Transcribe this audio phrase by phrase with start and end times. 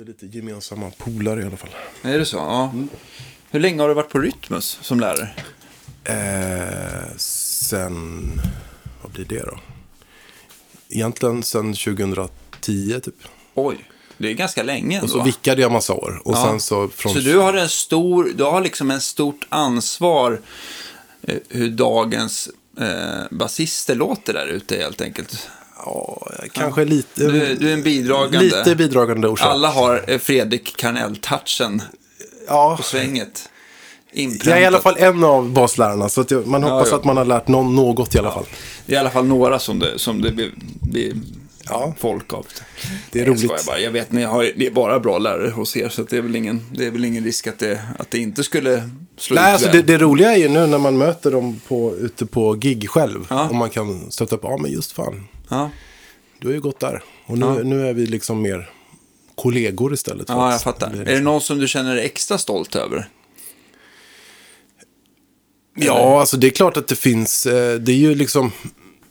[0.00, 1.70] hade lite gemensamma polare i alla fall.
[2.02, 2.36] Är det så?
[2.36, 2.72] Ja.
[3.50, 5.28] Hur länge har du varit på Rytmus som lärare?
[6.04, 8.40] Eh, sen,
[9.02, 9.58] vad blir det då?
[10.88, 13.14] Egentligen sen 2010 typ.
[13.54, 13.84] Oj,
[14.18, 15.04] det är ganska länge ändå.
[15.04, 16.22] Och så vickade jag massa år.
[16.24, 16.44] Och Ja.
[16.46, 17.12] sen så från...
[17.14, 20.40] Så du har en stor, du har liksom en stort ansvar
[21.22, 22.48] eh, hur dagens
[22.80, 25.48] eh, basister låter där ute helt enkelt.
[25.84, 27.08] Ja, kanske lite...
[27.28, 28.38] Du, är- du är en bidragande.
[28.38, 29.48] Lite bidragande orsak.
[29.48, 31.82] Alla har eh, Fredrik Karnell-touchen
[32.48, 33.48] Ja, på svänget.
[34.12, 36.08] jag är i alla fall en av baslärarna.
[36.08, 36.96] Så att jag, man hoppas ja.
[36.96, 38.44] att man har lärt någon, något i alla fall.
[38.86, 41.12] Det är i alla fall några som det, som det blir, blir
[41.68, 41.94] Ja.
[41.98, 42.46] folk av.
[43.10, 43.40] Det är Jag roligt.
[43.44, 43.78] skojar bara.
[43.80, 46.36] Jag vet, ni har, det är bara bra lärare hos er, så det, är väl
[46.36, 49.52] ingen, det är väl ingen risk att det, att det inte skulle slå Nej, ut
[49.62, 52.90] alltså det, det roliga är ju nu när man möter dem på, ute på gig
[52.90, 53.26] själv.
[53.30, 53.48] Ja.
[53.48, 55.70] Och man kan stötta upp, ja men just fan, Ja.
[56.38, 57.02] du har ju gått där.
[57.26, 57.54] Och nu, Ja.
[57.62, 58.70] nu är vi liksom mer
[59.34, 60.28] kollegor istället.
[60.28, 60.90] Ja, jag fattar.
[60.90, 63.08] bli Är liksom- det någon som du känner dig extra stolt över?
[65.74, 67.46] Ja, alltså det är klart att det finns.
[67.46, 68.52] eh, Det är ju liksom,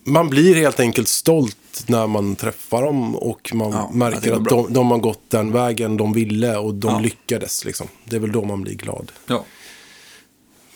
[0.04, 4.74] man blir helt enkelt stolt när man träffar dem och man Ja, märker att de,
[4.74, 7.00] de har gått den vägen de ville och de Ja.
[7.00, 7.66] lyckades.
[7.66, 7.88] Liksom.
[8.06, 9.46] Det är väl då man blir glad, Ja.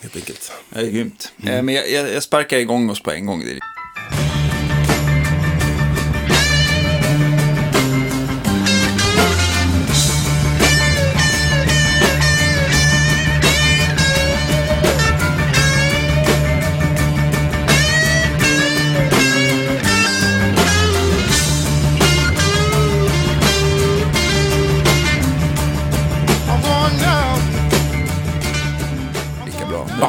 [0.01, 0.51] helt enkelt.
[0.69, 1.31] Det är grymt.
[1.41, 1.53] Mm.
[1.53, 3.43] Eh, Men jag, jag, jag sparkar igång oss på en gång.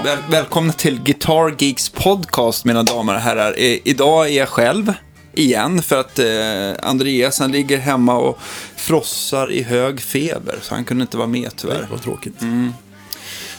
[0.05, 3.55] Väl, välkomna till Guitar Geeks podcast, mina damer och herrar.
[3.59, 4.93] Eh, idag är jag själv,
[5.33, 8.39] igen, för att eh, Andreas han ligger hemma och
[8.77, 11.87] frossar i hög feber, så han kunde inte vara med tyvärr.
[11.91, 12.43] Vad tråkigt.
[12.43, 12.73] Mm.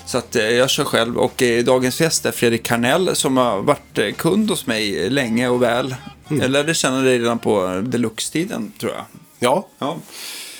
[0.05, 3.61] Så att, eh, jag kör själv och eh, dagens gäst är Fredrik Karnell som har
[3.61, 5.95] varit eh, kund hos mig länge och väl.
[6.27, 9.05] Jag lärde känna dig redan på deluxe-tiden, tror jag.
[9.39, 9.97] Ja, Ja.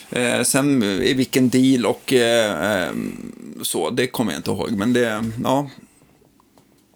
[0.10, 2.90] Eh, sen i vilken deal och eh,
[3.62, 4.72] så, det kommer jag inte ihåg.
[4.72, 5.70] Men det, ja.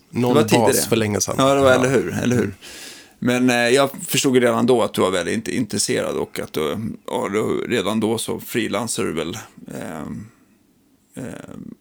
[0.09, 1.35] någon Det var bas för länge sedan.
[1.37, 2.53] Ja, det var, eller hur, eller hur.
[3.19, 7.31] Men eh, jag förstod redan då att du var väldigt intresserad och att du, och
[7.31, 9.37] du redan då så frilansar du väl.
[9.73, 10.01] Eh,
[11.15, 11.33] eh,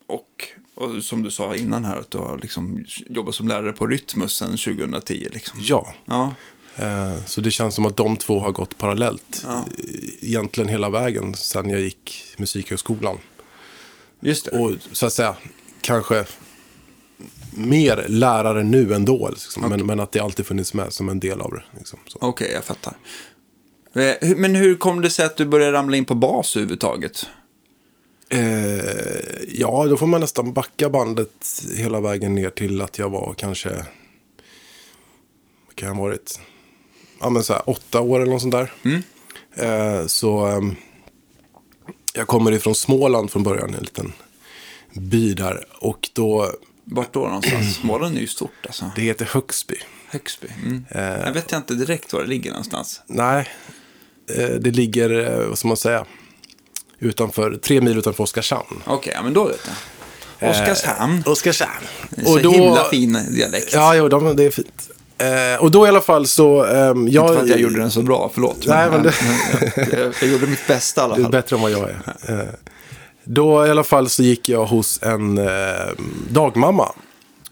[0.07, 3.87] och, och som du sa innan här att du har liksom jobbat som lärare på
[3.87, 5.29] Rytmus sedan 2010.
[5.33, 5.59] Liksom.
[5.63, 6.35] Ja, Ja,
[6.77, 9.43] eh, så det känns som att de två har gått parallellt.
[9.47, 9.65] Ja.
[9.79, 13.19] eh, Egentligen hela vägen sedan jag gick Musikhögskolan.
[14.21, 14.51] Just det.
[14.59, 15.37] Och så att säga,
[15.81, 16.25] kanske
[17.51, 19.29] mer lärare nu ändå.
[19.29, 19.69] Liksom.
[19.69, 21.63] Men, men att det alltid funnits med som en del av det.
[21.79, 21.99] Liksom.
[22.15, 22.95] Okej, jag fattar.
[23.95, 27.27] Eh, Men hur kom det sig att du började ramla in på bas överhuvudtaget?
[28.31, 28.79] Eh,
[29.49, 33.69] ja, då får man nästan backa bandet hela vägen ner till att jag var kanske,
[35.67, 36.41] vad kan jag ha varit,
[37.21, 38.73] ja men så här åtta år eller något sånt där.
[39.55, 40.77] Eh, så ehm,
[42.19, 44.13] jag kommer ifrån Småland från början, en liten
[44.93, 45.65] by där.
[45.79, 46.53] Och då,
[46.85, 47.77] Vart då någonstans?
[47.81, 48.91] Småland är ju stort alltså.
[48.97, 49.77] det heter Högsby.
[50.09, 50.49] Högsby.
[50.65, 50.85] Mm.
[50.91, 51.03] Eh.
[51.03, 53.03] Jag vet inte direkt var det ligger någonstans.
[53.07, 53.49] Nej,
[54.35, 56.05] eh, det ligger, eh, vad ska man säga,
[56.99, 58.83] utanför, tre mil utanför Oskarshamn.
[58.85, 59.61] Okej, ja, men då vet
[60.39, 60.51] jag.
[60.51, 61.23] Oskarshamn.
[61.27, 61.87] Eh, Oskarshamn.
[62.11, 63.73] Det är så himla fin dialekt.
[63.73, 64.91] Ja, jo, de, det är fint.
[65.19, 66.65] Eh, och då i alla fall så...
[66.65, 68.67] ehm, jag, Inte för att jag gjorde den så bra, förlåt.
[68.67, 69.15] Nej, men det-
[69.77, 71.33] jag, jag, jag gjorde mitt bästa i alla Det är fall.
[71.33, 72.03] bättre än vad jag är.
[72.29, 72.49] Eh,
[73.25, 75.47] då i alla fall så gick jag hos en eh,
[76.31, 76.93] dagmamma.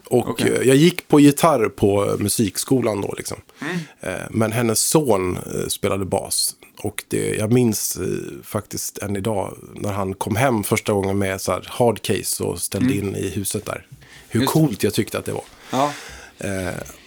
[0.08, 0.52] Och Okej.
[0.60, 3.36] eh, jag gick på gitarr på musikskolan då liksom.
[3.60, 3.76] Mm.
[4.00, 6.54] Eh, men hennes son eh, spelade bas.
[6.82, 8.02] Och det, jag minns eh,
[8.44, 12.94] faktiskt än idag när han kom hem första gången med så här hardcase och ställde
[12.94, 13.86] in i huset där.
[14.28, 14.42] Hur Mm.
[14.42, 15.44] Just coolt jag tyckte att det var.
[15.70, 15.92] Ja.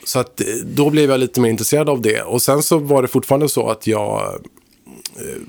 [0.09, 2.21] Eh, så att eh, då blev jag lite mer intresserad av det.
[2.21, 4.33] Och sen så var det fortfarande så att jag...
[5.15, 5.41] Eh,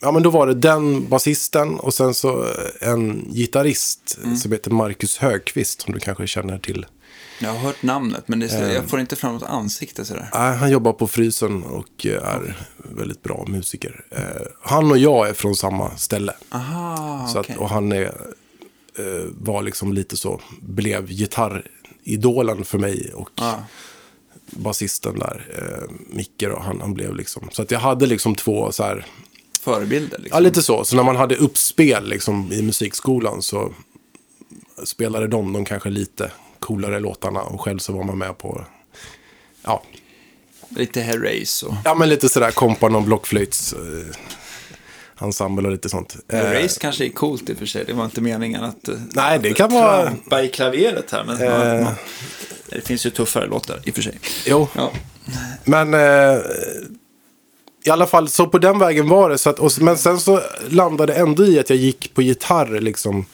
[0.00, 4.70] ja men då var det den basisten och sen så eh, en gitarrist som heter
[4.70, 6.86] Marcus Högqvist som du kanske känner till.
[7.40, 8.72] Jag har hört namnet, men är Eh.
[8.72, 10.30] jag får inte fram något ansikte sådär.
[10.34, 14.04] Nej, han jobbar på Frysen och eh, är väldigt bra musiker.
[14.10, 14.20] Eh,
[14.62, 16.34] han och jag är från samma ställe.
[16.50, 17.54] Aha, Så okej.
[17.54, 18.04] att, och han är,
[18.98, 21.10] eh, var liksom lite så, blev
[22.04, 23.12] gitarridolen för mig.
[23.14, 23.64] Och Ja.
[24.50, 27.48] basisten där, eh, Micke då, han, han blev liksom.
[27.52, 29.06] Så att jag hade liksom två så här,
[29.60, 30.42] Förebilder ja liksom.
[30.42, 30.84] lite så.
[30.84, 33.72] Så när man hade uppspel liksom i musikskolan så
[34.84, 38.64] spelade de de kanske lite coolare låtarna och själv så var man med på,
[39.62, 39.82] ja,
[40.76, 41.74] Lite Herreys och...
[41.84, 43.72] ja men lite sådär kompa någon blockflöjts.
[43.72, 44.16] Eh,
[45.22, 46.16] ensemble och lite sånt.
[46.30, 47.84] The Eh, Race kanske är coolt i och för sig.
[47.84, 51.24] Det var inte meningen att eh, Nej, det att kan vara- trampa i klaveret här.
[51.24, 51.84] Men Eh.
[51.84, 51.94] man,
[52.68, 54.18] det finns ju tuffare låtar i och för sig.
[54.46, 54.92] Jo, Ja.
[55.64, 56.40] men eh,
[57.84, 59.38] i alla fall så på den vägen var det.
[59.38, 63.24] Så att, och, men sen så landade ändå i att jag gick på gitarr liksom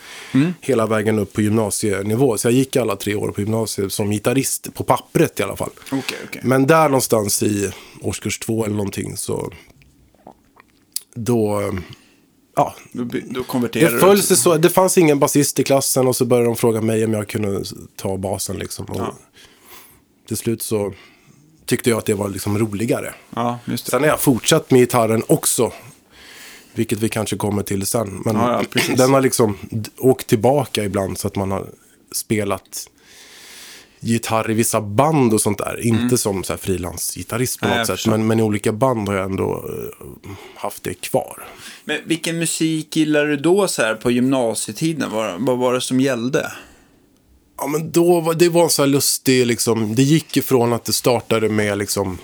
[0.60, 2.38] hela vägen upp på gymnasienivå.
[2.38, 5.70] Så jag gick alla tre år på gymnasiet som gitarrist på pappret i alla fall.
[5.86, 6.40] Okej, okej.
[6.44, 7.70] Men där någonstans i
[8.02, 9.52] årskurs två eller någonting så
[11.24, 11.72] då,
[12.56, 14.56] ja, Då, då det föll sig så.
[14.56, 17.64] Det fanns ingen basist i klassen och så började de fråga mig om jag kunde
[17.96, 18.84] ta basen liksom.
[18.84, 19.14] Och Ja.
[20.28, 20.92] Till slut så
[21.66, 23.14] tyckte jag att det var liksom roligare.
[23.34, 23.58] Ja.
[23.84, 25.72] Sen har jag fortsatt med gitarren också.
[26.74, 28.22] Vilket vi kanske kommer till sen.
[28.24, 29.58] Men Ja, ja, den har liksom
[29.98, 31.66] åkt tillbaka ibland så att man har
[32.12, 32.88] spelat
[34.00, 35.86] gitarr i vissa band och sånt där.
[35.86, 37.76] Inte som frilansgitarrist på Mm.
[37.78, 38.06] Nej, något sätt.
[38.10, 41.44] Men, men i olika band har jag ändå eh, haft det kvar.
[41.84, 45.10] Men vilken musik gillade du då så här på gymnasietiden?
[45.10, 46.52] Vad, vad var det som gällde?
[47.60, 50.84] Ja, men då var det var en så här lustig, liksom, det gick ifrån att
[50.84, 52.18] det startade med liksom,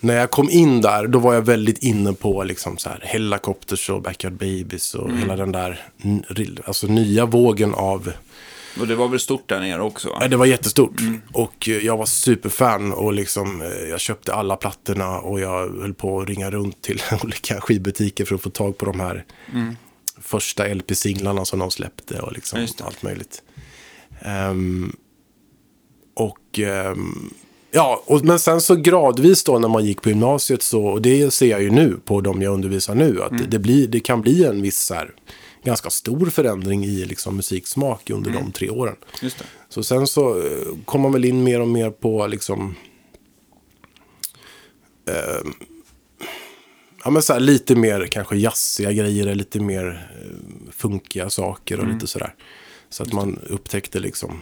[0.00, 3.90] när jag kom in där, då var jag väldigt inne på liksom så här Hellacopters
[3.90, 5.18] och Backyard Babies och Mm.
[5.18, 5.88] hela den där
[6.64, 8.12] alltså, nya vågen av,
[8.80, 10.16] Och det var väl stort där nere också?
[10.20, 11.00] Ja, det var jättestort.
[11.00, 11.20] Mm.
[11.32, 15.94] Och eh, jag var superfan och liksom, eh, jag köpte alla plattorna och jag höll
[15.94, 19.24] på att ringa runt till olika skivbutiker för att få tag på de här
[20.20, 22.68] första LP-singlarna som de släppte och liksom Mm.
[22.80, 23.42] Allt möjligt.
[24.20, 24.96] Ehm,
[26.14, 27.30] och ehm,
[27.70, 31.30] ja, och, men sen så gradvis då när man gick på gymnasiet så, och det
[31.30, 34.22] ser jag ju nu på de jag undervisar nu, att det, det, blir, det kan
[34.22, 35.10] bli en viss så här,
[35.66, 38.96] ganska stor förändring i liksom, musiksmak under de tre åren.
[39.68, 42.74] Så sen så eh, kom man väl in mer och mer på liksom...
[45.08, 45.50] Eh,
[47.04, 51.86] ja men så här, lite mer kanske jazziga grejer, lite mer eh, funkiga saker och
[51.94, 52.34] lite sådär.
[52.88, 54.40] Så att man upptäckte liksom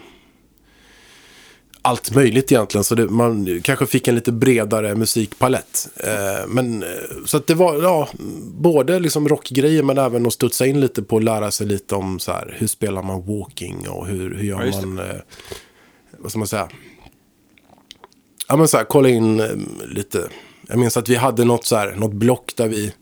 [1.85, 2.85] allt möjligt egentligen.
[2.85, 5.89] Så det, man kanske fick en lite bredare musikpalett.
[5.97, 6.89] Eh, men, eh,
[7.27, 8.09] så att det var ja,
[8.43, 12.19] både liksom rockgrejer men även att studsa in lite på att lära sig lite om
[12.19, 14.87] så här, hur spelar man walking och hur, hur Ja, gör det.
[14.87, 15.17] man, eh,
[16.19, 16.69] vad ska man säga?
[18.49, 19.47] Ja men så här, kolla in eh,
[19.89, 20.29] lite.
[20.69, 22.93] Jag minns att vi hade något så här, något block där vi,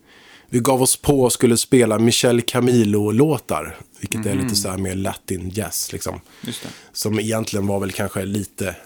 [0.52, 3.76] vi gav oss på och skulle spela Michel Camilo-låtar.
[4.00, 6.20] Vilket är lite så här mer latin jazz liksom.
[6.40, 6.52] Det.
[6.92, 8.76] Som egentligen var väl kanske lite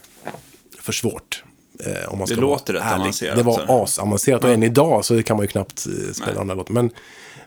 [0.80, 1.44] för svårt.
[1.84, 3.82] Eh, om man Det ska låter vara rätt avancerat, Det var så.
[3.82, 6.82] asavancerat och än idag så kan man ju knappt eh, spela de där låtarna.
[6.82, 6.90] Men,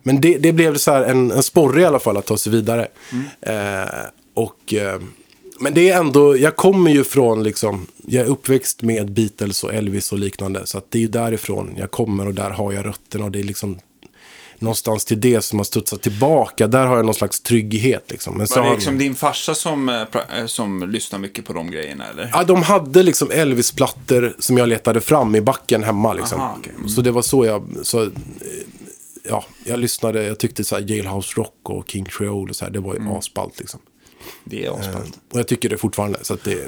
[0.04, 2.52] men det, det blev så här en, en sporre i alla fall att ta sig
[2.52, 2.88] vidare.
[3.12, 3.26] Mm.
[3.42, 3.90] Eh,
[4.34, 5.02] och, eh,
[5.60, 9.74] men det är ändå, jag kommer ju från liksom, jag är uppväxt med Beatles och
[9.74, 10.66] Elvis och liknande.
[10.66, 13.26] Så att det är ju därifrån jag kommer och där har jag rötterna.
[13.26, 13.80] Och det är liksom
[14.62, 16.68] någonstans till det som har studsat tillbaka.
[16.68, 18.38] Där har jag någon slags trygghet liksom.
[18.38, 19.96] Men så Var det har- liksom din farsa som, eh,
[20.40, 22.30] eh, som lyssnar mycket på de grejerna eller?
[22.34, 26.14] Ja, de hade liksom Elvis-plattor som jag letade fram i backen hemma.
[26.14, 26.40] Liksom.
[26.42, 26.74] Aha, okej.
[26.78, 26.90] Mm.
[26.90, 27.68] Så det var så jag...
[27.84, 28.10] Så, eh,
[29.30, 32.72] ja, jag lyssnade, jag tyckte så här Jailhouse Rock och King Creole och så här,
[32.72, 33.14] det var ju Mm.
[33.14, 33.80] asballt liksom.
[34.44, 34.96] Det är asballt.
[34.96, 36.20] Eh, Och jag tycker det fortfarande.
[36.22, 36.68] Så, att det, eh,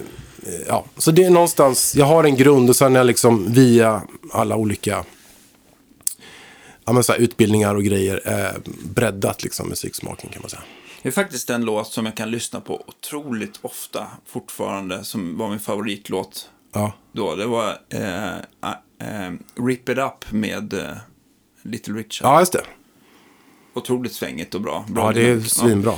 [0.68, 0.86] ja.
[0.98, 4.02] så det är någonstans, jag har en grund och sen är jag liksom via
[4.32, 5.04] alla olika
[6.86, 10.64] ja, men så här, utbildningar och grejer eh, breddat liksom musiksmaken kan man säga.
[11.02, 15.04] Det är faktiskt en låt som jag kan lyssna på otroligt ofta fortfarande.
[15.04, 17.36] Som var min favoritlåt Ja, då.
[17.36, 19.32] Det var eh, eh,
[19.66, 20.98] Rip It Up med eh,
[21.62, 22.28] Little Richard.
[22.28, 22.64] ja just det.
[23.74, 24.86] Otroligt svängigt och bra.
[24.90, 25.94] bra Ja, det är svinbra.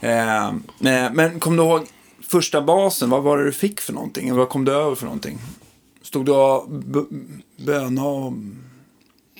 [0.00, 1.86] Eh, eh, men kom du ihåg
[2.22, 3.10] första basen?
[3.10, 4.34] Vad var det du fick för någonting?
[4.34, 5.38] Vad kom du över för någonting?
[6.02, 6.68] Stod du och
[7.56, 8.32] böna och...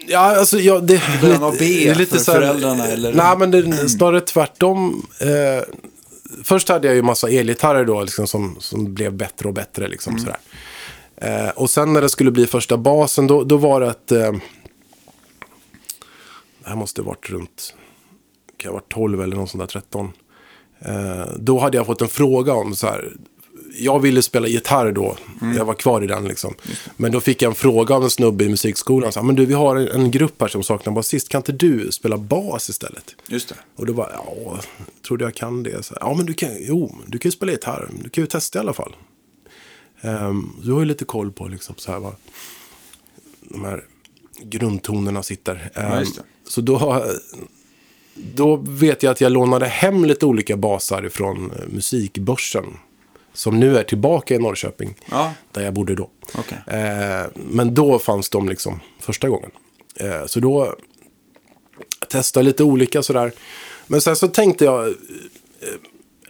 [0.09, 3.13] Ja, alltså, ja, det, början av B det är lite för så här- föräldrarna, eller?
[3.15, 5.07] Nej, men det snarare tvärtom.
[5.21, 5.65] Eh,
[6.45, 9.89] först hade jag ju massa elgitarrer då, liksom, som, som blev bättre och bättre.
[9.89, 10.25] Liksom, Mm.
[10.25, 10.39] sådär.
[11.17, 14.13] Eh, och sen när det skulle bli första basen, då, då var det att...
[14.13, 14.33] Eh,
[16.63, 17.75] det här måste ha varit runt...
[18.57, 20.13] Kan ha varit 12 eller någon sån där 13.
[20.81, 23.13] Eh, då hade jag fått en fråga om så här.
[23.79, 25.17] Jag ville spela gitarr då.
[25.41, 25.57] Mm.
[25.57, 26.55] Jag var kvar i den liksom.
[26.97, 29.13] Men då fick jag en fråga av en snubbe i musikskolan.
[29.13, 31.29] Så, men du, vi har en, grupp här som saknar basist.
[31.29, 33.15] Kan inte du spela bas istället?
[33.27, 33.55] Just det.
[33.77, 34.59] Och då var ja,
[35.07, 35.85] trodde jag kan det.
[35.85, 37.89] Så, ja, men du kan, jo, du kan ju spela gitarr.
[38.03, 38.97] Du kan ju testa i alla fall.
[40.01, 42.15] Ehm, du har ju lite koll på liksom så här vad
[43.41, 43.85] de här
[44.43, 45.71] grundtonerna sitter.
[45.75, 46.23] Ehm, just det.
[46.49, 47.05] så då,
[48.15, 52.65] då vet jag att jag lånade hem lite olika basar från musikbörsen.
[53.37, 54.95] Som nu är tillbaka i Norrköping.
[55.11, 56.11] Ja, Där jag bodde då.
[56.35, 56.59] okej.
[56.67, 59.51] Eh, men då fanns de liksom första gången.
[59.97, 60.75] Eh, så då
[62.01, 63.33] Jag testade lite olika sådär.
[63.87, 64.93] Men sen så tänkte jag, eh,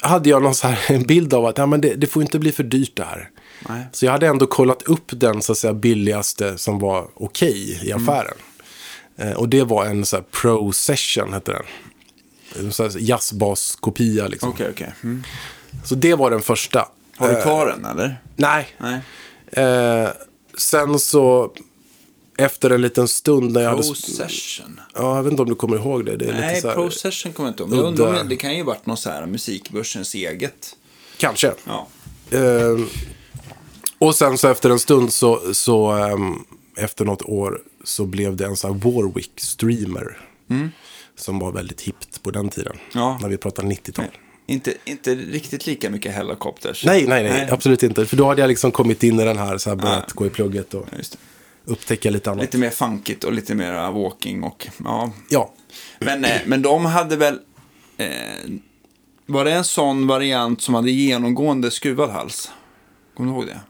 [0.00, 2.38] hade jag någon så här, en bild av att ja, men det, det får inte
[2.38, 3.30] bli för dyrt det här.
[3.68, 3.86] Nej.
[3.92, 7.92] Så jag hade ändå kollat upp den så att säga, billigaste som var okej i
[7.92, 8.36] affären.
[9.16, 11.62] Eh, och det var en så här, Pro Session, hette den.
[12.58, 14.48] En jazzbaskopia liksom.
[14.48, 14.92] Okej, okej.
[15.02, 15.22] Mm.
[15.84, 16.88] Så det var den första.
[17.16, 18.20] Har du Eh, kvar den eller?
[18.36, 18.68] Nej.
[18.78, 19.00] Nej.
[19.52, 20.08] Eh,
[20.58, 21.52] sen så,
[22.38, 23.82] efter en liten stund när jag hade...
[23.82, 24.80] Procession.
[24.94, 26.16] Ja, jag vet inte om du kommer ihåg det.
[26.16, 27.70] det är Nej, lite så Procession kommer jag inte ihåg.
[27.70, 30.76] Men jag undrar det kan ju varit någon så här musikbörsens eget.
[31.16, 31.52] Kanske.
[31.64, 31.86] Ja.
[32.30, 32.78] Eh,
[33.98, 36.34] och sen så efter en stund så, så ehm,
[36.76, 40.18] efter något år så blev det en sån här Warwick Streamer.
[41.16, 42.72] Som var väldigt hippt på den tiden.
[42.72, 42.84] Mm.
[42.92, 43.18] Ja.
[43.22, 44.04] När vi pratar 90-tal.
[44.46, 46.84] Inte, inte riktigt lika mycket Helicopters.
[46.84, 48.06] Nej, nej, nej, absolut inte.
[48.06, 50.30] För då hade jag liksom kommit in i den här, så här börjat gå i
[50.30, 50.98] plugget och Ja,
[51.64, 52.42] upptäcka lite annat.
[52.42, 55.12] Lite mer funkigt och lite mer walking och ja.
[55.28, 55.52] Ja,
[55.98, 57.38] Men, eh, men de hade väl...
[57.96, 58.08] Eh,
[59.26, 62.50] var det en sån variant som hade genomgående skruvad hals?
[63.16, 63.60] Kommer du ihåg det?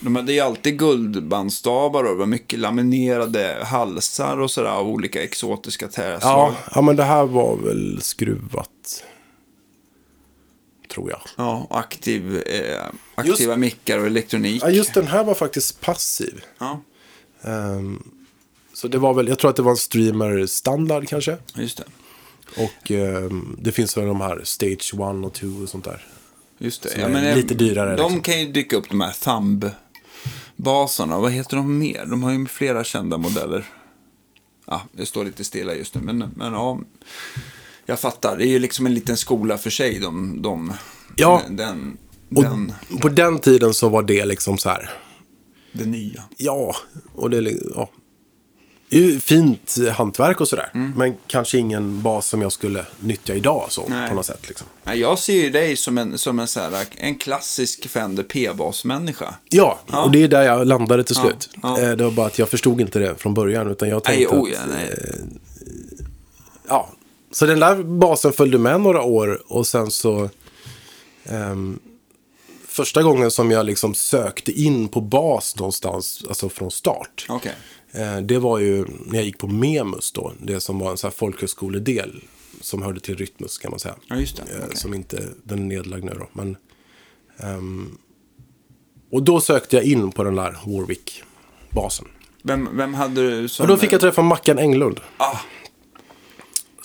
[0.00, 5.22] De hade ju alltid guldbandstavar och det var mycket laminerade halsar och sådär av olika
[5.22, 6.20] exotiska träslag.
[6.22, 9.04] ja, ja, men det här var väl skruvat.
[10.88, 11.20] Tror jag.
[11.36, 12.82] Ja, aktiv, eh,
[13.14, 14.62] aktiva mickar och elektronik.
[14.62, 16.40] Ja, just den här var faktiskt passiv.
[16.58, 16.80] Ja,
[17.42, 18.02] Ehm,
[18.72, 21.36] så det var väl, jag tror att det var en streamer standard kanske.
[21.54, 21.84] just det.
[22.62, 26.06] Och ehm, det finns väl de här Stage 1 och 2 och sånt där.
[26.58, 26.98] Just det.
[27.00, 28.22] Ja, men, eh, lite dyrare, De liksom.
[28.22, 31.18] kan ju dyka upp, de här thumb-basarna.
[31.18, 32.06] Vad heter de mer?
[32.06, 33.64] De har ju flera kända modeller.
[34.66, 36.80] Ja, det står lite stilla just nu, men, men ja.
[37.90, 40.72] Jag fattar, det är ju liksom en liten skola för sig, de, de
[41.16, 41.42] Ja.
[41.50, 41.96] den,
[42.36, 44.90] Och den, på den tiden så var det liksom så här.
[45.72, 46.22] det nya.
[46.36, 46.76] Ja,
[47.14, 47.90] och det ja.
[48.90, 50.70] Det är ju fint hantverk och sådär.
[50.96, 54.08] Men kanske ingen bas som jag skulle nyttja idag så, Nej.
[54.08, 54.48] på något sätt.
[54.48, 54.66] Liksom.
[54.84, 59.34] Ja, Jag ser ju dig som en, som en, så här, en klassisk Fender P-basmänniska.
[59.50, 60.04] Ja, Ja.
[60.04, 61.50] och det är där jag landade till slut.
[61.62, 61.80] ja.
[61.80, 63.70] Eh, Det var bara att jag förstod inte det från början.
[63.70, 64.94] Utan jag Nej, tänkte oh, ja, att, nej.
[66.68, 66.88] ja.
[67.38, 70.30] Så den där basen följde med några år och sen så...
[71.24, 71.78] ehm,
[72.66, 77.26] första gången som jag liksom sökte in på bas någonstans, alltså från start.
[77.28, 77.54] Okej.
[77.92, 80.32] Eh, det var ju när jag gick på Memus då.
[80.42, 82.20] Det som var en sån här folkhögskoledel.
[82.60, 83.94] Som hörde till Rytmus kan man säga.
[84.08, 84.42] Ja, just det.
[84.42, 84.76] Eh, Okej.
[84.76, 86.28] Som inte, den är nedlagd nu då.
[86.32, 86.56] Men,
[87.38, 87.98] ehm,
[89.12, 92.06] och då sökte jag in på den där Warwick-basen.
[92.42, 93.64] Vem, vem hade du som...
[93.64, 95.00] Och då fick jag träffa Mackan Englund.
[95.16, 95.36] Ah,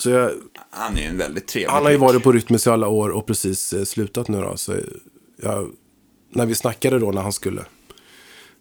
[0.04, 0.32] Så jag,
[0.70, 2.08] han är ju en väldigt trevlig han har ju prick.
[2.08, 4.58] varit på Rytmus i alla år och precis eh, slutat nu då.
[4.58, 4.76] Så
[5.44, 5.70] jag,
[6.30, 7.62] när vi snackade då när han skulle,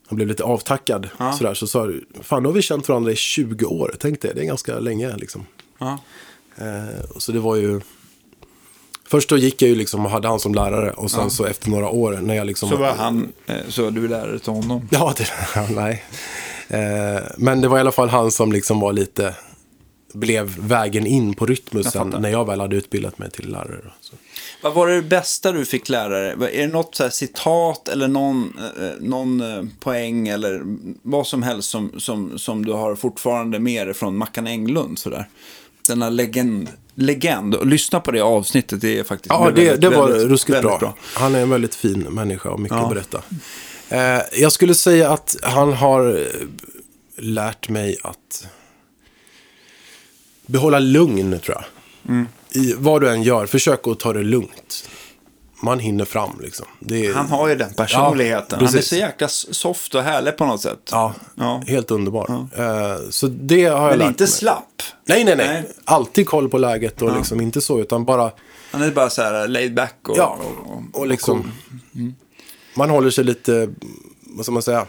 [0.07, 1.33] han blev lite avtackad Ja.
[1.33, 1.55] sådär.
[1.55, 3.95] Så sa fan då har vi känt varandra i 20 år.
[4.01, 5.47] Tänk det, det är ganska länge liksom.
[5.79, 5.99] Ja.
[6.57, 7.81] Eh, så det var ju...
[9.09, 10.91] Först då gick jag ju liksom och hade han som lärare.
[10.91, 12.69] Och sen så efter några år när jag liksom...
[12.69, 14.89] Så var han, eh, så du lärare till honom.
[14.91, 15.27] Ja, det,
[15.75, 16.05] nej.
[16.69, 19.35] Eh, men det var i alla fall han som liksom var lite...
[20.13, 22.21] Blev vägen in på Rytmus sen fattar.
[22.21, 23.81] när jag väl hade utbildat mig till lärare.
[24.01, 24.15] Så.
[24.63, 26.61] Vad var det bästa du fick lära dig?
[26.63, 30.63] Är det något citat eller någon, eh, någon eh, poäng eller
[31.03, 34.99] vad som helst som, som, som du har fortfarande med dig från Mackan Englund?
[34.99, 35.29] Sådär.
[35.89, 36.69] Denna legend.
[36.95, 37.55] legend.
[37.55, 40.57] Och lyssna på det avsnittet, det är faktiskt Ja, det, väldigt, det var väldigt- ruskigt
[40.57, 40.95] väldigt bra.
[41.15, 42.83] Han är en väldigt fin människa och mycket Ja.
[42.85, 43.23] att berätta.
[43.89, 46.27] Eh, jag skulle säga att han har eh,
[47.17, 48.47] lärt mig att
[50.47, 51.65] behålla lugn, tror jag.
[52.15, 52.29] Mm.
[52.51, 54.89] I vad du än gör, försök att ta det lugnt.
[55.65, 56.67] Man hinner fram, liksom.
[56.91, 58.59] Är, Han har ju den personligheten.
[58.61, 60.89] Ja, han är så jäkla soft och härlig på något sätt.
[60.93, 61.63] Ja, Ja.
[61.67, 62.49] helt underbar.
[62.57, 64.31] Eh, så det har jag Men lärt inte mig.
[64.31, 64.83] slapp.
[65.05, 65.73] Nej, nej, nej, Nej.
[65.85, 68.31] Alltid koll på läget och liksom inte så, utan bara...
[68.71, 71.53] Han är bara så här laid back och, Ja, och, och, och liksom...
[72.77, 73.69] Man håller sig lite,
[74.23, 74.87] vad ska man säga?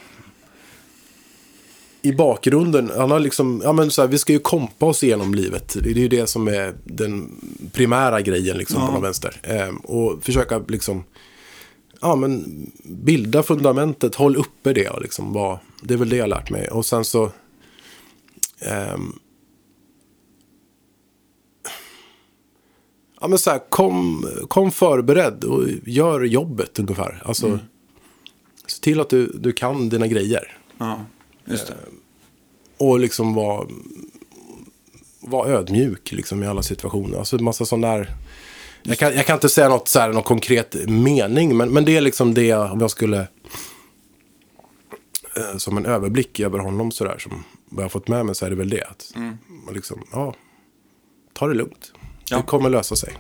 [2.06, 2.92] I bakgrunden.
[2.98, 5.78] Han har liksom, ja men så här, vi ska ju kompa oss igenom livet.
[5.84, 7.42] Det är ju det som är den
[7.74, 9.42] primära grejen liksom på någon vänster.
[9.44, 11.04] Ehm, och försöka liksom,
[12.02, 12.46] ja men
[12.84, 16.50] bilda fundamentet, håll uppe det och liksom vara, det är väl det jag har lärt
[16.50, 16.68] mig.
[16.68, 17.32] Och sen så,
[18.60, 19.14] ehm,
[23.22, 27.22] ja men så här, kom, kom förberedd och gör jobbet ungefär.
[27.26, 27.60] Alltså,
[28.68, 30.58] se till att du, du kan dina grejer.
[30.78, 31.06] Ja,
[31.46, 31.76] just det.
[32.78, 33.68] Och liksom vara
[35.20, 37.18] var ödmjuk liksom, i alla situationer.
[37.18, 38.16] Alltså en massa sån där...
[38.84, 41.98] Jag kan, jag kan inte säga något, så här, någon konkret mening, men, men det
[41.98, 43.28] är liksom det om jag skulle...
[45.38, 48.46] Eh, som en överblick över honom sådär, som vad jag har fått med mig så
[48.46, 48.84] är det väl det.
[48.84, 49.12] Att
[49.66, 50.36] man liksom, ja,
[51.34, 51.94] ta det lugnt.
[52.30, 52.38] Ja.
[52.38, 53.14] Det kommer lösa sig.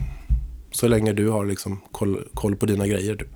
[0.71, 3.15] Så länge du har liksom koll, koll på dina grejer.
[3.15, 3.27] Du.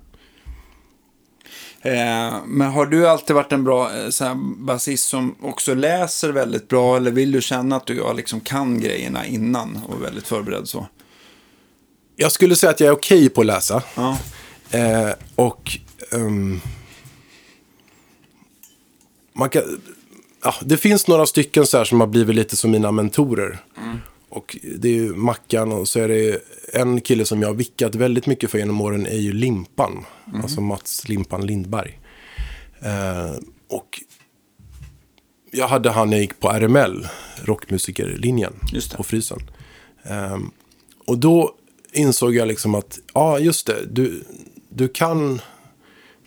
[1.82, 6.96] Eh, men har du alltid varit en bra eh, basist som också läser väldigt bra?
[6.96, 10.86] Eller vill du känna att du liksom kan grejerna innan och är väldigt förberedd så?
[12.16, 13.82] Jag skulle säga att jag är okej på att läsa.
[13.94, 14.16] Ja,
[14.70, 15.78] Eh, och
[16.12, 16.60] ehm,
[19.32, 19.62] man kan,
[20.42, 23.58] ja, det finns några stycken så här som har blivit lite som mina mentorer.
[24.28, 26.40] Och det är ju Mackan och så är det
[26.72, 30.04] en kille som jag har vickat väldigt mycket för genom åren är ju Limpan.
[30.42, 32.00] Alltså Mats Limpan Lindberg.
[32.80, 33.36] Eh,
[33.68, 34.02] och
[35.50, 37.08] jag hade han när jag gick på RML,
[37.44, 38.52] rockmusikerlinjen,
[38.96, 39.38] på Frysen.
[40.02, 40.50] Ehm,
[41.06, 41.54] och då
[41.92, 44.24] insåg jag liksom att, ja just det, du,
[44.68, 45.40] du kan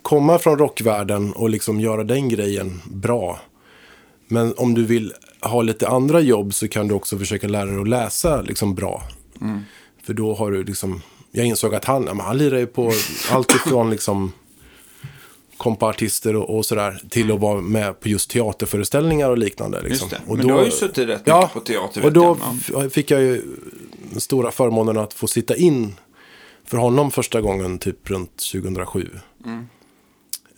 [0.01, 3.39] komma från rockvärlden och liksom göra den grejen bra.
[4.27, 7.81] Men om du vill ha lite andra jobb så kan du också försöka lära dig
[7.81, 9.03] att läsa liksom bra.
[10.03, 12.91] För då har du liksom, jag insåg att han, ja, han lirar ju på
[13.31, 14.31] allt ifrån liksom
[15.57, 19.81] kompartister och, och sådär till att vara med på just teaterföreställningar och liknande.
[19.81, 20.10] Liksom.
[20.10, 20.31] just det.
[20.31, 22.05] Och Men du har ju suttit rätt mycket på teater.
[22.05, 22.38] och då
[22.74, 22.83] jag.
[22.83, 22.89] Ja.
[22.89, 23.41] fick jag ju
[24.12, 25.95] den stora förmånen att få sitta in
[26.65, 29.10] för honom första gången typ runt 2007.
[29.45, 29.67] Mm.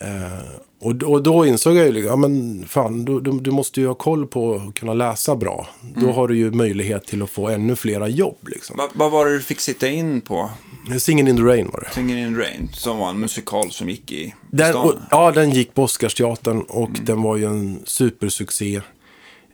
[0.04, 0.40] Eh,
[0.82, 3.82] och, d- och då insåg jag ju, liksom, ja men fan, du, du, du måste
[3.82, 5.68] ju ha koll på att kunna läsa bra.
[5.96, 6.16] Då Mm.
[6.16, 8.78] har du ju möjlighet till att få ännu flera jobb liksom.
[8.78, 10.50] Va- Vad var det du fick sitta in på?
[10.90, 11.94] Singin' in the Rain var det.
[11.94, 15.50] Singing in the Rain, som var en musikal som gick i Den, och, ja, den
[15.52, 17.06] gick på Oscarsteatern och Mm.
[17.06, 18.82] den var ju en supersuccé.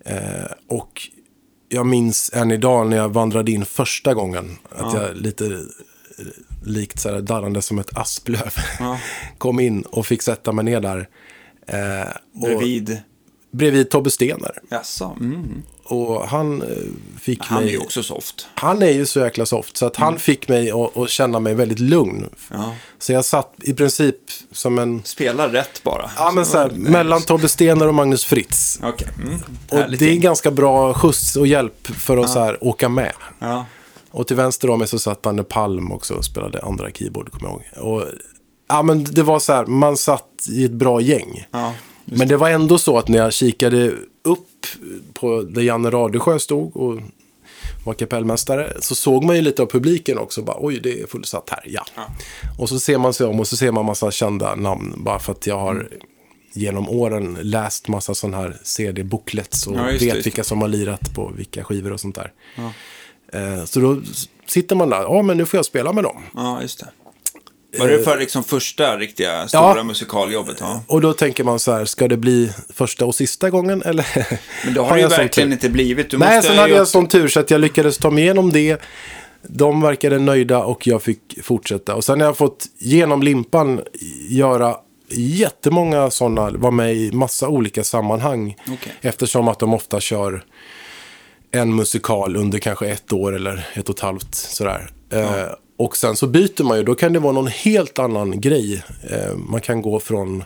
[0.05, 0.17] Eh,
[0.67, 1.01] och
[1.69, 4.57] jag minns än idag när jag vandrade in första gången.
[4.69, 6.25] Att jag lite eh,
[6.63, 8.99] likt så här, darrande som ett asplöv Ja.
[9.37, 11.09] kom in och fick sätta mig ner där.
[11.67, 12.09] Eh,
[12.41, 13.01] Bredvid.
[13.51, 14.51] bredvid Tobbe Stener.
[14.69, 15.17] Jaså?
[15.19, 15.63] Mm.
[15.83, 16.67] Och han eh,
[17.19, 17.71] fick Han är mig...
[17.71, 18.47] ju också soft.
[18.55, 21.79] Han är ju så jäkla soft så att han fick mig att, känna mig väldigt
[21.79, 22.29] lugn.
[22.51, 22.75] Ja.
[22.99, 24.15] Så jag satt i princip
[24.51, 25.01] som en...
[25.03, 26.12] Spelar rätt bara.
[26.17, 28.79] Ja, men så här, mellan Tobbe Stener och Magnus Fritz.
[28.84, 29.07] Okej.
[29.23, 29.39] Mm.
[29.69, 30.21] Och Härligt det är gäng.
[30.21, 33.13] ganska bra skjuts och hjälp för att så här, åka med.
[33.39, 33.65] Ja.
[34.12, 37.50] Och till vänster om mig så satt Danne Palm också och spelade andra keyboard, kommer
[37.50, 37.93] jag ihåg.
[37.93, 38.04] Och,
[38.69, 41.45] ja, men det var så här, man satt i ett bra gäng.
[41.52, 41.74] Ja.
[42.06, 43.91] men det var ändå så att när jag kikade
[44.24, 44.65] upp
[45.13, 47.00] på där Janne Radesjö stod och
[47.86, 50.41] var kapellmästare så såg man ju lite av publiken också.
[50.41, 51.86] Bara, Oj, det är fullsatt här, ja.
[51.95, 52.02] Ja.
[52.60, 54.93] Och så ser man sig om och så ser man massa kända namn.
[54.98, 55.89] Bara för att jag har
[56.54, 60.22] genom åren läst massa sådana här CD-booklets och Ja, vet det.
[60.26, 62.32] vilka som har lirat på vilka skivor och sånt där.
[62.58, 62.72] Ja.
[63.33, 64.01] Eh, Så då
[64.47, 66.21] sitter man där, ja men nu får jag spela med dem.
[66.35, 66.87] ja, just det.
[67.79, 69.83] Var det för liksom första riktiga stora Ja.
[69.83, 70.57] musikaljobbet?
[70.59, 70.81] Ja.
[70.87, 74.05] Och då tänker man så här, ska det bli första och sista gången eller?
[74.65, 76.09] Men det har, det ju verkligen inte blivit.
[76.09, 78.81] Du Nej, sen hade jag sån tur så att jag lyckades ta mig igenom det.
[79.41, 81.95] De verkade nöjda och jag fick fortsätta.
[81.95, 83.81] Och sen har jag fått genom limpan
[84.29, 84.75] göra
[85.11, 88.55] jättemånga sådana, vara med i massa olika sammanhang.
[88.67, 88.93] Okej.
[89.01, 90.43] Eftersom att de ofta kör
[91.51, 94.91] en musikal under kanske ett år eller ett och ett halvt sådär.
[95.09, 95.43] Eh,
[95.77, 98.83] och sen så byter man ju, då kan det vara någon helt annan grej.
[99.09, 100.43] Eh, man kan gå från,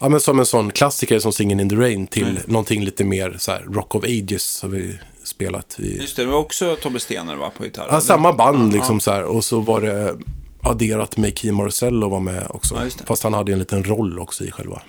[0.00, 2.42] ja men som en sån klassiker som Singin' in the Rain till Mm.
[2.46, 5.76] någonting lite mer så här, Rock of Ages har vi spelat.
[5.80, 7.86] I, Just det, det var också Tobbe Stener va, på gitarr?
[7.90, 9.22] ja, samma band liksom så här.
[9.22, 10.16] Och så var det
[10.62, 12.74] adderat med Key Marcello var med också.
[12.74, 13.04] Ja.
[13.06, 14.82] Fast han hade en liten roll också i själva.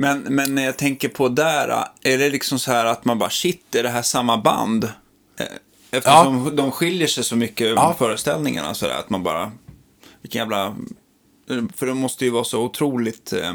[0.00, 3.30] Men, men när jag tänker på där, är det liksom så här att man bara
[3.30, 4.84] shit, är det här samma band?
[5.40, 5.46] Eh,
[5.90, 7.94] Eftersom de skiljer sig så mycket Ja.
[7.98, 9.52] föreställningarna så där, att man bara,
[10.22, 10.76] vilken jävla,
[11.76, 13.52] för de måste ju vara så otroligt eh,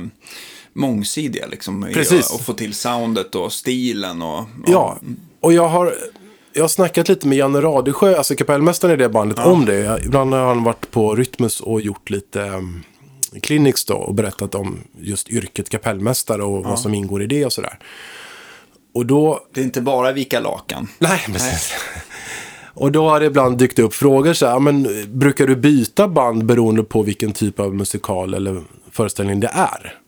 [0.73, 1.88] mångsidiga liksom.
[1.93, 2.34] Precis.
[2.34, 4.43] Och få till soundet och stilen och...
[4.67, 4.97] Ja,
[5.39, 5.95] och jag har,
[6.53, 10.01] jag har snackat lite med Janne Radesjö, alltså kapellmästaren i det bandet, om det.
[10.06, 12.84] Ibland har han varit på Rytmus och gjort lite um,
[13.41, 17.53] clinics då och berättat om just yrket kapellmästare och vad som ingår i det och
[17.53, 17.79] sådär.
[18.93, 20.87] Och då, Det är inte bara vika lakan.
[20.99, 21.73] nej precis.
[22.75, 24.87] Och då har det ibland dykt upp frågor så här, men
[25.19, 29.99] brukar du byta band beroende på vilken typ av musikal eller föreställning det är?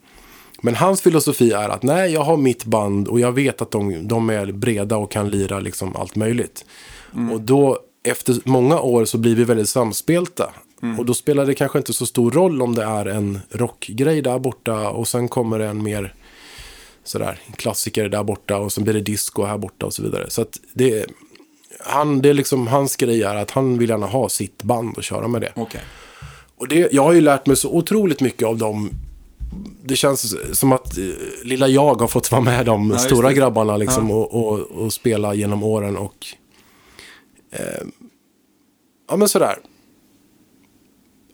[0.61, 4.07] Men hans filosofi är att nej, jag har mitt band och jag vet att de,
[4.07, 6.65] de är breda och kan lira liksom allt möjligt.
[7.33, 10.49] Och då, efter många år så blir vi väldigt samspelta.
[10.97, 14.39] Och då spelar det kanske inte så stor roll om det är en rockgrej där
[14.39, 16.13] borta och sen kommer det en mer
[17.03, 20.29] sådär klassiker där borta och sen blir det disco här borta och så vidare.
[20.29, 21.05] Så att det,
[21.79, 25.03] han, det är liksom hans grej är att han vill gärna ha sitt band och
[25.03, 25.51] köra med det.
[25.55, 25.81] Okej.
[26.57, 28.89] Och det, jag har ju lärt mig så otroligt mycket av dem.
[29.83, 31.03] Det känns som att eh,
[31.43, 35.33] lilla jag har fått vara med de just stora grabbarna liksom, och, och, och spela
[35.33, 35.97] genom åren.
[35.97, 36.25] Och
[39.09, 39.55] ja men sådär.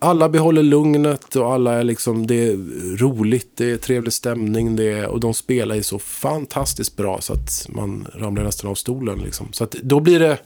[0.04, 2.58] Alla behåller lugnet och alla är liksom, det är
[2.98, 7.34] roligt, det är trevlig stämning det är, och de spelar ju så fantastiskt bra så
[7.34, 9.48] att man ramlar nästan av stolen liksom.
[9.52, 10.38] Så att då blir det,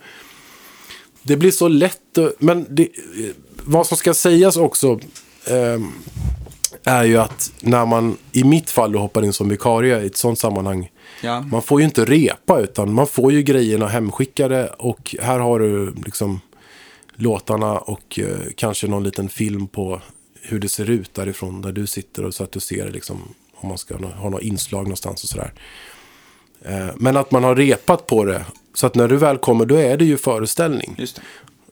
[1.24, 2.90] det blir så lätt, men det,
[3.64, 5.00] vad som ska sägas också
[5.48, 5.80] eh,
[6.84, 10.18] är ju att när man i mitt fall då hoppar in som vikarie i ett
[10.18, 10.92] sånt sammanhang
[11.22, 11.42] Ja.
[11.42, 15.94] man får ju inte repa utan man får ju grejerna hemskickade och här har du
[16.06, 16.40] liksom
[17.16, 20.02] låtarna och eh, kanske någon liten film på
[20.42, 23.22] hur det ser ut därifrån där du sitter och så att du ser liksom
[23.56, 25.54] om man ska ha nå- ha något inslag någonstans och sådär.
[26.62, 29.76] Eh, men att man har repat på det så att när du väl kommer då
[29.76, 30.96] är det ju föreställning.
[30.98, 31.22] Det.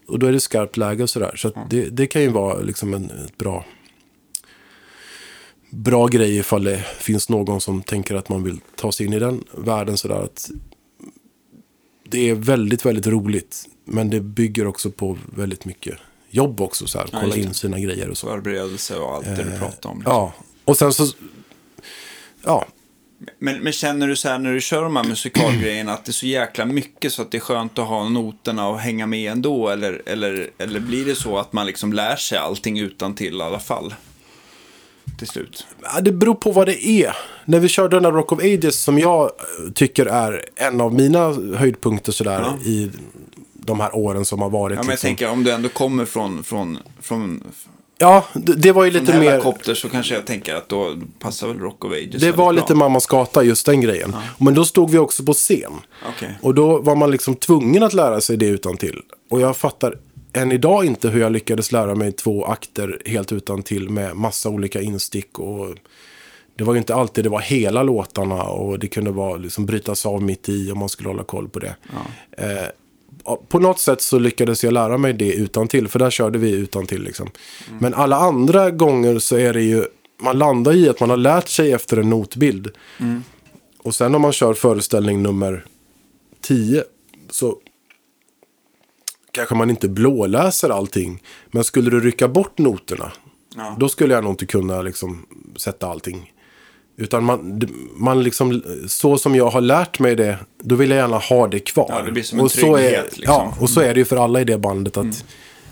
[0.08, 1.36] Och då är det skarpt läge och sådär.
[1.36, 3.66] Så att det, det kan ju vara liksom en ett bra,
[5.70, 9.20] bra grej ifall det finns någon som tänker att man vill ta sig in i
[9.20, 10.24] den världen sådär.
[10.24, 10.50] Att
[12.10, 13.66] det är väldigt, väldigt roligt.
[13.86, 15.96] Men det bygger också på väldigt mycket
[16.30, 16.88] jobb också.
[16.88, 18.28] Så här, Ja, kolla in sina grejer och så.
[18.28, 19.98] Förberedelse och allt det du pratar om.
[19.98, 20.14] liksom.
[20.14, 20.34] Ja,
[20.66, 21.08] och sen så...
[22.46, 22.66] Ja,
[23.40, 26.14] Men, men känner du så här när du kör de här musikalgrejerna att det är
[26.14, 29.70] så jäkla mycket så att det är skönt att ha noterna och hänga med ändå?
[29.70, 33.42] Eller, eller, eller blir det så att man liksom lär sig allting utan till i
[33.42, 33.94] alla fall?
[35.18, 35.66] Till slut.
[35.82, 37.16] Ja, Det beror på vad det är.
[37.46, 40.94] När vi körde den där Rock of Ages som jag eh, tycker är en av
[40.94, 41.20] mina
[41.58, 42.58] höjdpunkter sådär Ja.
[42.70, 42.92] i
[43.66, 44.76] de här åren som har varit.
[44.76, 45.08] Ja, men jag liksom.
[45.08, 47.44] tänker om du ändå kommer från, från, från,
[47.98, 49.32] ja det, det var ju lite mer...
[49.32, 52.76] helikopter så kanske jag tänker att då passar väl Rock of Ages Det var lite
[52.76, 54.16] Mammas gata, just den grejen.
[54.38, 55.74] Men då stod vi också på scen.
[56.16, 56.38] Okej.
[56.42, 59.02] Och då var man liksom tvungen att lära sig det utan till.
[59.30, 59.96] Och jag fattar
[60.34, 64.50] än idag inte hur jag lyckades lära mig två akter helt utan till med massa
[64.50, 65.40] olika instick.
[65.40, 65.76] Och
[66.56, 70.06] det var ju inte alltid det var hela låtarna och det kunde vara liksom brytas
[70.06, 71.76] av mitt i om man skulle hålla koll på det.
[72.38, 72.66] Eh, ja,
[73.48, 76.52] på något sätt så lyckades jag lära mig det utan till för där körde vi
[76.52, 77.30] utan till liksom.
[77.80, 79.86] Men alla andra gånger så är det ju,
[80.22, 82.72] man landar i att man har lärt sig efter en notbild.
[83.78, 85.66] Och sen om man kör föreställning nummer
[86.42, 86.84] 10
[87.30, 87.58] så
[89.32, 91.24] kanske man inte blåläser allting.
[91.52, 93.12] Men skulle du rycka bort noterna,
[93.56, 93.76] Ja.
[93.80, 96.34] då skulle jag nog inte kunna liksom sätta allting.
[96.98, 97.62] Utan man,
[97.96, 101.60] man liksom, så som jag har lärt mig det, då vill jag gärna ha det
[101.60, 101.88] kvar.
[101.90, 103.36] Ja, det blir som en och så är, trygghet, liksom.
[103.36, 104.98] Ja, och så är det ju för alla i det bandet.
[104.98, 105.26] att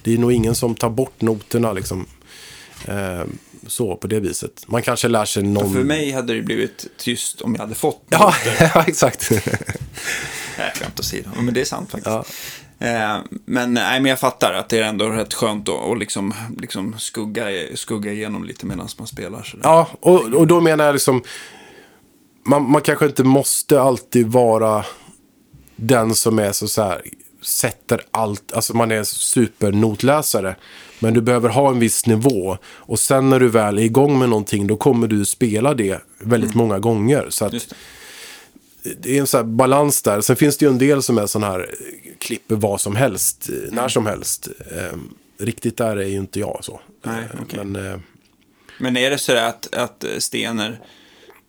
[0.04, 2.06] Det är nog ingen som tar bort noterna liksom.
[2.88, 3.24] Eh,
[3.68, 4.64] så, på det viset.
[4.68, 5.74] Man kanske lär sig någon...
[5.74, 9.32] För mig hade det blivit tyst om jag hade fått Ja, ja, exakt.
[10.58, 11.30] Nej, skämt åsido.
[11.36, 12.16] Men det är sant faktiskt.
[12.82, 16.34] Eh, men, nej, men jag fattar att det är ändå rätt skönt att och liksom,
[16.58, 19.44] liksom skugga, skugga igenom lite medan man spelar.
[19.44, 19.64] Sådär.
[19.64, 21.24] Ja, och, och då menar jag liksom...
[22.44, 24.86] Man, man kanske inte måste alltid vara
[25.76, 27.02] den som är så, så här,
[27.42, 30.56] sätter allt, alltså man är supernotläsare.
[31.00, 32.58] Men du behöver ha en viss nivå.
[32.66, 36.56] Och sen när du väl är igång med någonting, då kommer du spela det väldigt
[36.56, 37.26] många gånger.
[37.30, 37.54] Så att
[38.84, 39.16] det.
[39.16, 40.22] är en sån här balans där.
[40.22, 41.66] Sen finns det ju en del som är sån här, eh,
[42.20, 44.48] klipper vad som helst, eh, när som helst.
[44.72, 44.98] Eh,
[45.46, 46.80] riktigt där är ju inte jag så.
[47.06, 47.60] Nej, Eh, okej.
[47.66, 47.86] Men...
[47.92, 48.00] Eh,
[48.78, 50.80] Men är det så att, att Stener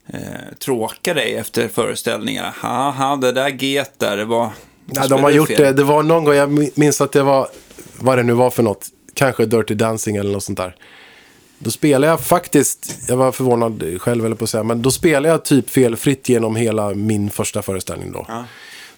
[0.07, 0.21] eh,
[0.59, 2.55] tråkar dig efter föreställningar?
[2.57, 4.51] Haha, det där get där, det var...
[4.90, 5.62] Spelade de har gjort fel.
[5.62, 5.73] det.
[5.73, 7.49] Det var någon gång, jag minns att det var,
[7.99, 10.77] vad det nu var för något, kanske Dirty Dancing eller något sånt där.
[11.64, 15.29] Då spelade jag faktiskt, jag var förvånad själv eller på att säga, men då spelade
[15.29, 18.25] jag typ felfritt genom hela min första föreställning då.
[18.29, 18.44] Ja.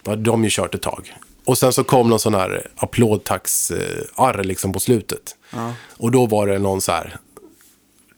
[0.03, 1.13] Då hade de ju kört ett tag.
[1.45, 5.35] Och sen så kom någon sån här applådtax-arr liksom på slutet.
[5.53, 5.73] Ja.
[5.97, 7.17] Och då var det någon så här,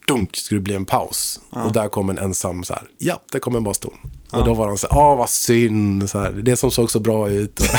[0.06, 1.40] dunk, skulle det bli en paus.
[1.50, 3.94] Och där kom en ensam så här, ja, det kom en baston.
[4.30, 7.00] Och då var de så här, ah vad synd, så här, det som såg så
[7.00, 7.60] bra ut.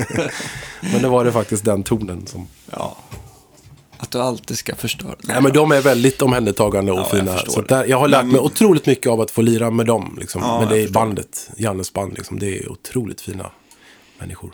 [0.80, 2.48] men det var det faktiskt den tonen som...
[2.70, 2.96] Ja.
[4.02, 5.14] Att du alltid ska förstöra.
[5.20, 7.32] Nej, men de är väldigt omhändertagande och Ja, jag fina.
[7.32, 9.86] förstår så där, jag har lärt Men- mig otroligt mycket av att få lira med
[9.86, 10.16] dem.
[10.20, 10.42] Liksom.
[10.42, 13.50] Ja, men det jag är bandet, Jannes band, liksom, det är otroligt fina
[14.18, 14.52] människor.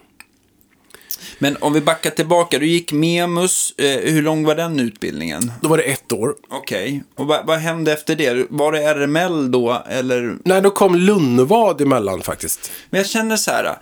[1.39, 5.53] Men om vi backar tillbaka, du gick Memus, eh, hur lång var den utbildningen?
[5.61, 6.35] Då var det ett år.
[6.51, 8.47] Okej, och vad, vad hände efter det?
[8.51, 10.37] Var det RML då, eller?
[10.45, 12.71] Nej, då kom Lunnvad emellan faktiskt.
[12.91, 13.77] Men jag känner så här,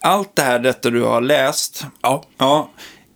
[0.00, 2.24] allt det här detta du har läst, Ja.
[2.38, 2.70] ja,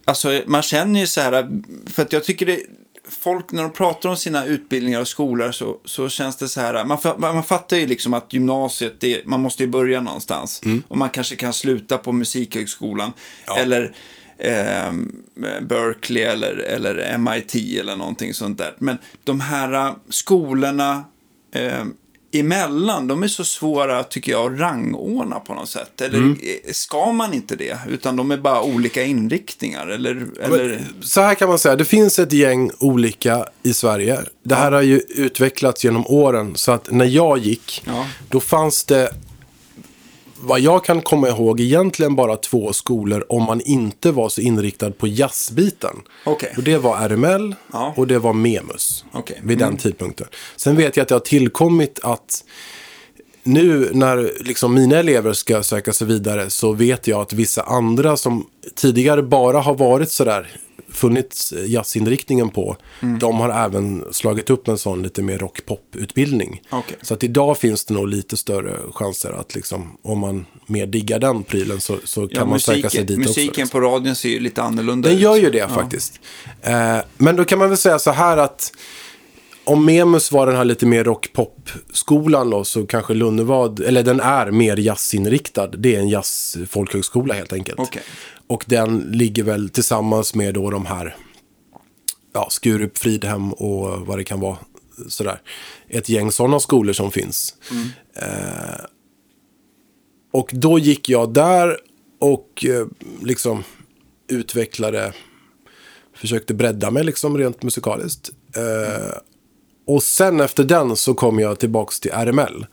[0.08, 2.60] alltså man känner ju så här, för att jag tycker det,
[3.08, 6.84] folk när de pratar om sina utbildningar och skolor så, så känns det så här,
[6.84, 10.60] man, man fattar ju liksom att gymnasiet, det, man måste ju börja någonstans.
[10.88, 13.12] Och man kanske kan sluta på musikhögskolan.
[13.58, 13.92] Eller
[14.38, 14.92] eh,
[15.60, 18.74] Berkeley eller, eller MIT eller någonting sånt där.
[18.78, 21.04] Men de här eh, skolorna,
[21.52, 21.84] eh,
[22.32, 26.00] emellan, de är så svåra tycker jag att rangordna på något sätt.
[26.00, 26.38] Eller Mm.
[26.72, 27.78] ska man inte det?
[27.88, 29.86] Utan de är bara olika inriktningar.
[29.86, 30.80] Eller, eller...
[31.00, 34.20] Så här kan man säga, det finns ett gäng olika i Sverige.
[34.42, 36.52] Det här har ju utvecklats genom åren.
[36.56, 38.06] Så att när jag gick, Ja.
[38.28, 39.10] då fanns det,
[40.40, 44.90] vad jag kan komma ihåg, egentligen bara två skolor om man inte var så inriktad
[44.90, 45.96] på jazzbiten.
[46.24, 46.54] Okej.
[46.56, 47.94] Och det var RML Ja.
[47.96, 49.40] och det var Memus Okej.
[49.44, 50.26] vid den tidpunkten.
[50.56, 52.44] Sen vet jag att det har tillkommit att
[53.42, 58.16] nu när liksom mina elever ska söka sig vidare så vet jag att vissa andra
[58.16, 60.48] som tidigare bara har varit sådär
[60.92, 63.18] funnits jazzinriktningen på, Mm.
[63.18, 66.62] de har även slagit upp en sån lite mer rock-pop-utbildning.
[66.70, 66.96] Okej.
[67.02, 71.18] Så att idag finns det nog lite större chanser att liksom, om man mer diggar
[71.18, 73.28] den prylen så, så kan Ja, man söka sig musiken, dit också.
[73.40, 73.80] musiken liksom.
[73.80, 75.22] på radion ser ju lite annorlunda Den ut.
[75.22, 76.20] gör ju det faktiskt.
[76.62, 78.72] Eh, men då kan man väl säga så här att
[79.68, 84.50] om Memus var den här lite mer rock-pop-skolan då, så kanske Lunnevad, eller den är
[84.50, 85.66] mer jazzinriktad.
[85.66, 87.80] Det är en jazz-folkhögskola helt enkelt.
[87.80, 88.02] Okej.
[88.46, 91.16] Och den ligger väl tillsammans med då de här,
[92.34, 94.58] ja, Skurup, Fridhem och vad det kan vara.
[95.08, 95.40] Sådär.
[95.88, 97.54] Ett gäng sådana skolor som finns.
[98.14, 98.84] Eh,
[100.32, 101.76] och då gick jag där
[102.20, 102.86] och eh,
[103.22, 103.64] liksom
[104.28, 105.12] utvecklade,
[106.14, 108.30] försökte bredda mig liksom rent musikaliskt.
[108.56, 109.18] Eh,
[109.88, 112.66] och sen efter den så kom jag tillbaks till RML.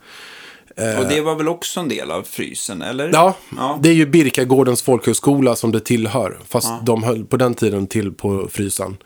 [0.98, 3.10] Och det var väl också en del av frysen, eller?
[3.12, 3.78] Ja, Ja.
[3.82, 6.38] det är ju Birkagårdens folkhögskola som det tillhör.
[6.48, 8.96] Fast de höll på den tiden till på Frysan.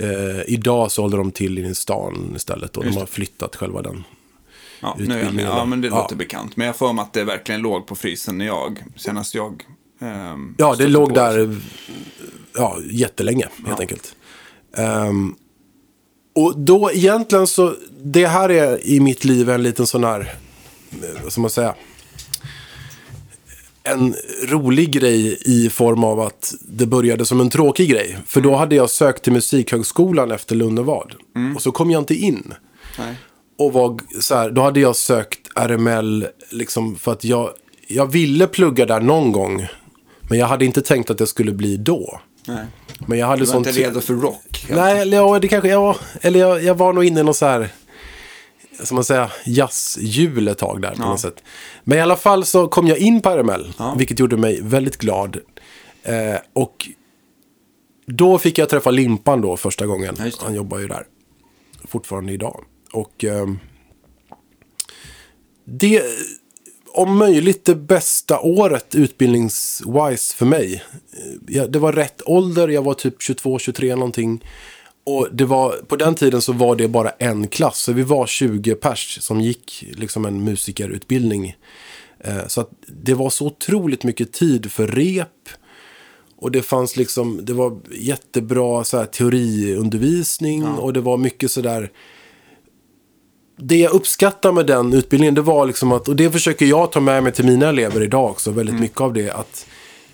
[0.00, 0.08] Eh,
[0.46, 4.04] idag så håller de till i stan istället och de har flyttat själva den.
[4.80, 5.44] Ja, nu är jag med.
[5.44, 5.96] ja men det Ja.
[5.96, 6.56] låter bekant.
[6.56, 9.62] Men jag får mig att det verkligen låg på frysen när jag, senast jag
[10.00, 11.56] ehm, Ja, det låg på där
[12.56, 14.14] ja, jättelänge helt enkelt.
[14.76, 15.34] Ehm,
[16.34, 20.20] och då egentligen så, det här är i mitt liv en liten sån här,
[20.90, 21.74] eh, vad ska man säga,
[23.84, 24.14] en
[24.48, 28.18] rolig grej i form av att det började som en tråkig grej.
[28.26, 31.14] För då hade jag sökt till Musikhögskolan efter Lunnevad.
[31.56, 32.54] Och så kom jag inte in.
[32.98, 33.14] Nej.
[33.58, 37.50] Och var så här, då hade jag sökt RML liksom för att jag,
[37.86, 39.66] jag ville plugga där någon gång.
[40.28, 42.20] Men jag hade inte tänkt att det skulle bli då.
[42.46, 42.66] Nej.
[43.06, 43.66] Men jag hade Du var sånt...
[43.66, 44.66] inte redo för rock?
[44.70, 47.46] Nej, eller ja, det kanske, ja, eller jag, jag var nog inne i någon så
[47.46, 47.68] här,
[48.82, 51.08] som man säger, jazzhjul ett tag där på Ja.
[51.08, 51.42] något sätt.
[51.84, 53.94] Men i alla fall så kom jag in på RML, Ja.
[53.98, 55.36] vilket gjorde mig väldigt glad.
[56.02, 56.88] Eh, och
[58.06, 60.16] då fick jag träffa Limpan då första gången.
[60.18, 60.30] Ja.
[60.42, 61.06] Han jobbar ju där
[61.88, 62.64] fortfarande idag.
[62.92, 63.58] Och ehm,
[65.64, 66.02] det,
[66.94, 70.74] om möjligt det bästa året utbildningswise för mig.
[71.12, 74.44] Eh, Ja, det var rätt ålder, jag var typ 22-23 någonting.
[75.04, 78.26] Och det var, på den tiden så var det bara en klass, så vi var
[78.26, 81.56] 20 pers som gick liksom en musikerutbildning.
[82.20, 85.28] Eh, Så att det var så otroligt mycket tid för rep.
[86.36, 91.90] Och det fanns liksom, det var jättebra så här, teoriundervisning och det var mycket sådär
[93.56, 97.00] det jag uppskattar med den utbildningen, det var liksom att, och det försöker jag ta
[97.00, 99.66] med mig till mina elever idag också, väldigt mycket av det, att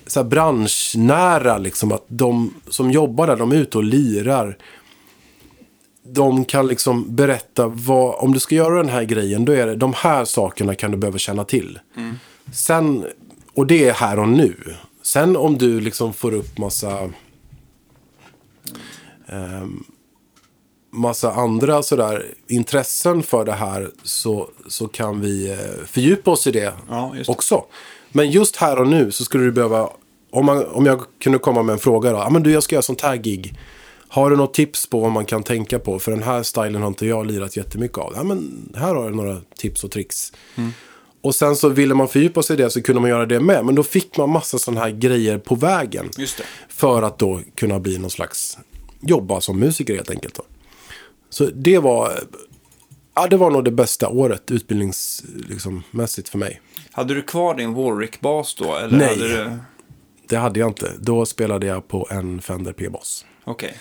[0.07, 4.57] så här branschnära, liksom att de som jobbar där, de är ute och lirar.
[6.03, 9.77] De kan liksom berätta vad, om du ska göra den här grejen, då är det
[9.77, 11.79] de här sakerna kan du behöva känna till.
[12.53, 13.05] Sen,
[13.55, 14.55] och det är här och nu.
[15.03, 17.11] Sen om du liksom får upp massa
[20.91, 26.51] massa andra sådär intressen för det här så, så kan vi eh, fördjupa oss i
[26.51, 27.29] det Ja, det.
[27.29, 27.65] också.
[28.13, 29.91] Men just här och nu så skulle du behöva,
[30.31, 32.75] om, man, om jag kunde komma med en fråga då, ja men du jag ska
[32.75, 33.59] göra sånt här gig.
[34.09, 35.99] Har du något tips på vad man kan tänka på?
[35.99, 38.13] För den här stilen har inte jag lirat jättemycket av.
[38.17, 40.33] Ja men här har jag några tips och tricks.
[40.55, 40.73] Mm.
[41.21, 43.65] Och sen så ville man fördjupa sig i det så kunde man göra det med.
[43.65, 46.09] Men då fick man massa sådana här grejer på vägen.
[46.69, 48.59] För att då kunna bli någon slags,
[49.01, 50.35] jobba som musiker helt enkelt.
[50.35, 50.43] Då.
[51.39, 52.21] Så det var,
[53.15, 55.83] ja, det var nog det bästa året utbildningsmässigt liksom,
[56.31, 56.61] för mig.
[56.93, 58.77] Hade du kvar din Warwick-bas då?
[58.77, 59.09] Eller Nej.
[59.09, 59.59] Hade du...
[60.29, 60.93] Det hade jag inte.
[61.01, 63.25] Då spelade jag på en Fender P-bas.
[63.45, 63.75] Okej.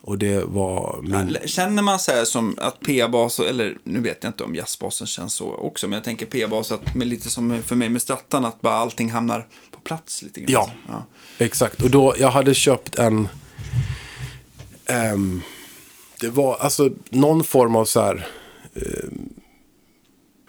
[0.00, 1.36] Och det var min...
[1.44, 5.34] Känner man så här som att P-bas, eller nu vet jag inte om jazzbasen känns
[5.34, 8.60] så också, men jag tänker P-bas att med lite som för mig med Strattan, att
[8.60, 10.52] bara allting hamnar på plats lite grann.
[10.52, 10.70] Ja.
[10.88, 11.04] ja.
[11.44, 11.82] Exakt.
[11.82, 13.28] Och då, jag hade köpt en...
[14.86, 15.42] ehm,
[16.24, 18.26] det var alltså någon form av så här...
[18.74, 19.28] ehm,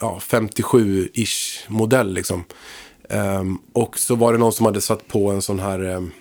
[0.01, 2.43] ja, 57-ish modell liksom.
[3.09, 6.11] Ehm, och så var det någon som hade satt på en sån här um,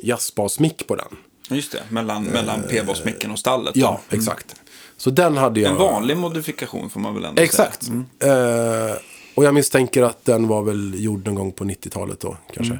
[0.00, 1.16] jazzbasmick på den.
[1.50, 3.76] Just det, mellan, mellan P-basmicken och stallet.
[3.76, 4.54] Ja, exakt.
[4.96, 5.70] Så den hade jag.
[5.70, 7.82] En vanlig modifikation får man väl ändå Exakt.
[7.82, 8.04] säga.
[8.20, 8.88] Mm.
[8.90, 8.96] Eh,
[9.34, 12.78] och jag misstänker att den var väl gjord någon gång på 90-talet då kanske.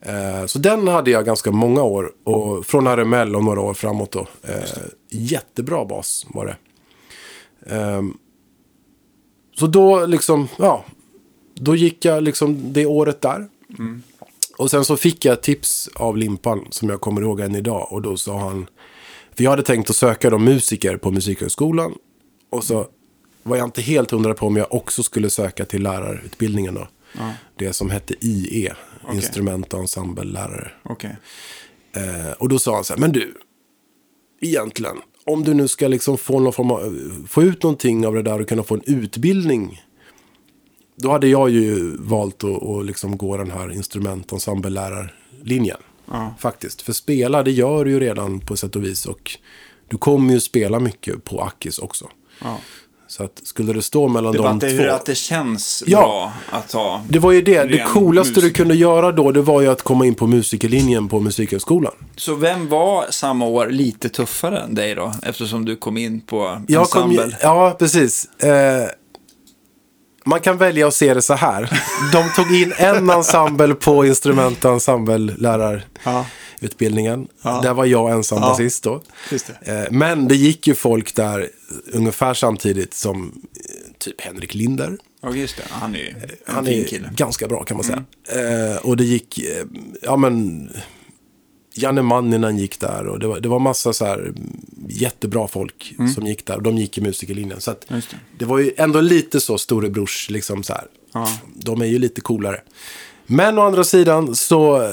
[0.00, 2.12] Eh, så den hade jag ganska många år.
[2.24, 4.26] Och från RML och några år framåt då.
[5.14, 6.56] Jättebra bas var det.
[7.74, 8.18] Ehm,
[9.58, 10.84] så då liksom, ja.
[11.54, 13.48] Då gick jag liksom det året där.
[14.56, 17.92] Och sen så fick jag tips av Limpan som jag kommer ihåg än idag.
[17.92, 18.66] Och då sa han,
[19.34, 21.94] för jag hade tänkt att söka de musiker på Musikhögskolan.
[22.50, 22.86] Och så
[23.42, 26.88] var jag inte helt hundra på om jag också skulle söka till lärarutbildningen då.
[27.18, 27.32] Ja.
[27.56, 28.72] Det som hette IE,
[29.02, 29.16] Okej.
[29.16, 30.72] instrument och ensemblelärare.
[30.82, 31.16] Okej.
[31.92, 33.34] Eh, och då sa han så här, men du,
[34.42, 36.96] egentligen, om du nu ska liksom få, någon form av,
[37.28, 39.82] få ut någonting av det där och kunna få en utbildning.
[40.96, 45.80] Då hade jag ju valt att, att liksom gå den här instrument ensemblelärarlinjen.
[46.10, 46.34] Ja.
[46.38, 46.82] Faktiskt.
[46.82, 49.06] För spela, det gör du ju redan på sätt och vis.
[49.06, 49.38] Och
[49.88, 52.08] du kommer ju spela mycket på Akis också.
[52.40, 52.58] Ja.
[53.12, 54.76] Så att skulle det stå mellan Det de att det, två.
[54.82, 55.98] hur att det känns Ja.
[56.00, 57.02] bra att ha.
[57.08, 57.64] Det var ju det.
[57.64, 58.56] Det coolaste du musiker.
[58.56, 61.92] kunde göra då, det var ju att komma in på musikerlinjen på Musikhögskolan.
[62.16, 65.12] Så vem var samma år lite tuffare än dig då?
[65.22, 67.36] Eftersom du kom in på Jag kom, ensemble.
[67.42, 68.24] ja, precis.
[68.42, 68.88] Eh,
[70.24, 71.80] man kan välja att se det så här.
[72.12, 77.28] De tog in en ensemble på instrument och ensemblelärarutbildningen.
[77.42, 77.60] Ja.
[77.62, 78.48] Där var jag ensam Ja.
[78.48, 79.02] basist då.
[79.30, 79.48] Det.
[79.62, 81.48] Eh, men det gick ju folk där
[81.92, 83.30] ungefär samtidigt som eh,
[83.98, 84.96] typ Henrik Linder.
[85.22, 85.62] Ja, just det.
[85.70, 86.14] Han är en
[86.54, 87.10] Han fin är kille.
[87.16, 88.04] ganska bra kan man säga.
[88.28, 89.64] Eh, och det gick, eh,
[90.02, 90.70] ja men,
[91.74, 95.94] Janne Manninen gick där och det var, det var massa så här mm, jättebra folk
[96.14, 96.56] som gick där.
[96.56, 97.60] Och de gick i musikerlinjen.
[97.60, 98.02] Så att det.
[98.38, 100.84] det var ju ändå lite så storebrors, liksom så här.
[101.12, 101.28] Ja.
[101.54, 102.60] De är ju lite coolare.
[103.26, 104.90] Men å andra sidan så,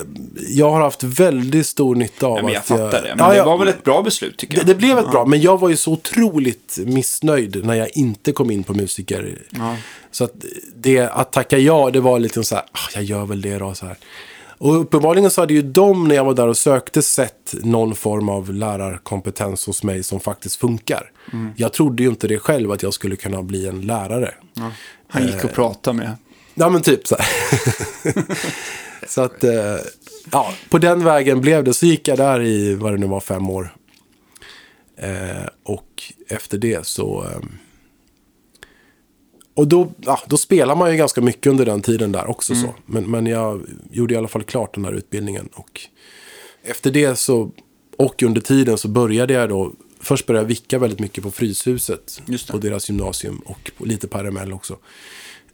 [0.50, 3.16] jag har haft väldigt stor nytta av Ja, men jag att fattar det.
[3.16, 3.46] Men Ja, det ja.
[3.46, 4.68] var väl ett bra beslut tycker Det, jag.
[4.68, 8.52] det blev ett bra, men jag var ju så otroligt missnöjd när jag inte kom
[8.52, 9.42] in på musiker.
[9.50, 9.76] Ja.
[10.12, 10.34] Så att
[10.76, 13.74] det, att tacka ja, det var lite så här, ah, jag gör väl det då
[13.74, 13.98] så här.
[14.60, 18.30] Och uppenbarligen så hade ju de när jag var där och sökte sett någon form
[18.30, 21.12] av lärarkompetens hos mig som faktiskt funkar.
[21.34, 21.52] Mm.
[21.56, 24.34] Jag trodde ju inte det själv att jag skulle kunna bli en lärare.
[25.08, 26.18] Han gick och pratade med.
[26.54, 27.28] Ja, men typ så här.
[29.08, 29.76] så att, eh,
[30.32, 31.74] ja, på den vägen blev det.
[31.74, 33.76] Så gick jag där i, vad det nu var, fem år.
[34.98, 37.28] Eh, och efter det så...
[39.60, 42.56] Och då, ja, då spelar man ju ganska mycket under den tiden där också.
[42.56, 42.76] Så.
[42.86, 45.50] Men, men jag gjorde i alla fall klart den här utbildningen.
[45.54, 45.82] Och
[46.64, 47.52] efter det så,
[47.98, 49.72] och under tiden så började jag då...
[50.00, 52.22] Först började jag vicka väldigt mycket på Fryshuset.
[52.52, 54.78] På deras gymnasium och lite på RML också.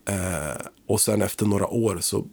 [0.09, 2.25] Eh, och sen efter några år så...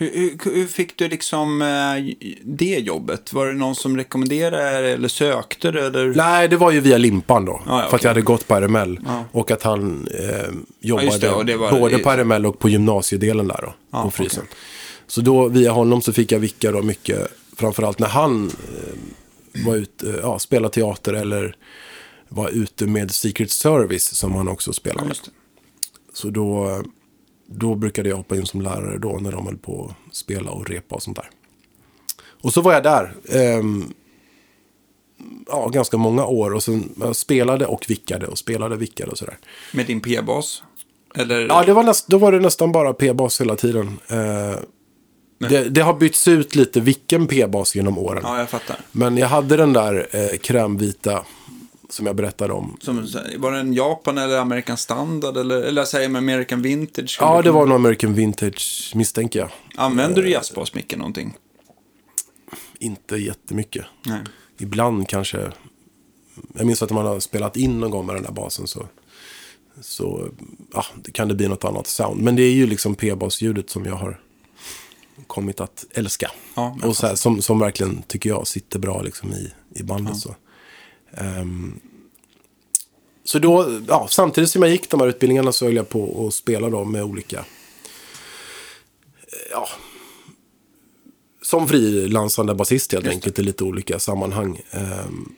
[0.00, 3.32] Hur, hur, hur fick du liksom eh, det jobbet?
[3.32, 5.86] Var det någon som rekommenderade eller sökte det?
[5.86, 6.14] Eller?
[6.14, 7.62] Nej, det var ju via Limpan då.
[7.66, 7.98] ja, för att okej.
[8.02, 9.00] jag hade gått på RML.
[9.06, 9.24] Ja.
[9.32, 10.48] Och att han eh,
[10.80, 13.74] jobbade just det, och det var- både på RML och på gymnasiedelen där då.
[13.90, 14.44] Ja, på Frysen.
[15.06, 17.28] Så då via honom så fick jag vicka då mycket.
[17.56, 21.54] Framförallt när han eh, var ute, eh, ja, spelade teater eller
[22.28, 25.14] var ute med Secret Service som han också spelade.
[26.14, 26.82] Så då,
[27.54, 30.70] då brukade jag hoppa in som lärare då när de höll på att spela och
[30.70, 31.30] repa och sånt där.
[32.42, 33.14] Och så var jag där.
[33.28, 33.92] ehm,
[35.46, 36.54] ja, ganska många år.
[36.54, 39.38] Och sen jag spelade och vickade och spelade och vickade och sådär.
[39.72, 40.62] Med din p-bas?
[41.14, 41.40] Eller?
[41.48, 43.98] Ja, det var näst, då var det nästan bara p-bas hela tiden.
[44.08, 44.58] Eh,
[45.48, 48.22] det, det har bytts ut lite vilken p-bas genom åren.
[48.24, 48.76] Ja, jag fattar.
[48.92, 51.24] Men jag hade den där eh, krämvita
[51.90, 52.76] som jag berättade om.
[52.80, 53.06] Som,
[53.38, 55.36] var det en Japan eller American Standard?
[55.36, 57.18] Eller, eller säger man American Vintage?
[57.20, 59.48] Ja, det var nog American Vintage misstänker jag.
[59.76, 61.36] Använder du jazzbas mycket någonting?
[62.78, 63.84] Inte jättemycket.
[64.06, 64.20] Nej.
[64.58, 65.52] Ibland kanske.
[66.54, 68.86] Jag minns att man har spelat in någon gång med den där basen så.
[69.80, 70.28] Så
[70.72, 72.20] ja, det kan det bli något annat sound.
[72.22, 74.20] Men det är ju liksom p-basljudet som jag har
[75.26, 76.30] kommit att älska.
[76.54, 80.16] Ja, och så här, som, som verkligen tycker jag sitter bra liksom i, i bandet.
[80.16, 80.34] Så.
[81.12, 81.80] Ehm,
[83.24, 86.34] så då, ja, samtidigt som jag gick de här utbildningarna så höll jag på att
[86.34, 87.44] spela då med olika eh,
[89.50, 89.68] ja,
[91.42, 94.60] som frilansande basist helt Just enkelt i lite olika sammanhang.
[94.70, 95.34] Ehm,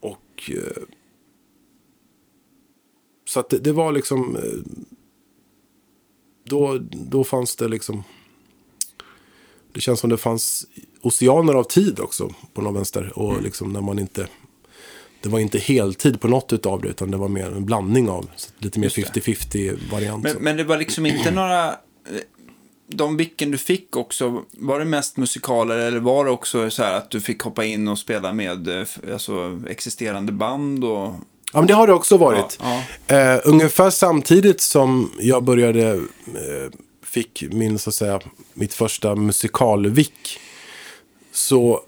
[0.00, 0.82] och eh,
[3.28, 4.42] så att det, det var liksom eh,
[6.44, 8.02] då, då fanns det liksom
[9.72, 10.66] det känns som det fanns
[11.02, 13.12] oceaner av tid också på någon vänster.
[13.18, 13.44] Och Mm.
[13.44, 14.28] liksom när man inte
[15.26, 18.26] det var inte heltid på något av det utan det var mer en blandning av
[18.58, 19.20] lite mer Just det.
[19.20, 20.22] 50-50 variant.
[20.24, 21.68] Men, men det var liksom inte några...
[21.68, 21.74] eh,
[22.88, 26.92] De vicken du fick också, var det mest musikaler eller var det också så här
[26.94, 30.84] att du fick hoppa in och spela med eh, alltså, existerande band?
[30.84, 31.14] Och...
[31.52, 32.58] Ja, men det har det också varit.
[32.62, 32.82] Ja,
[33.16, 36.70] Eh, ungefär samtidigt som jag började, eh,
[37.04, 38.20] fick min, så att säga,
[38.54, 40.38] mitt första musikalvick.
[41.32, 41.80] Så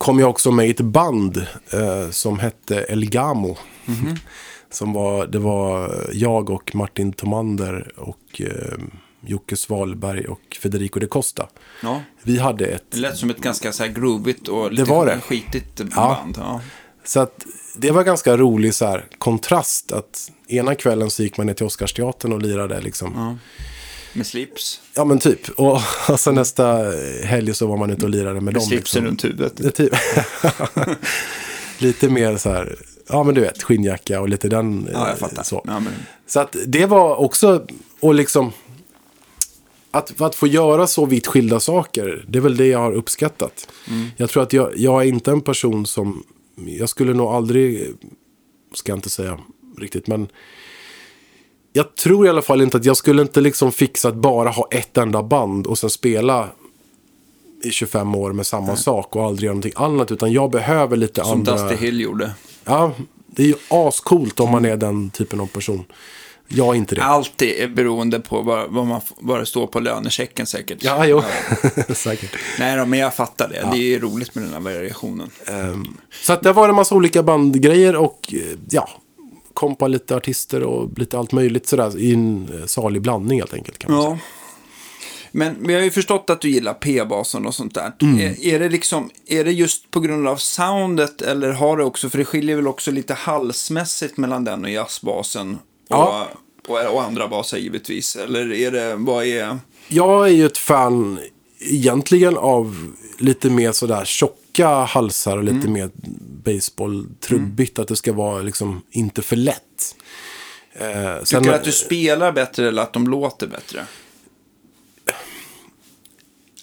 [0.00, 3.56] kom jag också med i ett band eh, som hette Elgamo.
[4.72, 8.78] Som var, det var jag och Martin Tomander och eh,
[9.26, 11.48] Jocke Svalberg och Federico de Costa.
[11.82, 12.00] ja.
[12.22, 15.20] Vi hade ett Det lät som ett ganska så här groovigt och lite var det.
[15.20, 15.86] skitigt Ja.
[16.22, 16.36] band.
[16.38, 16.60] Ja.
[17.04, 17.46] Så att
[17.76, 21.66] det var ganska rolig så här, kontrast att ena kvällen så gick man ner till
[21.66, 23.12] Oscarsteatern och lirade liksom.
[23.16, 23.36] Ja,
[24.12, 24.80] Med slips.
[25.06, 25.48] men typ.
[25.48, 26.92] Och, och så nästa
[27.24, 28.62] helg så var man ute och lirade med, Med dem.
[28.62, 29.06] slipsen Liksom.
[29.06, 29.74] runt huvudet.
[29.76, 29.92] Typ.
[31.78, 32.76] lite mer så här,
[33.08, 34.88] ja men du vet, skinnjacka och lite den.
[34.92, 35.42] Ja, eh, jag fattar.
[35.42, 35.62] Så.
[35.66, 35.92] Ja, men,
[36.26, 37.66] Så att det var också,
[38.00, 38.52] och liksom,
[39.90, 43.68] att, att få göra så vitt skilda saker, det är väl det jag har uppskattat.
[43.88, 44.08] Mm.
[44.16, 46.24] Jag tror att jag, jag är inte en person som,
[46.66, 47.94] jag skulle nog aldrig,
[48.74, 49.38] ska jag inte säga
[49.78, 50.28] riktigt, men
[51.72, 54.68] jag tror i alla fall inte att jag skulle inte liksom fixa att bara ha
[54.70, 56.48] ett enda band och sen spela
[57.62, 60.10] i 25 år med samma sak och aldrig göra någonting annat.
[60.10, 61.56] Utan jag behöver lite som andra...
[61.56, 62.30] Dusty Hill gjorde.
[62.64, 62.92] Ja,
[63.26, 65.84] det är ju ascoolt om man är den typen av person.
[66.52, 67.04] Jag är inte det.
[67.04, 70.84] Allt är beroende på vad, vad, man, vad det står på lönechecken säkert.
[70.84, 71.22] Ja, jo.
[71.94, 72.36] Säkert.
[72.58, 73.68] Nej då, men jag fattar det.
[73.72, 75.30] Det är roligt med den här variationen.
[75.46, 78.88] Ehm, så att det var en massa olika bandgrejer och eh, ja,
[79.54, 83.78] kompa lite artister och lite allt möjligt sådär i en eh, salig blandning helt enkelt.
[83.78, 84.12] Kan man säga.
[84.12, 84.18] Ja.
[85.32, 87.92] Men vi har ju förstått att du gillar P-basen och sånt där.
[88.02, 88.18] Mm.
[88.20, 92.10] Är, är, det liksom, är det just på grund av soundet eller har det också,
[92.10, 96.28] för det skiljer väl också lite halsmässigt mellan den och jazzbasen och, Ja.
[96.68, 98.16] och, och andra baser givetvis?
[98.16, 99.58] Eller är det, vad är...
[99.88, 101.18] Jag är ju ett fan
[101.60, 104.04] egentligen av lite mer sådär
[104.60, 105.72] tjocka halsar och lite Mm.
[105.72, 105.90] mer
[106.44, 107.78] baseball-trubbigt.
[107.78, 109.96] Att det ska vara liksom inte för lätt.
[110.72, 113.86] Eh, Tycker du att du spelar bättre eller att de låter bättre?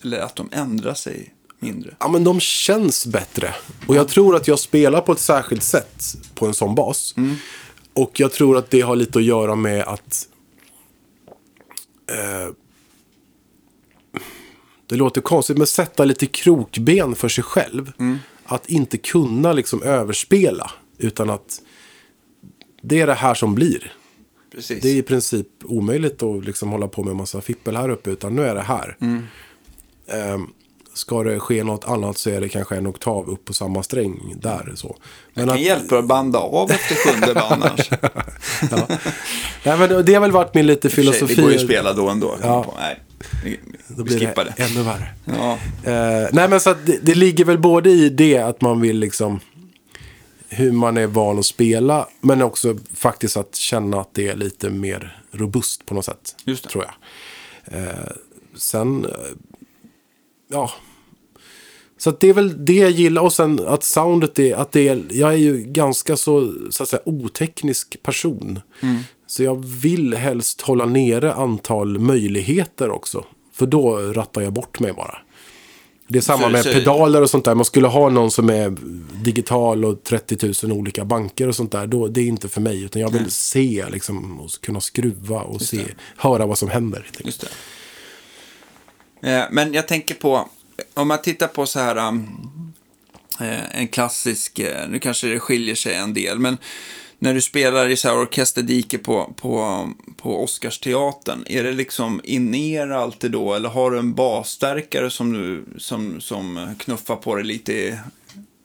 [0.03, 1.95] Eller att de ändrar sig mindre?
[1.99, 3.53] Ja, men de känns bättre.
[3.87, 6.03] Och jag tror att jag spelar på ett särskilt sätt
[6.35, 7.15] på en sån bas.
[7.93, 10.27] Och jag tror att det har lite att göra med att...
[12.11, 12.53] Eh,
[14.87, 17.91] det låter konstigt, men sätta lite krokben för sig själv.
[18.45, 21.61] Att inte kunna liksom överspela, utan att
[22.81, 23.93] det är det här som blir.
[24.51, 24.81] Precis.
[24.81, 28.09] Det är i princip omöjligt att liksom hålla på med en massa fippel här uppe,
[28.09, 28.97] utan nu är det här.
[30.07, 30.47] Ehm,
[30.93, 34.35] ska det ske något annat så är det kanske en oktav upp på samma sträng
[34.41, 34.71] där.
[34.75, 34.97] Så.
[35.33, 37.89] Men Jag kan att, hjälpa att banda av efter sjunde band annars.
[39.63, 41.35] nej, men det har väl varit min lite filosofi.
[41.35, 42.37] Det går ju att spela då ändå.
[42.41, 42.73] Ja.
[42.79, 42.99] Nej,
[43.87, 44.63] Då blir det det.
[44.63, 45.07] ännu värre.
[45.25, 45.51] Ja.
[45.83, 48.99] Eh, nej, men så att det, det ligger väl både i det att man vill
[48.99, 49.39] liksom
[50.49, 54.69] hur man är van att spela, men också faktiskt att känna att det är lite
[54.69, 56.35] mer robust på något sätt.
[56.45, 56.69] Just det.
[56.69, 56.93] Tror jag.
[57.81, 58.11] Eh,
[58.55, 59.11] sen, eh,
[60.47, 60.71] ja.
[61.97, 63.21] Så det är väl det jag gillar.
[63.21, 66.89] Och sen att soundet är, att det är, jag är ju ganska så, så att
[66.89, 68.59] säga, oteknisk person.
[68.81, 68.97] Mm.
[69.27, 73.25] Så jag vill helst hålla nere antal möjligheter också.
[73.53, 75.17] För då rattar jag bort mig bara.
[76.09, 77.55] Det är samma Så- med så- pedaler och sånt där.
[77.55, 78.75] Man skulle ha någon som är
[79.23, 81.87] digital och 30 000 olika banker och sånt där.
[81.87, 82.83] Då, det är inte för mig.
[82.83, 85.79] Utan jag vill se liksom, och kunna skruva och se,
[86.17, 87.05] höra vad som händer.
[89.21, 90.49] Eh, Men jag tänker på,
[90.93, 92.73] om man tittar på så här, um,
[93.39, 96.57] eh, en klassisk, eh, nu kanske det skiljer sig en del, men
[97.19, 102.89] när du spelar i så här orkesterdike på, på, på Oscarsteatern, är det liksom in-ear
[102.89, 107.99] alltid då, eller har du en basstärkare som, du, som, som knuffar på dig lite?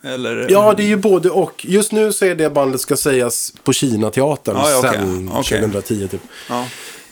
[0.04, 0.46] Eller?
[0.50, 1.66] Ja, det är ju både och.
[1.68, 5.60] Just nu så är det bandet ska sägas på Kina-teatern Ja, ja, sen Okej.
[5.60, 6.20] 2010 typ.
[6.48, 6.66] Ja.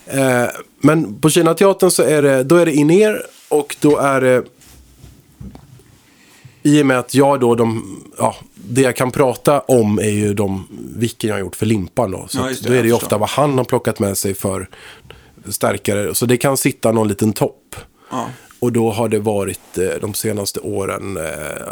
[0.06, 0.48] Eh,
[0.80, 4.44] men på Kina-teatern så är det, då är det in-ear och då är det
[6.62, 10.34] i och med att jag då, de, ja, det jag kan prata om är ju
[10.34, 12.26] de vicken jag har gjort för Limpan då.
[12.28, 14.68] Så Ja, det, då är det ju ofta vad han har plockat med sig för
[15.48, 16.14] stärkare.
[16.14, 17.76] Så det kan sitta någon liten topp.
[18.10, 18.28] Ja.
[18.58, 21.22] Och då har det varit eh, de senaste åren eh,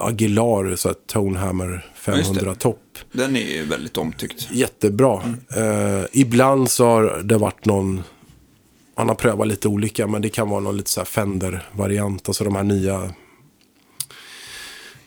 [0.00, 2.12] Aguilar, så att Tonehammer just det.
[2.12, 2.98] 500 topp.
[3.12, 4.48] Den är ju väldigt omtyckt.
[4.50, 5.22] Jättebra.
[5.56, 8.02] Eh, ibland så har det varit någon,
[8.94, 12.28] han har prövat lite olika, men det kan vara någon lite så här Fender-variant.
[12.28, 13.10] Alltså de här nya,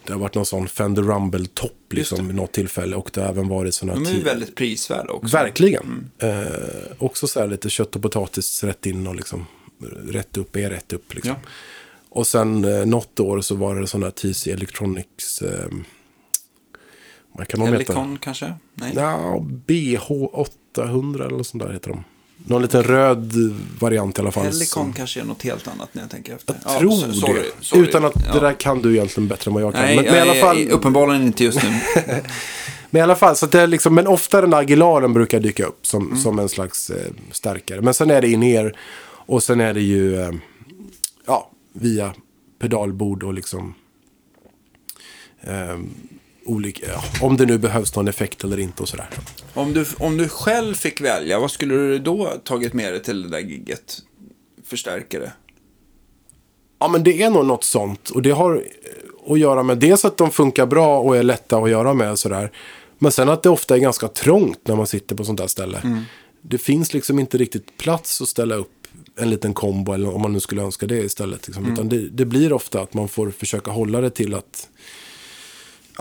[0.05, 2.95] det har varit någon sån Fender Rumble-topp liksom vid något tillfälle.
[2.95, 5.37] Och det har även varit sådana De är ju väldigt prisvärda också.
[5.37, 6.11] Verkligen.
[6.17, 6.37] Eh,
[6.97, 9.45] också så här lite kött och potatis rätt in och liksom
[10.07, 11.13] rätt upp är rätt upp.
[11.13, 11.35] Liksom.
[11.43, 11.49] Ja.
[12.09, 15.41] Och sen eh, något år så var det sån här TC Electronics.
[15.41, 15.69] Eh,
[17.31, 17.77] Vad kan de heta?
[17.77, 18.53] Helicon kanske?
[18.73, 18.91] Nej.
[18.95, 22.03] Ja, BH800 eller sånt där heter de.
[22.45, 23.33] Någon liten röd
[23.79, 24.45] variant i alla fall.
[24.45, 26.55] Helicon kanske är något helt annat när jag tänker efter.
[26.65, 27.65] Jag tror so- sorry, det.
[27.65, 27.83] sorry.
[27.83, 28.33] Utan att Ja.
[28.33, 29.81] det där kan du egentligen bättre än vad jag kan.
[29.81, 31.69] Nej, men, men i alla fall, uppenbarligen inte just nu.
[32.89, 35.39] men i alla fall så att det är liksom, men ofta den där Aguilaren brukar
[35.39, 36.17] dyka upp som, Mm.
[36.17, 37.81] som en slags eh, stärkare.
[37.81, 40.31] Men sen är det in er och sen är det ju eh,
[41.27, 42.13] ja, via
[42.59, 43.73] pedalbord och liksom
[45.41, 45.79] eh,
[46.45, 46.87] olika,
[47.21, 49.09] om det nu behövs någon effekt eller inte och sådär.
[49.53, 53.21] om, du, om du själv fick välja, vad skulle du då tagit med dig till
[53.21, 53.97] det där gigget?
[54.65, 55.31] Förstärkare?
[56.79, 58.09] Ja, men det är nog något sånt.
[58.09, 61.57] Och det har eh, att göra med dels att de funkar bra och är lätta
[61.57, 62.11] att göra med.
[62.11, 62.51] och Sådär.
[62.99, 66.05] Men sen att det ofta är ganska trångt när man sitter på sånt där ställe.
[66.41, 70.33] Det finns liksom inte riktigt plats att ställa upp en liten kombo, eller om man
[70.33, 71.47] nu skulle önska det istället.
[71.47, 71.73] Liksom.
[71.73, 74.69] Utan det, det blir ofta att man får försöka hålla det till att...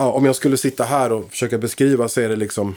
[0.01, 2.75] Ja, om jag skulle sitta här och försöka beskriva så är det liksom...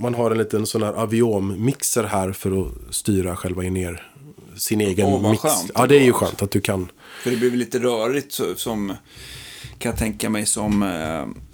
[0.00, 4.12] Man har en liten sån här aviom-mixer här för att styra själva ner
[4.56, 5.42] sin egen Åh, vad mix.
[5.42, 6.90] skönt ja, det är ju skönt att du kan.
[7.22, 8.94] För det blir lite rörigt som,
[9.78, 11.47] kan jag tänka mig, som, eh,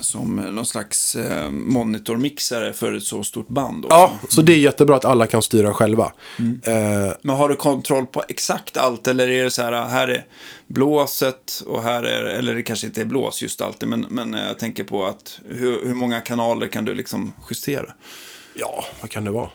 [0.00, 3.84] som någon slags eh, monitormixare för ett så stort band.
[3.84, 3.96] Också.
[3.96, 6.12] Ja, så det är jättebra att alla kan styra själva.
[6.62, 10.24] Eh, Men har du kontroll på exakt allt eller är det så här, här är
[10.66, 14.46] blåset och här är, eller det kanske inte är blås just alltid, men, men eh,
[14.46, 17.92] jag tänker på att hur, hur många kanaler kan du liksom justera?
[18.54, 19.48] ja, vad kan det vara?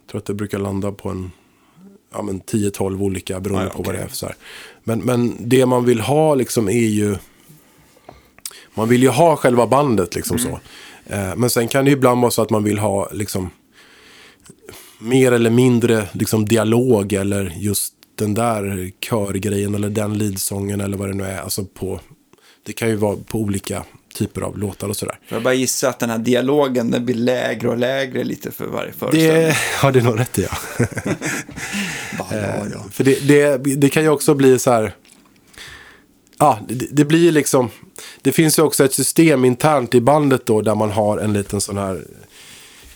[0.00, 1.30] Jag tror att det brukar landa på en
[2.12, 3.98] ja, men 10-12 olika beroende Ja, ja, på vad okej.
[3.98, 4.08] det är.
[4.08, 4.34] för Så här.
[4.84, 7.16] Men, men det man vill ha liksom är ju...
[8.74, 10.50] Man vill ju ha själva bandet liksom Mm.
[10.52, 10.60] så.
[11.14, 13.50] Eh, men sen kan det ju ibland vara så att man vill ha liksom
[14.98, 21.08] mer eller mindre liksom dialog eller just den där körgrejen eller den leadsången eller vad
[21.08, 21.38] det nu är.
[21.38, 22.00] Alltså på,
[22.66, 25.18] det kan ju vara på olika typer av låtar och sådär.
[25.28, 28.92] Jag bara gissa att den här dialogen den blir lägre och lägre lite för varje
[28.92, 29.42] föreställning.
[29.42, 30.56] Det har det nog rätt i, ja.
[32.30, 32.84] ja, ja.
[32.92, 34.94] För det, det, det kan ju också bli så här...
[36.38, 37.70] Ja, det, det blir liksom...
[38.22, 41.60] Det finns ju också ett system internt i bandet då där man har en liten
[41.60, 42.04] sån här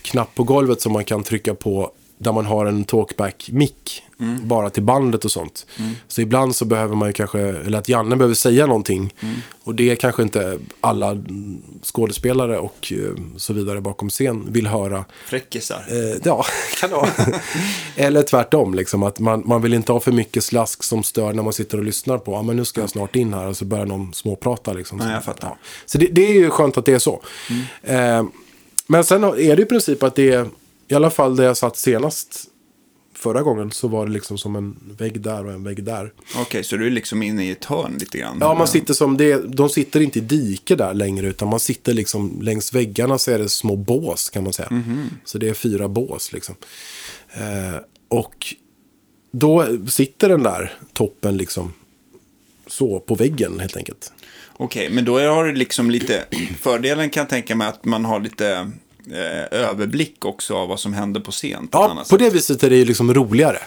[0.02, 4.02] knapp på golvet som man kan trycka på där man har en talkback-mick
[4.42, 5.66] bara till bandet och sånt.
[6.08, 9.14] Så ibland så behöver man ju kanske, eller att Janne behöver säga någonting.
[9.64, 11.16] Och det är kanske inte alla
[11.82, 15.04] skådespelare och eh, så vidare bakom scen vill höra.
[15.26, 15.84] Fräckisar.
[15.88, 16.44] Eh, ja,
[16.80, 17.10] kan det vara.
[17.96, 21.42] Eller tvärtom, liksom, att man, man vill inte ha för mycket slask som stör när
[21.42, 22.32] man sitter och lyssnar på.
[22.32, 24.72] Ja, men nu ska jag snart in här och så börjar någon småprata.
[24.72, 24.98] Liksom.
[24.98, 25.48] Nej, jag fattar.
[25.48, 25.58] Ja.
[25.86, 27.22] Så det, det är ju skönt att det är så.
[27.82, 28.24] Eh,
[28.86, 30.46] men sen är det i princip att det är,
[30.88, 32.48] i alla fall där jag satt senast
[33.18, 36.12] förra gången, så var det liksom som en vägg där och en vägg där.
[36.36, 38.38] Okej, så du är liksom inne i ett hörn lite grann?
[38.40, 41.94] Ja, man sitter som det, de sitter inte i dike där längre, utan man sitter
[41.94, 44.82] liksom längs väggarna så är det små bås kan man säga.
[45.24, 46.54] Så det är fyra bås liksom.
[47.32, 48.54] Eh, och
[49.32, 51.72] då sitter den där toppen liksom
[52.66, 54.12] så på väggen helt enkelt.
[54.52, 56.24] Okej, men då har du liksom lite,
[56.60, 58.70] fördelen kan jag tänka mig att man har lite
[59.12, 61.68] eh, överblick också av vad som händer på scen.
[61.68, 63.58] På Ja, på det viset är det ju liksom roligare.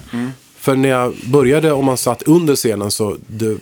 [0.57, 3.57] För när jag började, om man satt under scenen så det,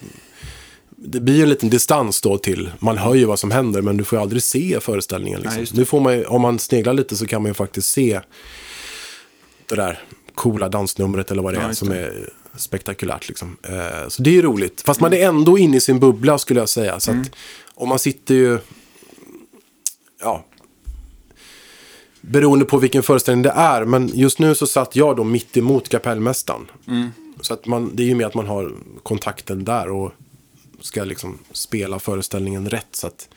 [0.96, 4.04] det blir en liten distans då till, man hör ju vad som händer men du
[4.04, 5.42] får ju aldrig se föreställningen.
[5.42, 5.58] Liksom.
[5.64, 8.22] Nej, nu får man ju, om man sneglar lite så kan man ju faktiskt se
[9.70, 10.04] det där
[10.36, 13.28] coola dansnumret eller vad det Ja, är som är spektakulärt.
[13.28, 13.58] Liksom.
[13.64, 14.82] Eh, så det är ju roligt.
[14.86, 17.00] Fast man är ändå inne i sin bubbla skulle jag säga.
[17.00, 17.22] Så Mm.
[17.22, 17.32] att
[17.76, 18.60] om man sitter ju,
[20.22, 20.46] ja,
[22.30, 23.86] beroende på vilken föreställning det är.
[23.86, 26.68] Men just nu så satt jag då mitt emot kapellmästaren.
[27.42, 28.72] Så att man, det är ju mer att man har
[29.04, 30.12] kontakten där och
[30.82, 32.88] ska liksom spela föreställningen rätt.
[32.92, 33.30] Så att,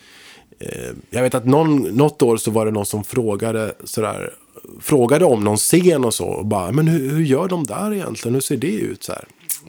[0.58, 4.34] eh, jag vet att någon, något år så var det någon som frågade sådär,
[4.80, 6.26] frågade om någon scen och så.
[6.26, 8.34] Och bara, men hur, hur gör de där egentligen?
[8.34, 9.02] Hur ser det ut?
[9.02, 9.24] Så här,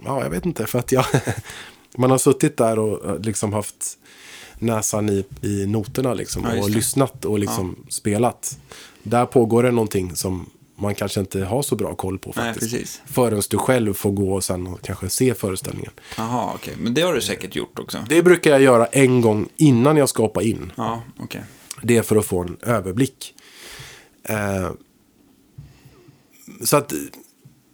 [0.05, 0.65] ja, jag vet inte.
[0.65, 1.05] För att jag,
[1.97, 3.97] man har suttit där och eh, liksom haft
[4.59, 8.57] näsan i, i noterna liksom, Ja, och lyssnat och liksom spelat.
[9.04, 12.72] Där pågår det någonting som man kanske inte har så bra koll på Nej, faktiskt.
[12.72, 13.01] precis.
[13.06, 15.91] Förrän du själv får gå och sen kanske se föreställningen.
[16.18, 16.74] Jaha, okej.
[16.78, 17.97] Men det har du säkert gjort också.
[18.10, 20.72] Det brukar jag göra en gång innan jag ska hoppa in.
[20.76, 21.43] Ja, okej.
[21.82, 23.34] Det är för att få en överblick.
[24.24, 24.72] Eh,
[26.64, 26.93] så att,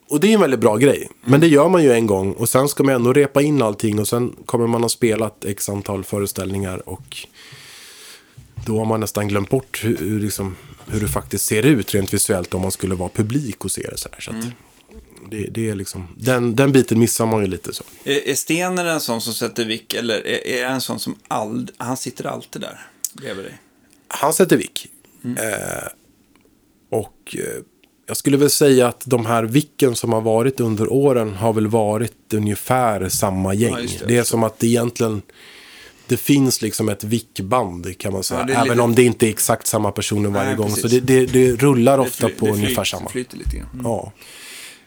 [0.09, 1.09] och det är en väldigt bra grej.
[1.21, 3.99] Men det gör man ju en gång och sen ska man ändå repa in allting
[3.99, 7.17] och sen kommer man ha spelat x antal föreställningar och
[8.65, 10.55] då har man nästan glömt bort hur, hur, liksom,
[10.91, 13.97] hur det faktiskt ser ut rent visuellt om man skulle vara publik och se det
[13.97, 14.21] så här.
[14.21, 14.45] Så att,
[15.31, 17.83] Det, det är liksom, den, den biten missar man ju lite så.
[18.03, 21.71] Är, är Stener en sån som sätter vick eller är, är en sån som ald,
[21.77, 23.57] han sitter alltid där bredvid dig?
[24.07, 24.87] Han sätter vick.
[25.23, 25.37] Mm.
[25.37, 25.87] Eh,
[26.89, 27.61] och eh,
[28.09, 31.67] jag skulle väl säga att de här vicken som har varit under åren har väl
[31.67, 33.73] varit ungefär samma gäng.
[33.73, 34.05] Ja, det.
[34.05, 35.21] det, är som att det egentligen,
[36.09, 38.39] det finns liksom ett vickband kan man säga.
[38.39, 40.67] Ja, det Även lite- om det inte är exakt samma personer varje Nej, gång.
[40.67, 40.81] precis.
[40.81, 43.09] Så det, det, det rullar ofta fly- på det ungefär samma.
[43.09, 43.67] flyter lite grann.
[43.73, 43.85] Mm.
[43.85, 44.11] Ja.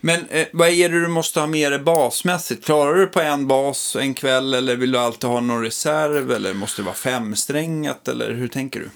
[0.05, 2.65] Men eh, vad är det du måste ha med dig basmässigt?
[2.65, 6.55] Klarar du på en bas en kväll eller vill du alltid ha någon reserv eller
[6.55, 8.91] måste det vara femsträngat eller hur tänker du?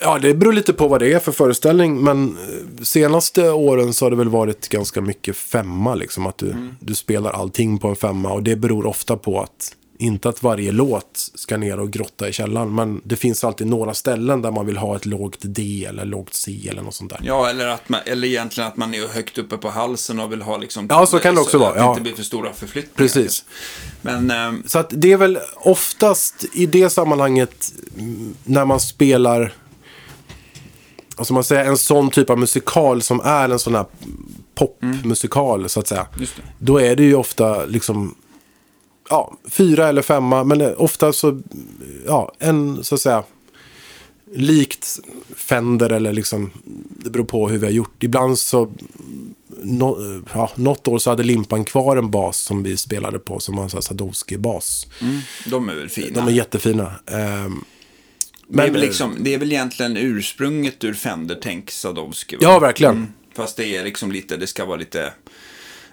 [0.00, 2.00] Ja, det beror lite på vad det är för föreställning.
[2.04, 5.94] Men eh, senaste åren så har det väl varit ganska mycket femma.
[5.94, 6.74] Liksom, att du, Mm.
[6.80, 8.32] du spelar allting på en femma.
[8.32, 12.32] Och det beror ofta på att, inte att varje låt ska ner och grotta i
[12.32, 12.74] källaren.
[12.74, 16.34] Men det finns alltid några ställen där man vill ha ett lågt D eller lågt
[16.34, 17.20] C eller något sånt där.
[17.22, 20.42] Ja, eller, att man, eller egentligen att man är högt uppe på halsen och vill
[20.42, 20.86] ha liksom...
[20.90, 21.90] Ja, så kan det också vara, Att det ja.
[21.90, 22.96] inte blir för stora förflyttningar.
[22.96, 23.44] Precis.
[24.02, 29.52] Men, eh, Så att det är väl oftast i det sammanhanget mm, när man spelar
[31.16, 33.86] alltså man säger, en sån typ av musikal som är en sån här
[34.54, 36.06] popmusikal så att säga.
[36.18, 36.28] Det.
[36.58, 38.14] Då är det ju ofta liksom
[39.10, 41.40] ja, fyra eller femma, men eh, ofta så,
[42.06, 43.24] ja, en så att säga
[44.34, 45.00] likt
[45.36, 46.50] Fender eller liksom,
[46.88, 48.02] det beror på hur vi har gjort.
[48.02, 48.72] Ibland så,
[49.62, 53.56] no, ja, något år så hade Limpan kvar en bas som vi spelade på som
[53.56, 54.86] var en Sadowski-bas.
[55.00, 56.20] mm, de är väl fina.
[56.20, 56.92] De är jättefina.
[57.06, 57.64] Ehm,
[58.48, 62.36] det, är men, väl liksom, det är väl egentligen ursprunget ur Fender, tänk Sadowski.
[62.36, 62.42] va?
[62.42, 62.94] Ja, verkligen.
[62.96, 65.12] Mm, fast det är liksom lite, det ska vara lite,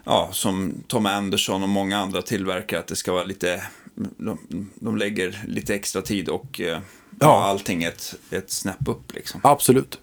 [0.04, 3.64] ja, som Tom Anderson och många andra tillverkare, att det ska vara lite,
[3.95, 4.38] de,
[4.76, 6.82] de lägger lite extra tid och eh, ja.
[7.20, 7.43] Ja.
[7.43, 9.41] allting ett, ett snäpp upp liksom.
[9.43, 9.99] Absolut.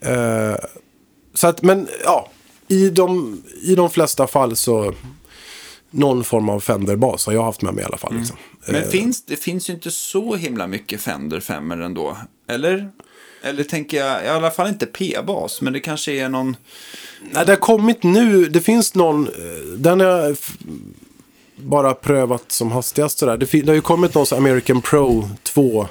[0.00, 0.56] Eh,
[1.34, 2.30] så att, men ja,
[2.68, 4.94] i de, i de flesta fall så
[5.90, 8.16] någon form av Fender-bas har jag haft med mig i alla fall.
[8.16, 8.36] Liksom.
[8.66, 12.16] Men finns, det finns ju inte så himla mycket Fender 5 ändå,
[12.48, 12.90] eller?
[13.42, 16.56] Eller tänker jag, i alla fall inte P-bas, men det kanske är någon...
[17.32, 18.48] Nej, det har kommit nu.
[18.48, 19.26] Det finns någon.
[19.26, 19.32] eh,
[19.76, 20.36] Den har jag
[21.56, 23.18] bara prövat som hastigast.
[23.18, 23.36] Sådär.
[23.36, 25.86] Det, det har ju kommit någon American Pro 2.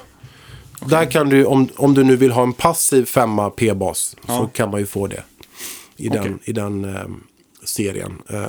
[0.86, 4.16] Där kan du, om, om du nu vill ha en passiv femma P-bas.
[4.26, 4.50] Så Ja.
[4.54, 5.22] kan man ju få det.
[5.96, 6.20] I Okej.
[6.22, 7.02] den, i den eh,
[7.64, 8.22] serien.
[8.28, 8.46] Eh,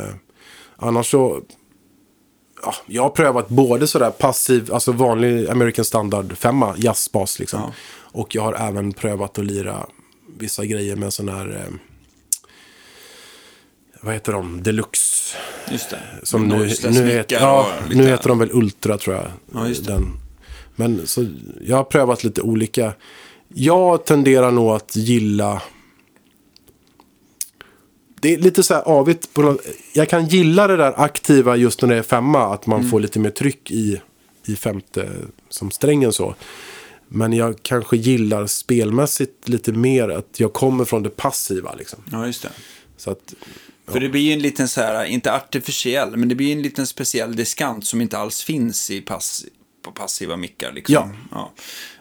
[0.78, 1.42] annars så.
[2.66, 7.60] Ja, jag har prövat både sådär passiv, alltså vanlig American Standard femma, jazzbas liksom.
[7.60, 7.72] Ja.
[8.14, 9.86] Och jag har även prövat att lira
[10.38, 11.50] vissa grejer med sån här.
[11.50, 11.74] Eh,
[14.02, 14.64] vad heter de?
[14.64, 15.38] Deluxe.
[15.72, 16.00] Just det.
[16.24, 16.56] Som nu,
[16.92, 19.28] nu, heter, ja, nu heter de väl Ultra tror jag.
[19.54, 19.92] Ja, just det.
[19.92, 20.18] Den.
[20.76, 21.26] Men så,
[21.62, 22.94] jag har prövat lite olika.
[23.48, 25.62] Jag tenderar nog att gilla...
[28.22, 29.34] Det är lite så här avigt.
[29.34, 29.58] På
[29.94, 32.54] jag kan gilla det där aktiva just när det är femma.
[32.54, 32.92] Att man Mm.
[32.92, 34.02] får lite mer tryck i,
[34.46, 35.10] i femte
[35.50, 36.36] som strängen så.
[37.16, 41.76] Men jag kanske gillar spelmässigt lite mer att jag kommer från det passiva.
[41.76, 42.04] Liksom.
[42.12, 42.50] Ja, just det.
[42.98, 43.34] Så att,
[43.88, 46.88] För det blir ju en liten så här, inte artificiell, men det blir en liten
[46.88, 49.46] speciell diskant som inte alls finns i pass,
[49.82, 50.72] på passiva mickar.
[50.72, 51.16] Liksom.
[51.32, 51.54] Ja.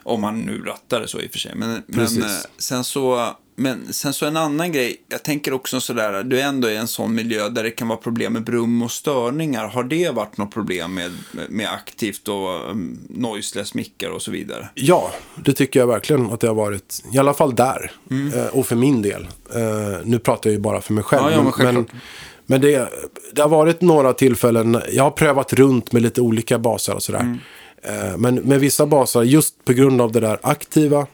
[0.03, 1.55] Om man nu rattar det så i och för sig.
[1.55, 6.23] Men, men eh, sen, så, men sen så en annan grej, jag tänker också sådär,
[6.23, 8.91] du är ändå i en sån miljö där det kan vara problem med brum och
[8.91, 9.67] störningar.
[9.67, 11.11] Har det varit något problem med,
[11.49, 14.69] med aktivt och um, noiseless mickar och så vidare?
[14.73, 15.11] Ja,
[15.45, 17.03] det tycker jag verkligen att det har varit.
[17.13, 17.91] I alla fall där.
[18.11, 18.33] Mm.
[18.33, 19.27] Eh, och för min del.
[19.55, 21.23] Eh, nu pratar jag ju bara för mig själv.
[21.23, 22.01] Ja, ja, men självklart.
[22.45, 22.89] men det,
[23.33, 24.81] det har varit några tillfällen.
[24.91, 27.19] Jag har prövat runt med lite olika baser och sådär.
[27.19, 27.39] Mm.
[27.83, 31.07] Eh, men med vissa baser, just på grund av det där aktiva.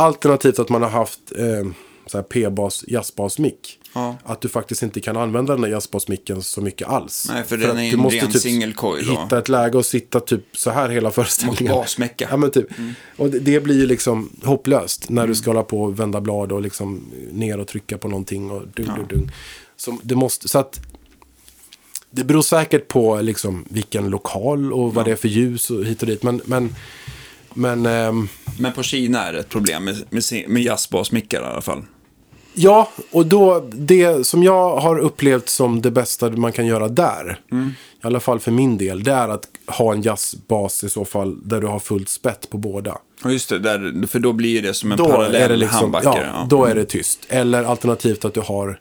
[0.00, 1.20] Alternativt att man har haft
[2.14, 3.78] eh, P-bas, jazzbas-mick.
[3.94, 4.16] Ja.
[4.24, 7.26] Att du faktiskt inte kan använda den där jazzbasmicken så mycket alls.
[7.28, 9.10] Nej, för den att är du en ren typ single coil då.
[9.12, 11.72] Hitta ett läge och sitta typ så här hela föreställningen.
[11.72, 12.28] Mot basmecka.
[12.30, 12.66] Ja, men typ.
[13.16, 15.28] Och det, det blir ju liksom hopplöst när Mm.
[15.30, 18.68] du ska hålla på och vända blad och liksom ner och trycka på någonting och
[18.68, 19.30] dung, dung, dung.
[19.76, 20.80] Så det måste, så att
[22.10, 26.02] det beror säkert på liksom vilken lokal och vad det är för ljus och hit
[26.02, 26.22] och dit.
[26.22, 26.74] Men, men,
[27.54, 28.28] men ehm,
[28.58, 31.82] Men på Kina är det ett problem med, med, med jazzbasmickar i alla fall.
[32.54, 37.40] ja, och då det som jag har upplevt som det bästa man kan göra där.
[38.02, 39.04] I alla fall för min del.
[39.04, 42.58] Det är att ha en jazzbas i så fall där du har fullt spett på
[42.58, 42.98] båda.
[43.24, 43.58] Ja, just det.
[43.58, 46.30] Där, för då blir det som en då parallell är det liksom, handbackare.
[46.34, 47.26] ja, då är det tyst.
[47.28, 48.80] Eller alternativt att du har,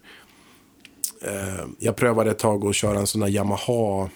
[1.21, 4.09] eh, jag prövade ett tag att köra en sån här Yamaha,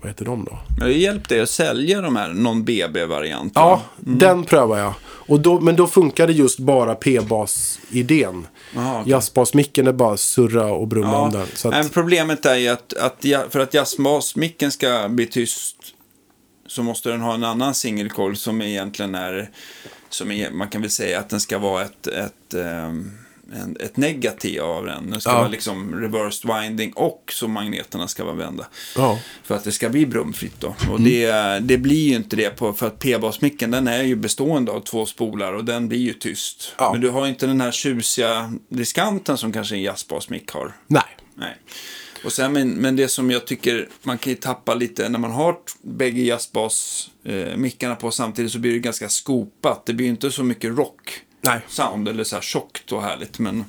[0.00, 0.58] vad heter de då?
[0.78, 3.66] Men det hjälpte dig att sälja de här non-BB-varianterna.
[3.66, 4.94] Ja, den prövar jag.
[5.02, 8.46] Och då, men då funkade just bara P-bas-idén.
[8.76, 9.02] Okej.
[9.06, 11.46] Jazzbasmicken är bara surra och brumma Ja, om den.
[11.54, 15.76] Så men att, problemet är ju att, att för att jazzbasmicken ska bli tyst
[16.66, 19.50] så måste den ha en annan singelkoll som egentligen är,
[20.08, 23.10] som är, man kan väl säga att den ska vara ett, ett, ehm,
[23.52, 25.10] en, ett negativ av den.
[25.10, 25.38] Den ska Ja.
[25.38, 28.66] vara liksom reversed winding och så magneterna ska vara vända.
[28.96, 29.18] ja.
[29.44, 30.74] För att det ska bli brumfritt då.
[30.90, 31.30] Och det,
[31.60, 35.06] det blir ju inte det på, för att P-basmicken den är ju bestående av två
[35.06, 36.72] spolar och den blir ju tyst.
[36.78, 36.92] Ja.
[36.92, 40.72] Men du har inte den här tjusiga diskanten som kanske en jazzbasmick har.
[40.86, 41.02] Nej.
[41.34, 41.56] Nej.
[42.24, 45.30] Och sen, men, men det som jag tycker man kan ju tappa lite när man
[45.30, 49.86] har bägge jazzbas-mickarna på samtidigt så blir det ganska skopat.
[49.86, 51.20] Det blir ju inte så mycket rock.
[51.46, 51.60] Nej.
[51.68, 53.38] Sound eller så här tjockt och härligt.
[53.38, 53.64] Men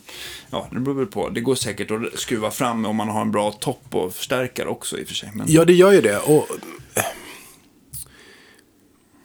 [0.49, 1.29] ja, det beror väl på.
[1.29, 4.99] Det går säkert att skruva fram om man har en bra topp och förstärkare också
[4.99, 5.31] i och för sig.
[5.33, 6.17] Men, Ja, det gör ju det.
[6.17, 6.47] Och...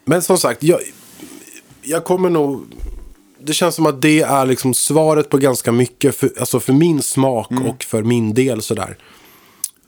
[0.04, 0.80] Men som sagt, jag,
[1.82, 2.64] jag kommer nog...
[3.38, 6.16] Det känns som att det är liksom svaret på ganska mycket.
[6.16, 8.98] För, alltså för min smak och för min del sådär.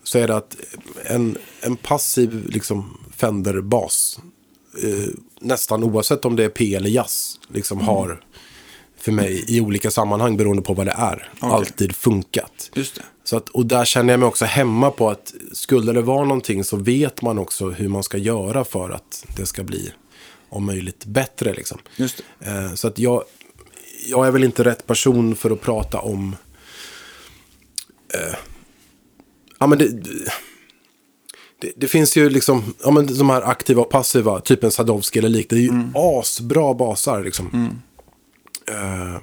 [0.03, 0.55] Så är det att
[1.05, 4.19] en, en passiv liksom Fender-bas.
[4.83, 5.09] Eh,
[5.39, 7.39] nästan oavsett om det är P eller jazz.
[7.47, 8.23] Liksom har
[9.05, 11.29] för mig i olika sammanhang beroende på vad det är.
[11.39, 12.71] Alltid funkat.
[12.73, 13.01] Just det.
[13.23, 16.63] Så att, och där känner jag mig också hemma på att skulle det vara någonting
[16.63, 19.91] så vet man också hur man ska göra för att det ska bli
[20.49, 21.53] om möjligt bättre.
[21.53, 21.77] Liksom.
[21.95, 22.21] Just.
[22.39, 23.23] Eh, så att jag,
[24.09, 26.35] jag är väl inte rätt person för att prata om...
[28.13, 28.35] Eh,
[29.59, 29.87] ja, men det,
[31.61, 35.19] det, det finns ju liksom ja, men de här aktiva och passiva, typ en Sadowski
[35.19, 35.49] eller lik.
[35.49, 37.79] Det är ju asbra basar liksom.
[38.71, 39.17] Eh,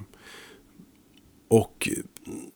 [1.47, 1.89] och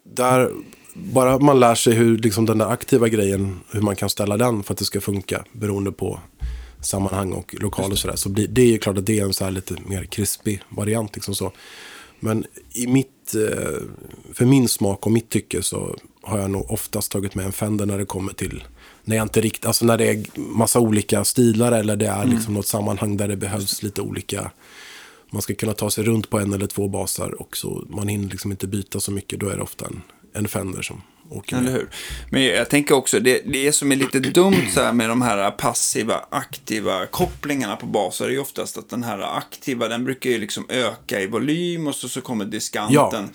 [0.04, 0.52] där,
[0.94, 4.64] bara man lär sig hur liksom den där aktiva grejen, hur man kan ställa den
[4.64, 6.20] för att det ska funka beroende på
[6.82, 8.16] sammanhang och lokal och sådär.
[8.16, 10.62] Så blir, det är ju klart att det är en så här lite mer krispig
[10.70, 11.16] variant.
[11.16, 11.52] Liksom så.
[12.20, 13.82] Men i mitt, eh,
[14.34, 17.86] för min smak och mitt tycke så har jag nog oftast tagit med en Fender
[17.86, 18.64] när det kommer till
[19.08, 22.54] när jag inte riktigt, alltså när det är massa olika stilar eller det är liksom
[22.54, 24.52] något sammanhang där det behövs lite olika
[25.32, 28.30] man ska kunna ta sig runt på en eller två basar och så man hinner
[28.30, 29.40] liksom inte byta så mycket.
[29.40, 30.02] Då är det ofta en,
[30.34, 31.74] en Fender som åker Eller med.
[31.74, 31.90] hur?
[32.32, 35.52] Men jag tänker också, det, det som är lite dumt så här med de här
[35.52, 40.38] passiva, aktiva kopplingarna på baser är ju oftast att den här aktiva, den brukar ju
[40.38, 42.96] liksom öka i volym och så, så kommer diskanten.
[42.96, 43.28] Ja.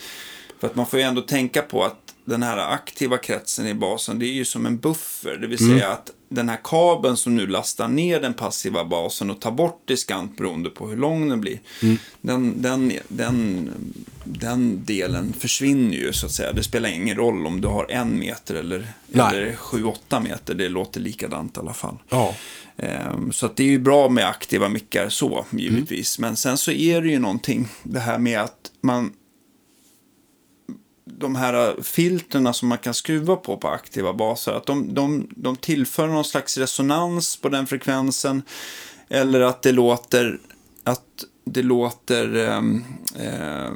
[0.60, 4.18] För att man får ju ändå tänka på att den här aktiva kretsen i basen,
[4.18, 5.36] det är ju som en buffer.
[5.36, 9.40] Det vill säga att den här kabeln som nu lastar ner den passiva basen och
[9.40, 11.60] tar bort diskant beroende på hur lång den blir.
[12.20, 13.70] Den, den, den,
[14.24, 16.52] den delen försvinner ju så att säga.
[16.52, 19.36] Det spelar ingen roll om du har en meter eller, Nej.
[19.36, 20.54] eller sju, åtta meter.
[20.54, 21.96] Det låter likadant i alla fall.
[22.08, 22.34] Ja,
[22.76, 26.18] Ehm, Så att det är ju bra med aktiva mickar så, givetvis.
[26.18, 29.12] Men sen så är det ju någonting, det här med att man...
[31.04, 35.56] De här filterna som man kan skruva på på aktiva baser, att de, de, de
[35.56, 38.42] tillför någon slags resonans på den frekvensen.
[39.08, 40.38] Eller att det låter...
[40.84, 42.36] Att det låter...
[42.36, 42.62] eh,
[43.26, 43.72] eh,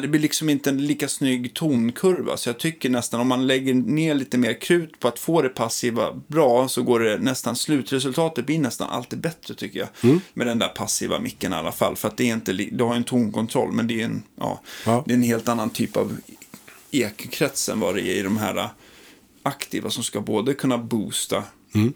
[0.00, 2.36] det blir liksom inte en lika snygg tonkurva.
[2.36, 5.48] Så jag tycker nästan om man lägger ner lite mer krut på att få det
[5.48, 10.20] passiva bra så går det nästan slutresultatet blir nästan alltid bättre tycker jag.
[10.34, 11.96] Med den där passiva micken i alla fall.
[11.96, 15.02] För att det är inte, du har en tonkontroll men det är en, ja, Ja.
[15.06, 16.16] det är en helt annan typ av
[16.90, 18.68] ekkrets än vad det är i de här
[19.42, 21.36] aktiva som ska både kunna boosta
[21.74, 21.86] eh,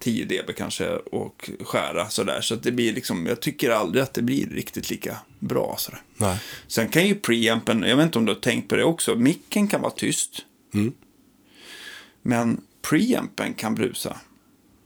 [0.00, 2.40] 10 dB kanske och skära sådär.
[2.40, 6.00] Så att det blir liksom, jag tycker aldrig att det blir riktigt lika bra sådär.
[6.16, 6.38] nej.
[6.66, 9.68] Sen kan ju preampen, jag vet inte om du har tänkt på det också, micken
[9.68, 10.30] kan vara tyst.
[10.74, 10.92] Mm.
[12.22, 14.16] Men preampen kan brusa.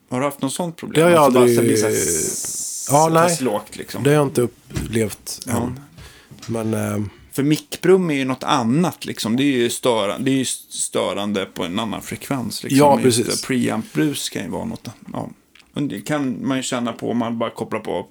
[0.08, 0.94] Har du haft något sånt problem?
[1.00, 3.38] Det har jag bara aldrig- blir så här Ja, nej.
[3.40, 4.02] lågt liksom.
[4.02, 5.56] Det har jag inte upplevt Ja.
[5.56, 5.80] än.
[6.46, 9.36] Men ehm, För mickbrum är ju något annat liksom.
[9.36, 12.62] Det är ju störande, det är störande på en annan frekvens.
[12.62, 12.78] Liksom.
[12.78, 13.44] Ja, precis.
[13.46, 14.88] Preamp-brus kan ju vara något.
[15.12, 15.30] Ja.
[15.74, 18.06] Och det kan man ju känna på om man bara kopplar på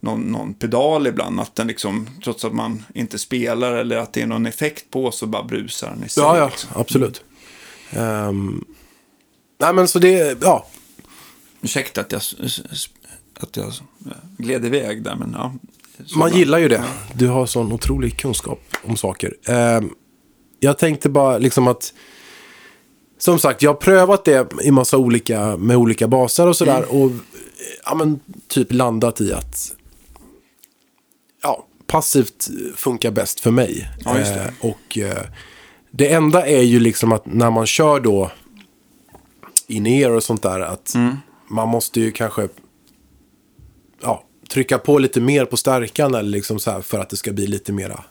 [0.00, 1.40] någon, någon pedal ibland.
[1.40, 5.10] Att den liksom, trots att man inte spelar eller att det är någon effekt på
[5.10, 6.22] så bara brusar den i sig.
[6.22, 6.70] ja, ja, liksom.
[6.74, 7.24] absolut.
[7.90, 8.64] Ehm,
[9.60, 10.66] nej, men så det, ja.
[11.60, 12.22] Ursäkta att jag,
[13.40, 13.72] att jag
[14.38, 15.54] gled iväg där, men ja.
[16.06, 16.84] Så Man gillar ju det.
[17.14, 19.34] Du har sån otrolig kunskap om saker.
[19.46, 19.90] Ehm,
[20.60, 21.92] jag tänkte bara liksom att...
[23.18, 26.76] Som sagt, jag har prövat det i massa olika, med olika baser och sådär.
[26.76, 26.88] Mm.
[26.88, 27.12] Och
[27.84, 29.72] ja, men, typ landat i att...
[31.42, 33.88] Ja, passivt funkar bäst för mig.
[34.04, 34.40] Ja, just det.
[34.40, 35.26] Eh, och eh,
[35.90, 38.30] det enda är ju liksom att när man kör då
[39.66, 40.60] in-ear och sånt där.
[40.60, 40.94] Att
[41.48, 42.48] man måste ju kanske
[44.02, 47.32] ja, trycka på lite mer på stärkan eller liksom så här för att det ska
[47.32, 48.04] bli lite mera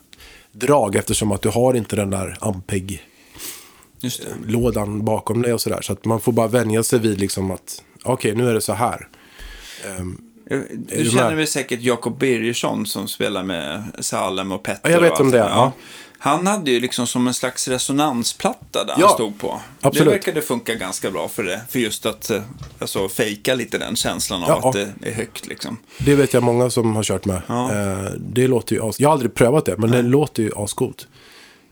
[0.52, 0.96] drag.
[0.96, 3.04] Eftersom att du har inte den där Ampeg
[4.02, 4.52] det.
[4.52, 5.82] lådan bakom dig och sådär.
[5.82, 8.74] Så att man får bara vänja sig vid liksom att okej, nu är det så
[8.74, 9.08] här.
[10.50, 14.90] Du du känner väl säkert Jakob Birgersson som spelar med Salem och Petter.
[14.90, 15.50] Ja, jag vet om det, där.
[15.50, 15.72] ja.
[16.26, 19.62] Han hade ju liksom som en slags resonansplatta där Ja, han stod på.
[19.82, 20.06] absolut.
[20.08, 21.62] Det verkade funka ganska bra för det.
[21.70, 22.42] För just att eh,
[22.80, 24.70] alltså, fejka lite den känslan av Ja.
[24.70, 25.78] att det är högt liksom.
[25.98, 27.42] Det vet jag många som har kört med.
[27.50, 31.08] Eh, det låter ju as- Jag har aldrig prövat det, men det låter ju ascoolt.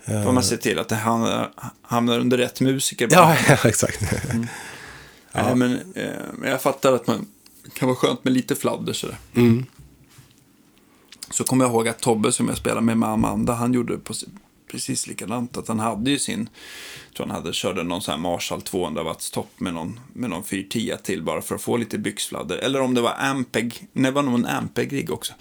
[0.05, 3.07] Får man se till att det hamnar, hamnar under rätt musiker.
[3.07, 3.35] bara.
[3.49, 4.01] Ja, exakt.
[5.55, 6.03] Men eh,
[6.49, 7.25] jag fattar att man
[7.73, 9.17] kan vara skönt med lite fladder sådär.
[9.35, 9.65] Mm.
[11.31, 14.13] Så kommer jag ihåg att Tobbe som jag spelade med med Amanda, han gjorde på,
[14.71, 15.57] precis likadant.
[15.57, 16.49] Att han hade ju sin,
[17.07, 20.29] jag tror han hade, körde någon sån här Marshall 200 watts topp med någon, med
[20.29, 22.57] någon 410 till bara för att få lite byxfladder.
[22.57, 25.33] Eller om det var Ampeg, nej det var nog en Ampeg-rigg också.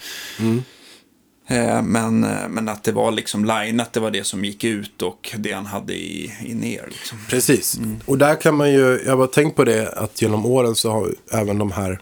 [1.46, 5.02] Eh, Men, eh, men att det var liksom lineat, det var det som gick ut
[5.02, 6.88] och det han hade i, i ner.
[6.88, 7.18] Liksom.
[7.28, 7.80] Precis.
[8.06, 11.14] Och där kan man ju, jag har tänkt på det, att genom åren så har
[11.32, 12.00] även de här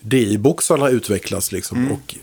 [0.00, 1.92] DI-boxarna utvecklats liksom.
[1.92, 2.14] Och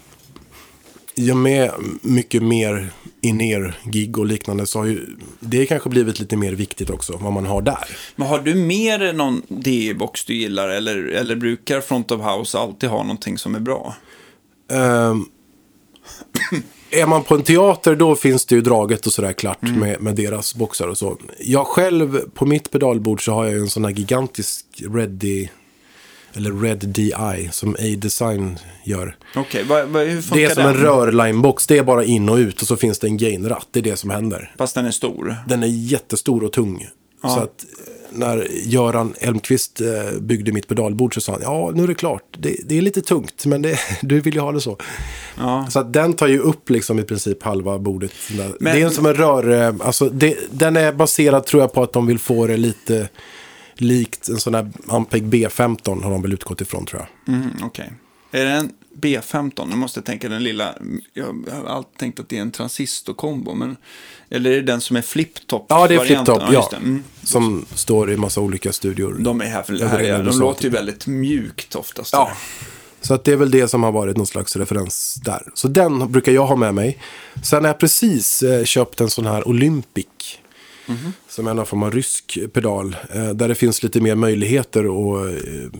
[1.21, 2.89] i och med mycket mer
[3.21, 5.05] in gig och liknande så har ju
[5.39, 7.97] det kanske blivit lite mer viktigt också, vad man har där.
[8.15, 12.89] Men har du mer någon DE-box du gillar eller, eller brukar Front of House alltid
[12.89, 13.95] ha någonting som är bra?
[14.71, 15.25] Ehm,
[16.91, 20.15] är man på en teater då finns det ju draget och sådär klart med, med
[20.15, 21.17] deras boxar och så.
[21.39, 25.49] Jag själv, på mitt pedalbord så har jag ju en sån här gigantisk Reddy,
[26.33, 29.15] eller Red DI som A-Design gör.
[29.35, 30.75] Okej, vad, hur funkar Det är som den?
[30.75, 33.79] en rörlinebox, det är bara in och ut och så finns det en gainratt, det
[33.79, 34.51] är det som händer.
[34.57, 35.35] Fast den är stor.
[35.47, 36.87] Den är jättestor och tung.
[37.23, 37.29] Ja.
[37.29, 41.83] Så att eh, när Göran Elmqvist eh, byggde mitt pedalbord så sa han, ja nu
[41.83, 44.61] är det klart, det, det är lite tungt men det, du vill ju ha det
[44.61, 44.77] så.
[45.37, 45.67] Ja.
[45.69, 48.11] Så att den tar ju upp liksom i princip halva bordet.
[48.59, 51.83] Men- det är som en rör, eh, alltså det, den är baserad tror jag på
[51.83, 53.09] att de vill få det lite
[53.81, 57.35] likt en sån här Ampeg B15 har de väl utgått ifrån tror jag.
[57.35, 57.93] Mm, Okej.
[58.31, 58.71] Är det en
[59.01, 59.69] B15?
[59.69, 60.75] Nu måste jag tänka den lilla.
[61.13, 63.53] Jag har alltid tänkt att det är en transistorkombo.
[63.53, 63.77] Men,
[64.29, 65.65] eller är det den som är flip-top?
[65.69, 66.67] Ja, det är flip-top, ja.
[66.71, 66.77] det.
[66.77, 67.03] Mm.
[67.23, 69.15] Som står i massa olika studior.
[69.19, 70.23] De är här för det här.
[70.23, 72.13] De låter ju väldigt mjukt oftast.
[72.13, 72.31] Ja.
[73.01, 75.43] Så att det är väl det som har varit någon slags referens där.
[75.53, 76.97] Så den brukar jag ha med mig.
[77.43, 80.07] Sen har jag precis eh, köpt en sån här Olympic.
[81.29, 82.95] Som är någon form av rysk pedal.
[83.13, 85.27] Eh, där det finns lite mer möjligheter att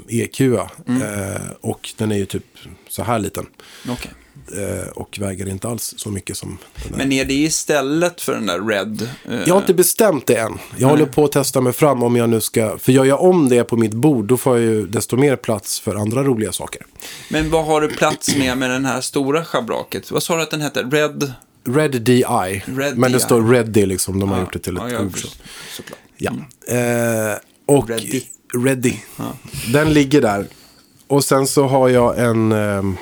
[0.09, 0.69] eh, EQa.
[0.87, 2.45] Eh, och den är ju typ
[2.89, 3.45] så här liten.
[3.89, 4.11] Okej.
[4.57, 6.97] Eh, och väger inte alls så mycket som den är.
[6.97, 9.01] Men är det istället för den där Red?
[9.29, 10.57] eh, Jag har inte bestämt det än.
[10.77, 12.77] Jag håller på att testa mig fram om jag nu ska...
[12.77, 15.79] För gör jag om det på mitt bord, då får jag ju desto mer plats
[15.79, 16.85] för andra roliga saker.
[17.29, 20.11] Men vad har du plats med med den här stora schabraket?
[20.11, 20.81] Vad sa du att den hette?
[20.83, 21.33] Red?
[21.64, 22.24] Red DI.
[22.66, 23.20] Red men det DI.
[23.20, 24.20] står Ready liksom.
[24.20, 25.22] De har gjort det till ett ja, ja, ord.
[25.22, 25.28] Så.
[25.72, 25.99] Såklart.
[26.18, 26.32] Ja.
[26.76, 28.22] Eh, och Ready.
[28.66, 28.93] Ready.
[29.18, 29.34] Ja.
[29.74, 30.47] Den ligger där.
[31.07, 32.51] Och sen så har jag en...
[32.51, 32.97] ehm,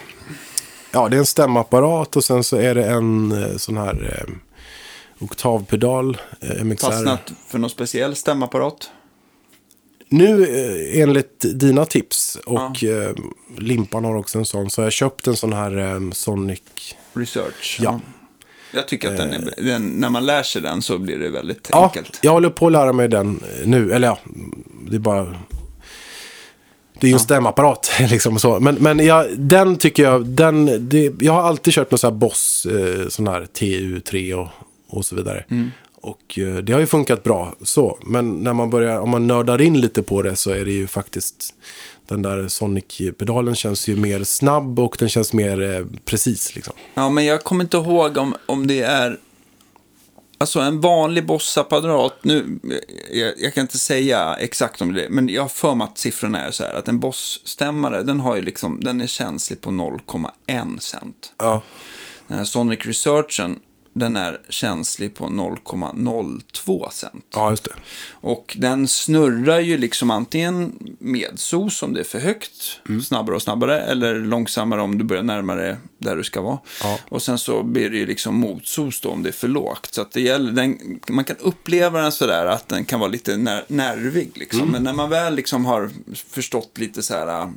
[0.92, 4.34] ja, det är en stämapparat och sen så är det en eh, sån här eh,
[5.20, 6.18] oktavpedal.
[6.40, 6.86] Eh, MXR.
[6.86, 8.90] Fastnat för någon speciell stämapparat?
[10.10, 13.16] Nu eh, enligt dina tips och eh,
[13.58, 14.70] Limpan har också en sån.
[14.70, 16.62] Så har jag köpt en sån här eh, Sonic.
[17.14, 17.78] Research?
[17.82, 18.00] Ja.
[18.74, 21.68] Jag tycker att den är, den, när man lär sig den så blir det väldigt
[21.72, 22.20] Ja, enkelt.
[22.22, 23.94] jag håller på att lära mig den eh, nu.
[23.94, 24.20] Eller ja,
[24.90, 25.36] det är bara...
[27.00, 28.60] Det är ju en stämapparat liksom så.
[28.60, 32.16] Men, men jag, den tycker jag, den, det, jag har alltid kört med så här
[32.16, 34.48] Boss, eh, sån här TU3 och,
[34.90, 35.46] och så vidare.
[36.02, 37.98] Och eh, det har ju funkat bra så.
[38.06, 40.88] Men när man börjar, om man nördar in lite på det så är det ju
[40.88, 41.54] faktiskt
[42.10, 46.74] den där Sonic-pedalen känns ju mer snabb och den känns mer eh, precis liksom.
[46.94, 49.20] Ja, men jag kommer inte ihåg om, om det är...
[50.42, 52.60] Alltså en vanlig bossapparat, nu,
[53.12, 56.40] jag, jag kan inte säga exakt om det men jag har för mig att siffrorna
[56.40, 60.80] är så här, att en bossstämmare, den har ju liksom, den är känslig på 0,1
[60.80, 61.34] cent.
[61.38, 61.62] Ja.
[62.28, 63.60] Den här Sonic Researchen,
[64.00, 67.26] den är känslig på 0,02 cent.
[67.34, 67.72] Ja, just det.
[68.12, 73.02] Och den snurrar ju liksom antingen med sos om det är för högt, Mm.
[73.02, 76.60] snabbare och snabbare, eller långsammare om du börjar närma dig där du ska vara.
[76.84, 77.00] Ja.
[77.10, 79.94] Och sen så blir det ju liksom motsos då om det är för lågt.
[79.94, 83.38] Så att det gäller, den, man kan uppleva den sådär att den kan vara lite
[83.38, 84.62] ner, nervig liksom.
[84.62, 84.72] Mm.
[84.72, 85.90] Men när man väl liksom har
[86.30, 87.52] förstått lite så här...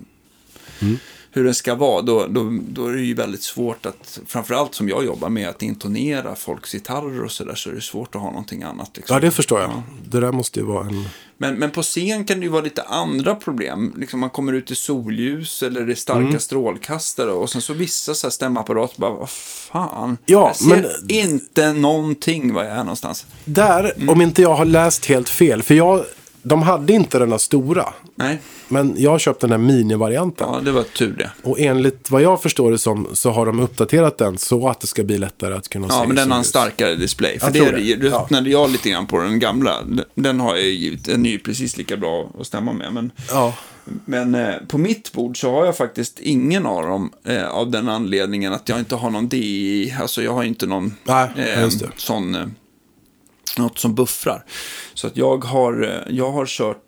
[0.81, 0.99] Mm.
[1.35, 4.89] Hur den ska vara, då, då, då är det ju väldigt svårt att, framförallt som
[4.89, 8.31] jag jobbar med, att intonera folks gitarrer och sådär, så är det svårt att ha
[8.31, 8.91] någonting annat.
[8.97, 9.15] Liksom.
[9.15, 9.83] Ja, det förstår jag.
[10.11, 11.05] Det där måste ju vara en...
[11.37, 13.95] Men, men på scen kan det ju vara lite andra problem.
[13.99, 16.39] Liksom man kommer ut i solljus eller det är starka Mm.
[16.41, 20.19] strålkastare och sen så vissa så här stämapparater bara, vad fan.
[20.27, 23.27] Ja, jag ser men- inte någonting var jag är någonstans.
[23.45, 24.09] Där, Mm.
[24.09, 26.05] om inte jag har läst helt fel, för jag,
[26.43, 27.89] de hade inte den där stora.
[28.15, 28.39] Nej,
[28.69, 30.47] Men jag har köpt den här minivarianten.
[30.53, 31.31] ja, det var tur det.
[31.43, 34.87] Och enligt vad jag förstår det som så har de uppdaterat den så att det
[34.87, 35.95] ska bli lättare att kunna se.
[35.95, 37.39] Ja, men den har en starkare display.
[37.39, 37.97] För Jag det, det.
[37.97, 38.23] Du Ja.
[38.23, 39.77] öppnade jag lite grann på den gamla.
[40.15, 40.95] Den- har jag ju.
[40.97, 42.93] Den är ju precis lika bra att stämma med.
[42.93, 43.55] Men, Ja,
[44.05, 47.11] men eh, på mitt bord så har jag faktiskt ingen av dem.
[47.25, 49.95] Eh, av den anledningen att jag inte har någon DI.
[50.01, 52.55] Alltså jag har inte någon Nej, eh, sån...
[53.59, 54.45] Något som buffrar.
[54.95, 56.79] Så att jag har, jag har kört...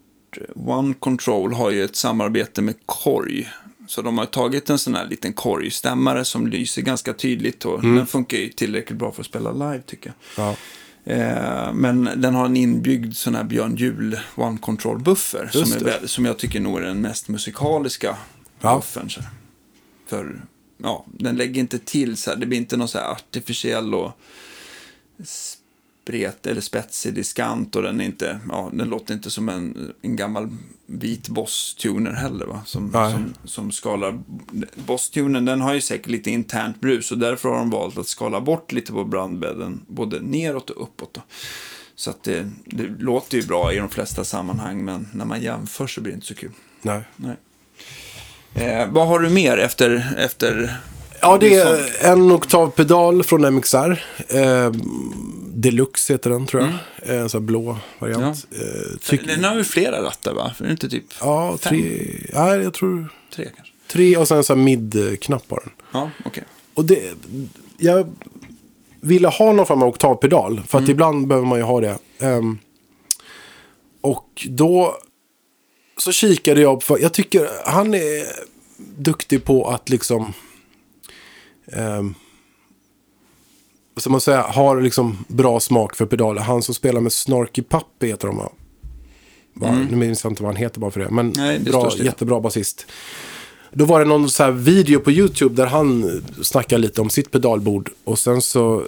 [0.54, 3.48] One Control har ju ett samarbete med Korg.
[3.86, 7.64] Så de har tagit en sån här liten korgstämmare som lyser ganska tydligt.
[7.64, 7.96] Och Mm.
[7.96, 10.44] den funkar ju tillräckligt bra för att spela live tycker jag.
[10.46, 10.56] ja.
[11.12, 15.48] Eh, men den har en inbyggd sån här Björn Juhl One Control buffer.
[15.52, 16.08] Som, är det.
[16.08, 18.16] som jag tycker nog är den mest musikaliska
[18.60, 18.76] Ja.
[18.76, 19.10] buffern.
[19.10, 19.20] Så.
[20.06, 20.40] För
[20.82, 22.36] ja, den lägger inte till så här.
[22.36, 24.12] Det blir inte någon så här artificiell och
[26.04, 27.76] spret eller spetsig diskant.
[27.76, 30.48] Och den, inte, ja, den låter inte som en, en gammal
[30.86, 32.46] vit Boss-tuner heller.
[32.46, 32.62] Va?
[32.66, 33.12] Som, Nej.
[33.12, 34.18] som, som skalar.
[34.86, 37.12] Boss-tunen den har ju säkert lite internt brus.
[37.12, 39.80] Och därför har de valt att skala bort lite på brandbädden.
[39.86, 41.14] Både neråt och uppåt.
[41.14, 41.20] Då.
[41.94, 44.84] Så att det, det låter ju bra i de flesta sammanhang.
[44.84, 46.52] Men när man jämför så blir det inte så kul.
[46.82, 47.02] Nej.
[47.16, 47.36] Nej.
[48.54, 50.14] Eh, vad har du mer efter...
[50.18, 50.80] efter
[51.20, 54.02] Ja, det är en oktavpedal från MXR.
[54.28, 54.72] Eh,
[55.64, 56.70] Deluxe heter den tror jag.
[57.16, 58.46] Eh, En sån här blå variant.
[58.52, 58.58] Eh,
[59.00, 60.54] tyck- Den har ju flera rattar va?
[60.60, 61.78] Är det inte typ ja, tre.
[62.34, 63.72] Nej, jag tror tre kanske?
[63.88, 65.70] tre och sen en sån här mid-knapp på den.
[65.92, 66.44] Ja, okej.
[66.74, 67.14] Och det,
[67.78, 68.12] jag
[69.00, 70.62] ville ha någon form av oktavpedal.
[70.68, 71.98] För att ibland behöver man ju ha det.
[72.18, 72.58] Ehm,
[74.00, 74.96] och då
[75.96, 78.24] så kikade jag på, jag tycker han är
[78.98, 80.32] duktig på att liksom,
[81.72, 82.14] um,
[84.00, 86.42] ska man säga, har liksom bra smak för pedaler.
[86.42, 88.52] Han som spelar med Snarky Puppy heter de va?
[89.54, 89.86] va?
[89.90, 91.10] Nu minns jag inte vad han heter bara för det.
[91.10, 92.86] Men Nej, det bra, jättebra basist.
[93.72, 97.30] Då var det någon så här video på YouTube där han snackar lite om sitt
[97.30, 97.90] pedalbord.
[98.04, 98.84] Och sen så eh,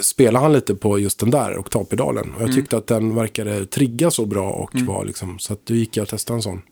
[0.00, 2.34] spelar han lite på just den där oktavpedalen.
[2.34, 5.74] Och jag tyckte att den verkade trigga så bra och var liksom, så att då
[5.74, 6.62] gick jag och testade en sån.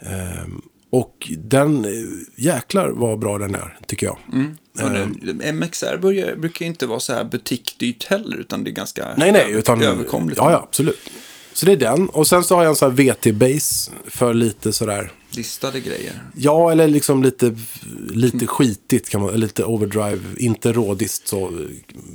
[0.00, 1.90] Ehm, och den, eh,
[2.36, 4.18] jäklar vad bra den är, tycker jag.
[4.82, 9.14] Och det, MXR börjar, brukar inte vara så här butikdyrt heller, utan det är ganska
[9.16, 9.82] Nej, nej, utan...
[9.82, 10.38] överkomligt.
[10.38, 11.10] Ja, ja, absolut.
[11.56, 12.08] Så det är den.
[12.08, 15.12] Och sen så har jag en sån här VT-base för lite sådär.
[15.30, 16.22] Listade grejer.
[16.34, 17.56] Ja, eller liksom lite,
[18.10, 21.52] lite skitigt kan man, lite overdrive, inte rådist så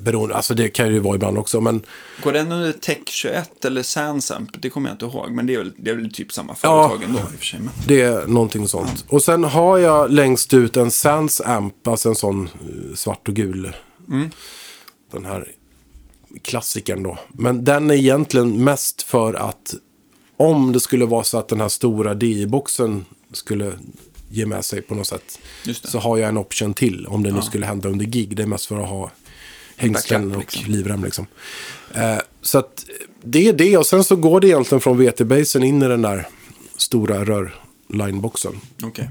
[0.01, 1.81] beroende, alltså det kan ju vara ibland också, men
[2.23, 4.61] Går den under Tech 21 eller Sansamp?
[4.61, 7.03] Det kommer jag inte ihåg, men det är väl, det är väl typ samma företag
[7.03, 7.59] ändå i och för sig.
[7.59, 7.69] Men...
[7.87, 9.05] det är någonting sånt.
[9.07, 13.33] Och sen har jag längst ut en Sans Amp, alltså en sån eh, svart och
[13.35, 13.75] gul.
[15.11, 15.47] Den här
[16.41, 17.17] klassikern då.
[17.27, 19.75] Men den är egentligen mest för att
[20.37, 23.73] om det skulle vara så att den här stora DI-boxen skulle
[24.29, 25.39] ge med sig på något sätt.
[25.83, 28.35] Så har jag en option till om det nu skulle hända under gig.
[28.35, 29.11] Det är mest för att ha
[29.75, 30.71] hängslen och liksom.
[30.71, 31.25] livrem liksom.
[31.93, 32.85] Eh, så att
[33.23, 36.27] det är det och sen så går det egentligen från VT-basen in i den där
[36.77, 38.59] stora rör-lineboxen.
[38.83, 39.09] Okej.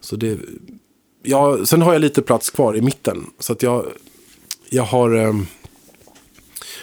[0.00, 0.38] Så det,
[1.22, 3.30] ja, sen har jag lite plats kvar i mitten.
[3.38, 3.86] Så att jag,
[4.70, 5.34] jag har eh,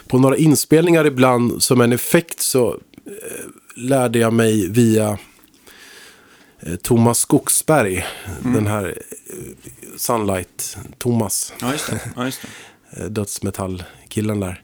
[0.10, 2.70] på några inspelningar ibland som en effekt så
[3.06, 3.12] eh,
[3.76, 5.18] lärde jag mig via
[6.60, 8.06] eh, Thomas Skogsberg.
[8.44, 8.86] Den här
[9.30, 9.36] eh,
[9.98, 12.00] Sunlight-Thomas, Ja, just det.
[12.16, 12.40] Ja, just
[12.92, 13.10] det.
[13.10, 14.62] dödsmetallkillen där.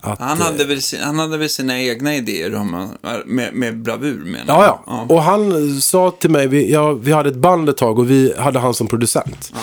[0.00, 4.24] Att, Han, hade väl, han hade väl sina egna idéer om, man- med, med bravur
[4.24, 4.80] menar Ja, jag.
[4.86, 5.06] ja.
[5.14, 8.34] Och han sa till mig, vi, ja, vi hade ett band ett tag och vi
[8.38, 9.52] hade han som producent.
[9.54, 9.60] Ja.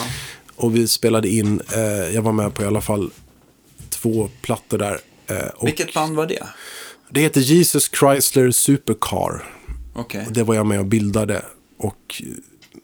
[0.56, 3.10] Och vi spelade in, eh, jag var med på i alla fall
[3.90, 4.98] två plattor där.
[5.26, 6.42] Eh, och Vilket band var det?
[7.08, 9.44] Det heter Jesus Chrysler Supercar.
[9.92, 11.42] Och Det var jag med och bildade.
[11.78, 12.22] Och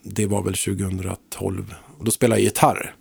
[0.03, 1.74] det var väl 2012.
[1.99, 2.95] Och då spelade jag gitarr.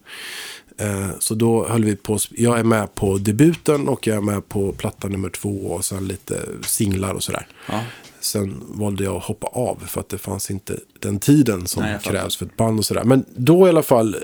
[0.77, 4.49] Eh, så då höll vi på, jag är med på debuten och jag är med
[4.49, 7.47] på platta nummer två och sen lite singlar och sådär.
[7.67, 7.81] Ja.
[8.19, 11.99] Sen valde jag att hoppa av för att det fanns inte den tiden som Nej,
[12.03, 13.03] krävs för ett band och sådär.
[13.03, 14.15] Men då i alla fall,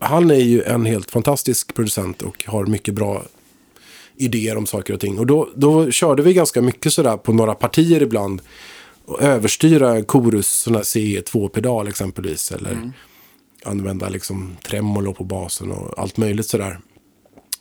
[0.00, 3.22] han är ju en helt fantastisk producent och har mycket bra
[4.16, 5.18] idéer om saker och ting.
[5.18, 8.40] Och då, då körde vi ganska mycket sådär på några partier ibland.
[9.04, 12.52] och överstyra Chorus sån här CE2-pedal exempelvis.
[12.52, 12.92] Eller
[13.64, 16.78] använda liksom tremolo på basen och allt möjligt sådär.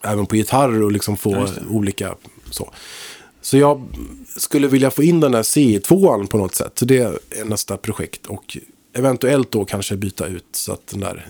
[0.01, 1.51] Även på gitarr och liksom få det.
[1.70, 2.16] olika
[2.49, 2.72] så.
[3.41, 3.84] Så jag
[4.38, 6.80] skulle vilja få in den här CE2 på något sätt.
[6.80, 8.26] Så det är nästa projekt.
[8.26, 8.58] Och
[8.93, 11.28] eventuellt då kanske byta ut så att den där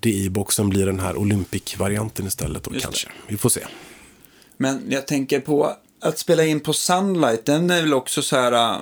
[0.00, 2.62] DI-boxen blir den här Olympic-varianten istället.
[2.62, 2.80] Då, det.
[2.80, 3.08] kanske.
[3.26, 3.60] Vi får se.
[4.62, 8.52] Men jag tänker på att spela in på Sunlight, den är väl också så här...
[8.52, 8.76] äh,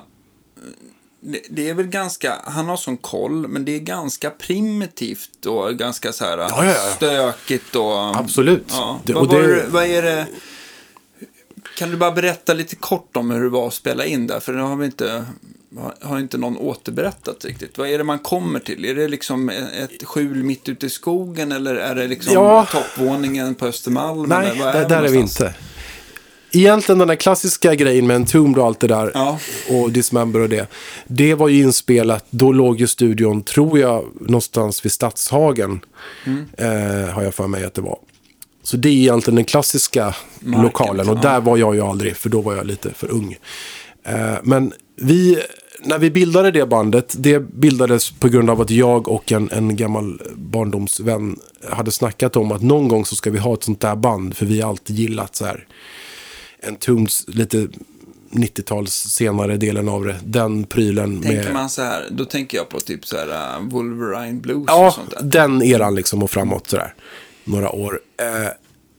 [1.21, 5.75] Det, det är väl ganska, han har sån koll, men det är ganska primitivt och
[5.77, 6.91] ganska så här äh, Ja, ja, ja.
[6.95, 8.17] stökigt och...
[8.17, 8.67] Absolut.
[9.03, 10.27] Det- vad, och det- var vad är det...
[11.77, 14.39] Kan du bara berätta lite kort om hur det var att spela in där?
[14.39, 15.25] För det har vi inte,
[16.01, 17.77] har- inte någon återberättat riktigt.
[17.77, 18.85] Vad är det man kommer till?
[18.85, 22.65] Är det liksom ett skjul mitt ute i skogen eller är det liksom Ja.
[22.71, 24.29] toppvåningen på Östermalm?
[24.29, 25.53] Nej, eller vad där, det där är vi inte.
[26.51, 29.11] Egentligen den där klassiska grejen med en Tomb och allt det där.
[29.13, 29.39] Ja.
[29.69, 30.67] Och Dismember och det.
[31.07, 35.79] Det var ju inspelat, då låg ju studion, tror jag, någonstans vid Stadshagen.
[36.25, 36.45] Mm.
[36.57, 37.97] Eh, har jag för mig att det var.
[38.63, 41.09] Så det är egentligen den klassiska Marken, lokalen.
[41.09, 41.21] Och ja.
[41.21, 43.37] där var jag ju aldrig, för då var jag lite för ung.
[44.03, 45.39] Eh, men vi,
[45.83, 49.75] när vi bildade det bandet, det bildades på grund av att jag och en, en
[49.75, 51.39] gammal barndomsvän
[51.69, 54.37] hade snackat om att någon gång så ska vi ha ett sånt där band.
[54.37, 55.67] För vi har alltid gillat så här
[56.61, 57.67] en Tombs, lite
[58.31, 60.15] 90-tals senare delen av det.
[60.23, 61.53] Den prylen Tänker med...
[61.53, 64.91] man så här, då tänker jag på typ så här uh, Wolverine Blues och Ja,
[64.91, 65.21] sånt där.
[65.23, 66.93] den eran liksom och framåt sådär.
[67.43, 67.99] Några år.
[68.21, 68.49] Eh,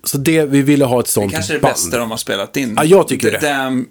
[0.05, 1.75] så det, vi ville ha ett Det sånt kanske är det band.
[1.75, 2.75] bästa de har spelat in.
[2.77, 3.39] Ja, jag tycker det.
[3.39, 3.87] Damn,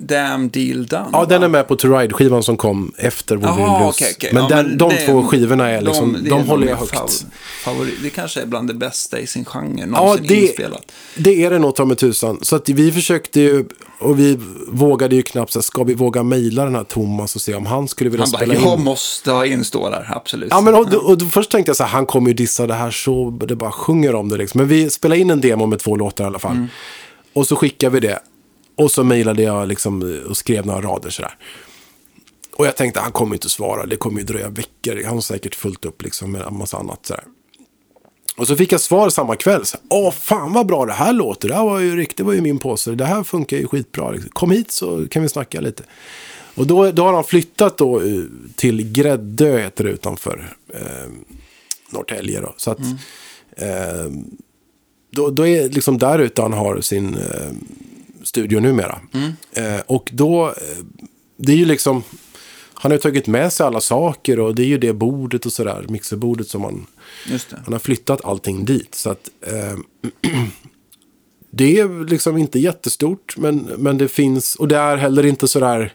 [0.00, 1.08] damn deal done.
[1.12, 1.26] Ja, va?
[1.26, 3.96] den är med på To Ride-skivan som kom efter Wolverine Jaha, Blues.
[3.96, 4.30] okej, okej.
[4.32, 6.94] Men, Ja, den, de det- två skivorna är liksom, de, är nog håller jag högt.
[6.94, 7.24] fav-
[7.64, 7.94] Favorit.
[8.02, 10.92] Det kanske är bland det bästa i sin genre Ja, någonsin det, inspelat.
[11.16, 12.38] det är det nog ta med tusan.
[12.42, 13.64] Så att vi försökte ju,
[14.00, 14.38] och vi
[14.68, 17.66] vågade ju knappt, så här, ska vi våga mejla den här Thomas och se om
[17.66, 18.84] han skulle vilja Han bara, spela jag in?
[18.84, 20.48] måste ha in stålar, absolut.
[20.50, 22.74] Ja, men och, och, och först tänkte jag så här, han kommer ju dissa det
[22.74, 24.58] här så det bara sjunger om det liksom.
[24.58, 26.66] Men vi spelade in en demo med två låtar i alla fall.
[27.32, 28.18] Och så skickade vi det.
[28.80, 31.34] Och så mejlade jag liksom och skrev några rader sådär.
[32.52, 35.04] Och jag tänkte, han kommer inte svara, det kommer ju dröja veckor.
[35.04, 37.24] Han har säkert fullt upp liksom med en massa annat sådär.
[38.36, 39.64] Och så fick jag svar samma kväll.
[39.64, 41.48] Så, Åh, fan vad bra det här låter.
[41.48, 42.90] Det här var ju riktigt, det var ju min påse.
[42.94, 44.10] Det här funkar ju skitbra.
[44.10, 44.30] liksom.
[44.30, 45.82] Kom hit så kan vi snacka lite.
[46.54, 48.22] Och då, då har han flyttat då eh,
[48.56, 51.10] till Gräddö, heter det utanför eh,
[51.90, 52.40] Norrtälje.
[52.40, 52.54] Då.
[52.56, 52.80] Så att,
[53.56, 54.10] eh,
[55.10, 57.52] då, då är liksom där ute han har sin eh,
[58.30, 59.00] studio numera.
[59.52, 60.84] Eh, och då, eh,
[61.36, 62.02] det är ju liksom,
[62.74, 65.52] han har ju tagit med sig alla saker och det är ju det bordet och
[65.52, 66.86] sådär, mixerbordet som han,
[67.64, 68.94] han har flyttat allting dit.
[68.94, 69.78] Så att eh,
[71.50, 75.92] det är liksom inte jättestort, men, men det finns, och det är heller inte sådär,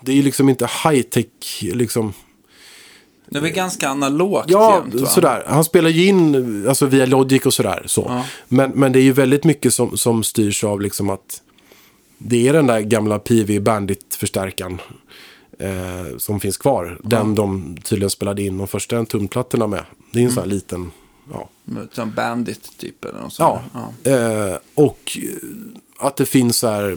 [0.00, 2.12] det är ju liksom inte high tech, liksom.
[3.32, 5.44] Det är väl ganska analogt Ja, jämt, sådär.
[5.46, 7.82] Han spelar ju in alltså, via Logic och sådär.
[7.86, 8.04] Så.
[8.08, 8.24] Ja.
[8.48, 11.42] Men, men det är ju väldigt mycket som, som styrs av liksom att
[12.18, 14.80] det är den där gamla PV Bandit-förstärkaren
[15.58, 16.98] eh, som finns kvar.
[17.04, 19.84] Den de tydligen spelade in de första tumplattorna med.
[20.12, 20.90] Det är en sån här liten,
[21.32, 21.48] ja.
[21.92, 23.92] Som Bandit typ eller något Ja, sånt.
[24.04, 24.10] ja.
[24.50, 26.96] Eh, och eh, att det finns så här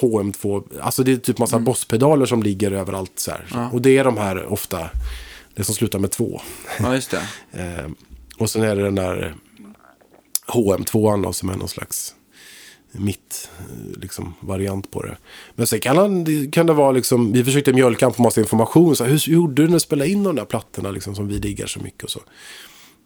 [0.00, 3.46] HM2, alltså det är typ massa bosspedaler som ligger överallt så här.
[3.52, 3.62] Mm.
[3.62, 3.70] Ja.
[3.72, 4.78] Och det är de här ofta,
[5.54, 6.40] det som slutar med två.
[6.78, 7.22] Ja, just det.
[7.60, 7.90] Eh,
[8.38, 9.34] och sen är det den där
[10.46, 12.14] HM2 då, som är någon slags
[12.92, 15.16] mitt eh, liksom, variant på det.
[15.54, 18.96] Men sen kan, han, kan det vara liksom, vi försökte mjölka på massa information.
[18.96, 21.38] Så här, hur gjorde du när du spelade in de där plattorna liksom, som vi
[21.38, 22.20] diggar så mycket och så.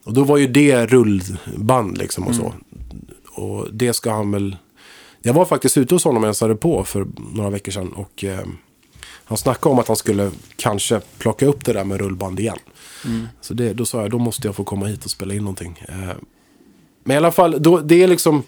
[0.05, 2.55] Och då var ju det rullband liksom och så.
[3.33, 4.57] Och det ska han väl...
[5.23, 7.93] Jag var faktiskt ute hos honom och hälsade på för några veckor sedan.
[7.93, 8.47] Och eh,
[9.29, 12.59] han snackade om att han skulle kanske plocka upp det där med rullband igen.
[13.41, 15.85] Så det, då sa jag, då måste jag få komma hit och spela in någonting.
[15.89, 16.17] Eh,
[17.05, 18.43] men i alla fall, då, det är liksom...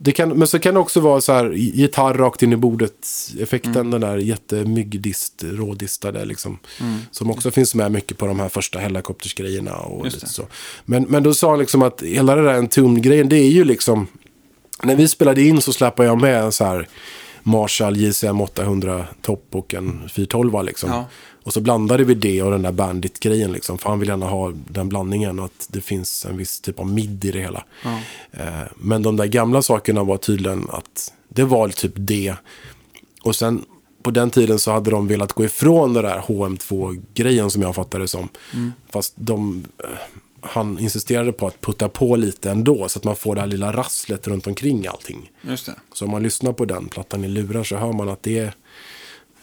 [0.00, 3.76] Det kan, men så kan det också vara så här, gitarr rakt in i bordet-effekten.
[3.76, 3.90] Mm.
[3.90, 6.58] Den där jättemyggdist, rådistade liksom.
[7.10, 9.76] Som också finns med mycket på de här första Hellacopters-grejerna.
[9.76, 10.42] Och lite så.
[10.84, 14.06] Men, men då sa han liksom att hela det där Entombed-grejen, det är ju liksom...
[14.82, 16.88] När vi spelade in så släppade jag med så här
[17.42, 20.90] Marshall JCM 800 topp och en 412 liksom.
[20.90, 21.04] Ja.
[21.44, 23.78] Och så blandade vi det och den där Bandit-grejen liksom.
[23.78, 26.86] För han vill gärna ha den blandningen och att det finns en viss typ av
[26.86, 27.64] mid i det hela.
[27.84, 27.98] Ja.
[28.32, 32.34] Eh, Men de där gamla sakerna var tydligen att det var typ det.
[33.22, 33.64] Och sen
[34.02, 38.04] på den tiden så hade de velat gå ifrån det där HM2-grejen som jag fattade
[38.04, 38.28] det som.
[38.90, 39.90] Fast de, eh,
[40.40, 43.72] han insisterade på att putta på lite ändå så att man får det här lilla
[43.72, 45.30] rasslet runt omkring allting.
[45.42, 45.74] Just det.
[45.92, 48.54] Så om man lyssnar på den plattan i lurar så hör man att det är,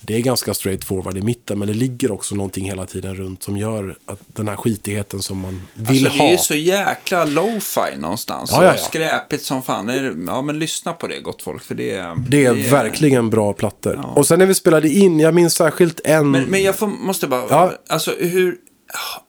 [0.01, 3.43] det är ganska straight forward i mitten, men det ligger också någonting hela tiden runt
[3.43, 6.27] som gör att den här skitigheten som man vill alltså, ha.
[6.27, 8.49] Det är så jäkla lo-fi någonstans.
[8.53, 8.77] Ja, ja, ja.
[8.77, 9.89] Skräpigt som fan.
[9.89, 11.63] Är det- Ja, men lyssna på det gott folk.
[11.63, 13.93] För det, är- Det är verkligen bra plattor.
[14.03, 14.03] Ja.
[14.15, 16.31] Och sen när vi spelade in, jag minns särskilt en...
[16.31, 17.73] Men, men jag får, måste bara, Ja.
[17.89, 18.57] alltså hur,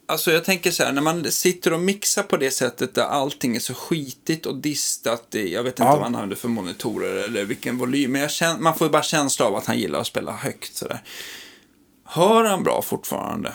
[0.08, 3.56] alltså jag tänker så här, när man sitter och mixar på det sättet där allting
[3.56, 5.92] är så skitigt och distat, i, jag vet inte Ja.
[5.92, 9.46] vad han använder för monitorer eller vilken volym, men känner, man får ju bara känsla
[9.46, 11.02] av att han gillar att spela högt sådär.
[12.04, 13.52] Hör han bra fortfarande?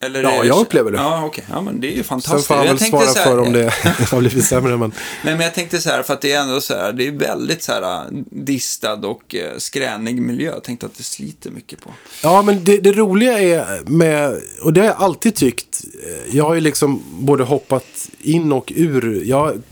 [0.00, 0.98] Eller Ja, jag upplever det.
[0.98, 1.44] Ja, okej.
[1.50, 2.46] Ja, men det är ju Sen fantastiskt.
[2.46, 3.70] får han Jag väl svara här- för om det
[4.10, 4.76] har blivit sämre.
[4.76, 4.92] Men...
[5.24, 7.12] Nej, men jag tänkte så här, för att det är ändå så här, det är
[7.12, 10.50] väldigt så här distad och eh, skränig miljö.
[10.50, 11.90] Jag tänkte att det sliter mycket på.
[12.22, 16.44] Ja, men det, det roliga är med, och det har jag alltid tyckt, eh, jag
[16.44, 19.62] har ju liksom både hoppat in och ur, jag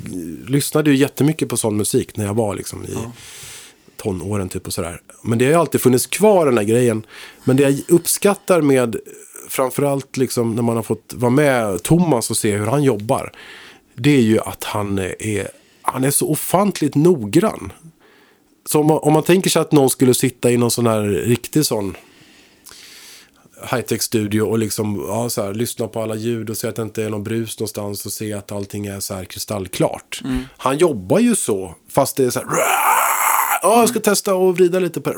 [0.48, 2.97] lyssnade ju jättemycket på sån musik när jag var liksom i
[3.97, 5.01] tonåren typ och sådär.
[5.23, 7.07] Men det har ju alltid funnits kvar den här grejen.
[7.44, 8.97] Men det jag uppskattar med,
[9.48, 13.32] framförallt liksom när man har fått vara med Thomas och se hur han jobbar,
[13.94, 15.48] det är ju att han är,
[15.82, 17.73] han är så ofantligt noggrann.
[18.66, 21.02] Så om man, om man tänker sig att någon skulle sitta i någon sån här
[21.02, 21.97] riktig sån
[23.70, 26.82] high-tech studio och liksom, ja, så här, lyssna på alla ljud och se att det
[26.82, 30.23] inte är någon brus någonstans och se att allting är så här kristallklart.
[30.56, 32.48] Han jobbar ju så, fast det är så här,
[33.62, 35.16] ja, jag ska testa och vrida lite på det.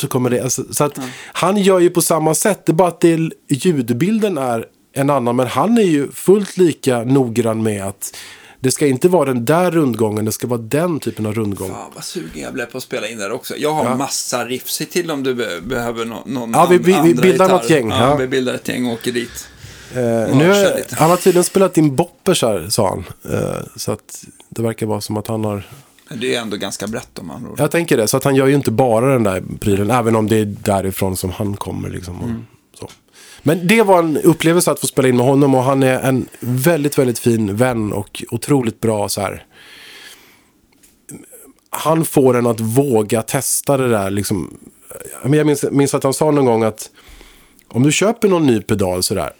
[0.00, 0.40] Så kommer det.
[0.40, 0.98] Alltså, så att
[1.32, 5.10] han gör ju på samma sätt, det är bara att det, är- ljudbilden är en
[5.10, 8.16] annan, men han är ju fullt lika noggrann med att
[8.60, 11.68] det ska inte vara den där rundgången, det ska vara den typen av rundgång.
[11.70, 13.54] Fan vad sugen jag blev på att spela in där också.
[13.56, 13.96] Jag har Ja.
[13.96, 14.68] massa riff.
[14.68, 17.48] Se till om du be behöver no någon Ja, vi- vi- vi bildar gitarr.
[17.48, 18.16] något gäng, Ja, ja.
[18.16, 19.48] vi bildar ett gäng och åker dit.
[19.94, 20.96] Eh, nu, lite.
[20.98, 23.04] han har tydligen spelat in boppers här, sa han.
[23.34, 25.62] Eh, så att det verkar vara som att han har...
[26.08, 28.54] Det är ändå ganska brett om man Jag tänker det, så att han gör ju
[28.54, 31.90] inte bara den där prylen, även om det är därifrån som han kommer.
[31.90, 32.46] Liksom, Mm.
[32.78, 32.88] så.
[33.42, 36.26] Men det var en upplevelse att få spela in med honom och han är en
[36.40, 39.44] väldigt, väldigt fin vän och otroligt bra så här.
[41.70, 44.58] Han får en att våga testa det där liksom.
[45.32, 46.90] Jag minns, minns att han sa någon gång att
[47.68, 49.32] om du köper någon ny pedal sådär.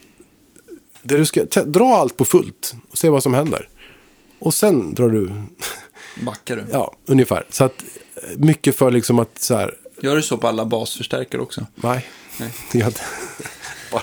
[1.03, 3.69] Där du ska dra allt på fullt och se vad som händer.
[4.39, 5.33] Och sen drar du,
[6.25, 6.65] Backar du.
[6.73, 7.45] ja, ungefär.
[7.51, 7.85] Så att
[8.37, 11.67] mycket för liksom att så här, Gör du så på alla basförstärkare också?
[11.75, 12.07] nej.
[12.41, 12.53] Nej.
[12.73, 12.93] Jag
[13.93, 14.03] bara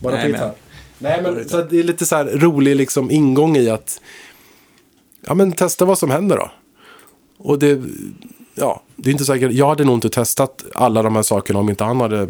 [0.00, 0.50] bara Nej, men-.
[0.98, 4.00] Nej, men så att det är lite så här rolig liksom ingång i att,
[5.26, 6.50] ja men testa vad som händer då.
[7.38, 7.82] Och det,
[8.54, 11.68] ja, det är inte säkert, jag hade nog inte testat alla de här sakerna om
[11.68, 12.28] inte han hade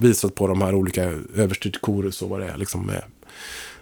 [0.00, 1.02] visat på de här olika
[1.36, 3.02] överstyrt chorus och vad det är liksom med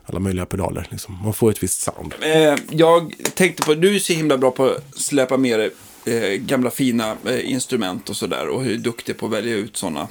[0.07, 0.89] alla möjliga pedaler.
[0.91, 1.19] Liksom.
[1.23, 2.15] Man får ett visst sound.
[2.21, 5.71] Eh, jag tänkte på, du är så himla bra på att släpa med dig
[6.05, 8.49] eh, gamla fina eh, instrument och sådär.
[8.49, 10.09] Och hur är duktig på att välja ut sådana.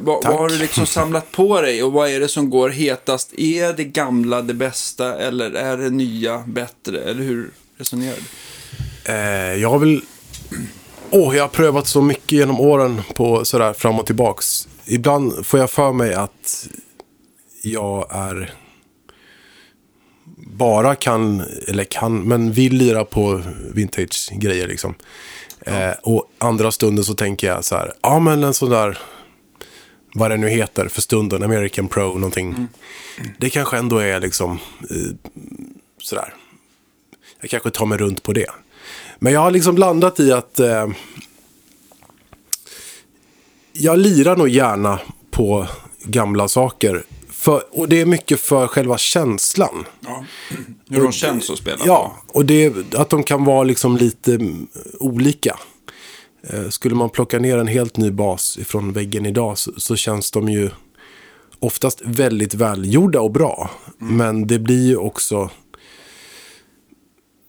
[0.00, 3.32] Vad, vad har du liksom samlat på dig och vad är det som går hetast?
[3.38, 7.00] Är det gamla det bästa eller är det nya bättre?
[7.02, 9.60] Eller hur resonerar du?
[9.60, 10.00] Jag har väl...
[11.10, 14.68] Åh, jag har prövat så mycket genom åren på sådär fram och tillbaks.
[14.86, 16.68] Ibland får jag för mig att
[17.62, 18.54] jag är...
[20.60, 23.42] Bara kan, eller kan, men vill lira på
[23.74, 24.94] vintage-grejer liksom.
[25.60, 28.98] Eh, och andra stunder så tänker jag så här, ja men en sån där,
[30.14, 32.68] vad det nu heter för stunden, American Pro någonting.
[33.38, 34.58] Det kanske ändå är liksom,
[34.90, 35.30] eh,
[35.98, 36.34] sådär.
[37.40, 38.50] Jag kanske tar mig runt på det.
[39.18, 40.88] Men jag har liksom landat i att eh,
[43.72, 45.00] jag lirar nog gärna
[45.30, 45.66] på
[46.04, 47.02] gamla saker.
[47.40, 49.84] För, och det är mycket för själva känslan.
[50.00, 50.24] Ja.
[50.88, 54.66] Hur de känns att spela Ja, och det, att de kan vara liksom lite mm,
[55.00, 55.58] olika.
[56.48, 60.30] Eh, skulle man plocka ner en helt ny bas ifrån väggen idag så, så känns
[60.30, 60.70] de ju
[61.58, 63.70] oftast väldigt välgjorda och bra.
[63.98, 65.50] Men det blir ju också...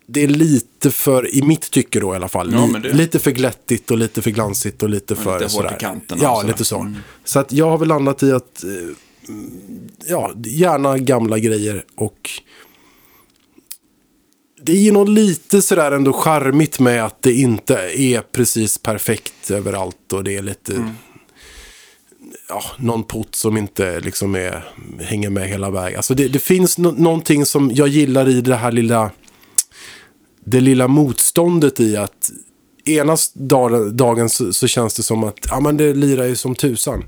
[0.08, 3.32] Det är lite för, i mitt tycke då i alla fall, Ja, det- lite för
[3.32, 6.54] glättigt och lite för glansigt och lite för lite hårt i kanterna Ja, och sådär.
[6.54, 6.94] lite så.
[7.24, 8.70] Så att jag har väl landat i att, eh,
[10.08, 12.30] ja, gärna gamla grejer och
[14.64, 19.52] det är ju något lite sådär ändå charmigt med att det inte är precis perfekt
[19.52, 20.94] överallt och det är lite...
[22.50, 25.98] Ja, någon pott som inte liksom är, hänger med hela vägen.
[25.98, 29.12] Alltså det, det finns no någonting som jag gillar i det här lilla...
[30.44, 32.32] Det lilla motståndet i att
[32.86, 36.56] ena dagen, dagen så, så känns det som att ja, men det lirar ju som
[36.56, 37.04] tusan.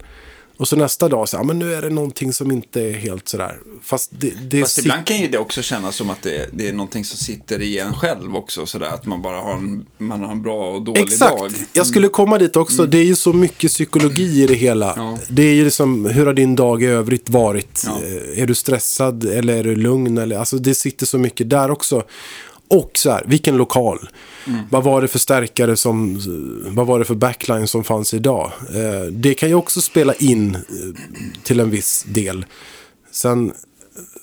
[0.58, 3.28] Och så nästa dag, så, ja, men nu är det någonting som inte är helt
[3.30, 3.58] sådär.
[3.84, 6.68] Fast det, det Fast sit- ibland kan ju det också kännas som att det, det
[6.68, 8.66] är någonting som sitter i en själv också.
[8.66, 11.52] Sådär, att man bara har en, man har en bra och dålig Exakt, dag.
[11.74, 12.86] jag skulle komma dit också.
[12.86, 14.94] Det är ju så mycket psykologi i det hela.
[14.96, 15.18] Ja.
[15.30, 17.84] Det är ju liksom, hur har din dag i övrigt varit?
[17.86, 17.92] Ja.
[18.36, 20.18] Eh, Är du stressad eller är du lugn?
[20.18, 22.04] Eller, alltså det sitter så mycket där också.
[22.74, 24.10] Och så här, vilken lokal?
[24.70, 26.20] Vad var det för stärkare som,
[26.68, 28.52] vad var det för backline som fanns idag?
[28.76, 30.62] Eh, det kan ju också spela in eh,
[31.44, 32.46] till en viss del.
[33.12, 33.54] Sen,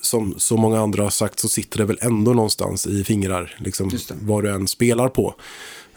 [0.01, 3.91] som så många andra har sagt, så sitter det väl ändå någonstans i fingrar, liksom,
[4.23, 5.35] vad du än spelar på.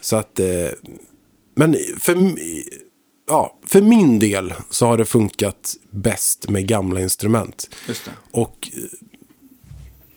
[0.01, 0.69] Så att, eh,
[1.55, 2.17] men för,
[3.27, 7.69] ja, för min del så har det funkat bäst med gamla instrument.
[7.87, 8.11] Just det.
[8.31, 8.81] Och eh,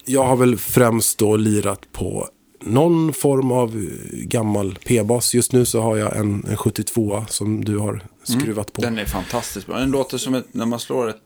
[0.06, 2.28] jag har väl främst då lirat på
[2.60, 5.34] någon form av gammal P-bas.
[5.34, 8.82] Just nu så har jag en, en 72 som du har skruvat på.
[8.82, 9.78] Den är fantastiskt bra.
[9.78, 11.20] Den låter som ett, när man slår ett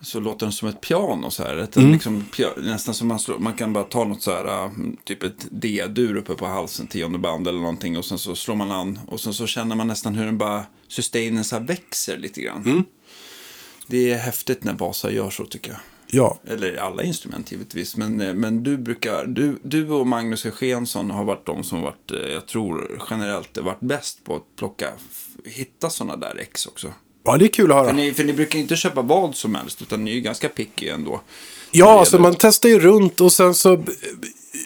[0.00, 1.56] så låter den som ett piano så här.
[1.56, 1.92] Ett, Mm.
[1.92, 2.24] liksom,
[2.56, 4.70] nästan som man slår, man kan bara ta något så här, äh,
[5.04, 8.70] typ ett D-dur uppe på halsen, tionde band eller någonting och sen så slår man
[8.70, 12.40] an och sen så känner man nästan hur den bara, sustainen så här växer lite
[12.40, 12.62] grann.
[12.64, 12.84] Mm.
[13.86, 15.80] Det är häftigt när basar gör så tycker jag.
[16.14, 17.96] Ja, Eller alla instrument givetvis.
[17.96, 22.10] Men, eh, men du brukar, du, du och Magnus Eugensson har varit de som varit,
[22.10, 24.88] eh, jag tror generellt varit bäst på att plocka,
[25.44, 26.88] hitta sådana där ex också.
[27.24, 27.86] ja det är kul att höra.
[27.88, 30.48] För ni, för ni brukar inte köpa vad som helst, utan ni är ju ganska
[30.48, 31.20] picky ändå.
[31.70, 33.84] Ja, alltså man testar ju runt och sen så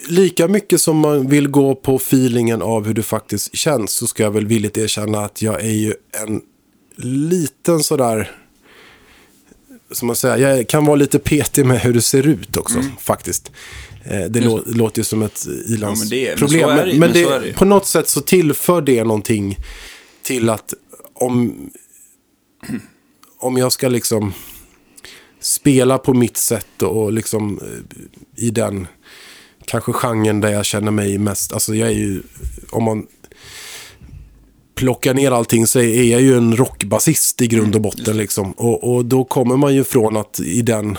[0.08, 4.22] lika mycket som man vill gå på feelingen av hur det faktiskt känns så ska
[4.22, 5.94] jag väl villigt erkänna att jag är ju
[6.26, 6.40] en
[6.96, 8.45] liten sådär
[9.92, 13.52] som man säger, jag kan vara lite petig med hur det ser ut också faktiskt.
[14.04, 15.58] Eh, Det lå- låter ju som ett Mm.
[15.58, 15.74] Ja, men
[16.12, 16.68] ilandsproblem.
[16.76, 19.56] men men, men det, på något sätt så tillför det någonting
[20.22, 20.74] till att
[21.14, 21.70] om,
[23.38, 24.32] om jag ska liksom
[25.40, 28.86] spela på mitt sätt och, och liksom eh, i den
[29.64, 32.22] kanske genren där jag känner mig mest, alltså jag är ju,
[32.70, 33.06] om man
[34.76, 38.52] plockar ner allting så är jag ju en rockbasist i grund och botten liksom.
[38.52, 40.98] Och, och då kommer man ju från att i den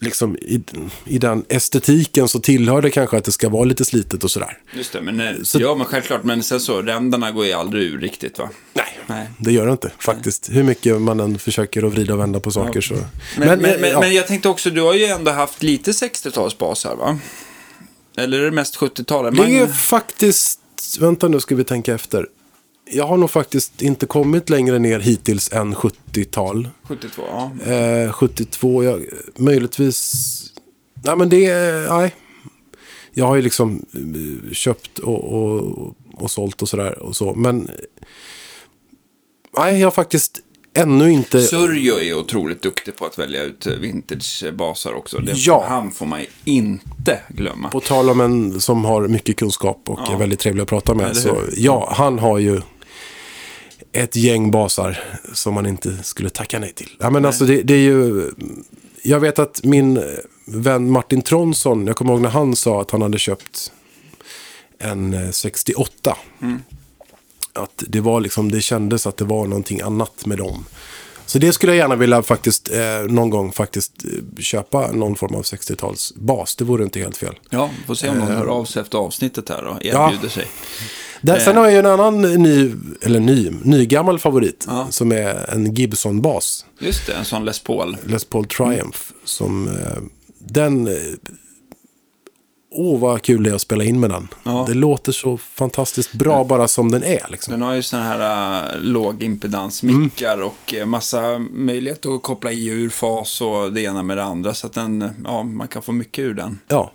[0.00, 0.62] liksom i,
[1.04, 4.58] i den estetiken så tillhör det kanske att det ska vara lite slitet och sådär.
[4.74, 7.84] Just det, men, eh, Så- ja men självklart, men sen så, ränderna går ju aldrig
[7.84, 8.48] ur riktigt va?
[8.72, 9.26] Nej, Nej.
[9.38, 10.48] det gör det inte faktiskt.
[10.52, 12.94] Hur mycket man än försöker att vrida och vända på saker så.
[12.94, 14.00] Men, men, men, ja.
[14.00, 17.18] men jag tänkte också, du har ju ändå haft lite 60-talsbas här va?
[18.16, 19.36] Eller är det mest 70-talet?
[19.36, 20.60] Det är faktiskt,
[21.00, 22.26] vänta nu ska vi tänka efter.
[22.94, 26.68] Jag har nog faktiskt inte kommit längre ner hittills än 70-tal.
[26.82, 27.22] 72,
[27.66, 27.72] ja.
[27.72, 29.04] Eh, 72, jag,
[29.36, 30.22] möjligtvis...
[31.04, 31.54] Nej, men det.
[31.90, 32.14] Nej.
[33.14, 37.34] Jag har ju liksom eh, köpt och, och, och sålt och sådär och så.
[37.34, 37.70] Men...
[39.58, 40.40] Nej, jag har faktiskt
[40.74, 41.42] ännu inte...
[41.42, 45.18] Sörjo är otroligt duktig på att välja ut eh, vintagebasar också.
[45.18, 45.64] Det, Ja.
[45.68, 47.68] Han får man inte glömma.
[47.68, 50.14] På tal om en som har mycket kunskap och Ja.
[50.14, 51.16] är väldigt trevlig att prata med.
[51.16, 52.60] Så, ja, han har ju
[53.92, 54.98] ett gäng basar
[55.32, 56.90] som man inte skulle tacka nej till.
[57.00, 58.30] Ja, men alltså det, det är ju...
[59.02, 60.02] Jag vet att min
[60.46, 63.72] vän Martin Tronsson, jag kommer ihåg när han sa att han hade köpt
[64.78, 66.16] en eh, 68.
[67.52, 70.64] Att det var liksom, det kändes att det var någonting annat med dem.
[71.26, 75.34] Så det skulle jag gärna vilja faktiskt eh, någon gång faktiskt eh, köpa någon form
[75.34, 76.54] av 60-talsbas.
[76.58, 77.34] Det vore inte helt fel.
[77.50, 80.06] Ja, får se om någon hör av sig efter avsnittet här och Ja.
[80.08, 80.46] erbjuder sig.
[81.22, 84.64] Där, sen har jag ju en annan ny, eller ny, nygammal favorit.
[84.68, 84.86] Ja.
[84.90, 86.64] Som är en Gibson-bas.
[86.78, 87.96] Just det, en sån Les Paul.
[88.06, 88.98] Les Paul Triumph.
[89.24, 90.02] Som, eh,
[90.38, 90.86] den...
[90.88, 90.94] eh,
[92.74, 94.28] Åh, vad kul det är att spela in med den.
[94.42, 94.64] Ja.
[94.68, 97.26] Det låter så fantastiskt bra bara som den är.
[97.30, 97.52] Liksom.
[97.52, 102.88] Den har ju såna här uh, lågimpedansmickar och uh, massa möjlighet att koppla i ur
[102.88, 104.54] fas och det ena med det andra.
[104.54, 106.58] Så att den, ja, man kan få mycket ur den.
[106.68, 106.92] Ja.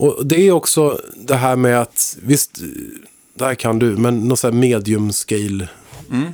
[0.00, 2.58] Och det är också det här med att, visst,
[3.34, 5.68] det här kan du, men någon sån här medium scale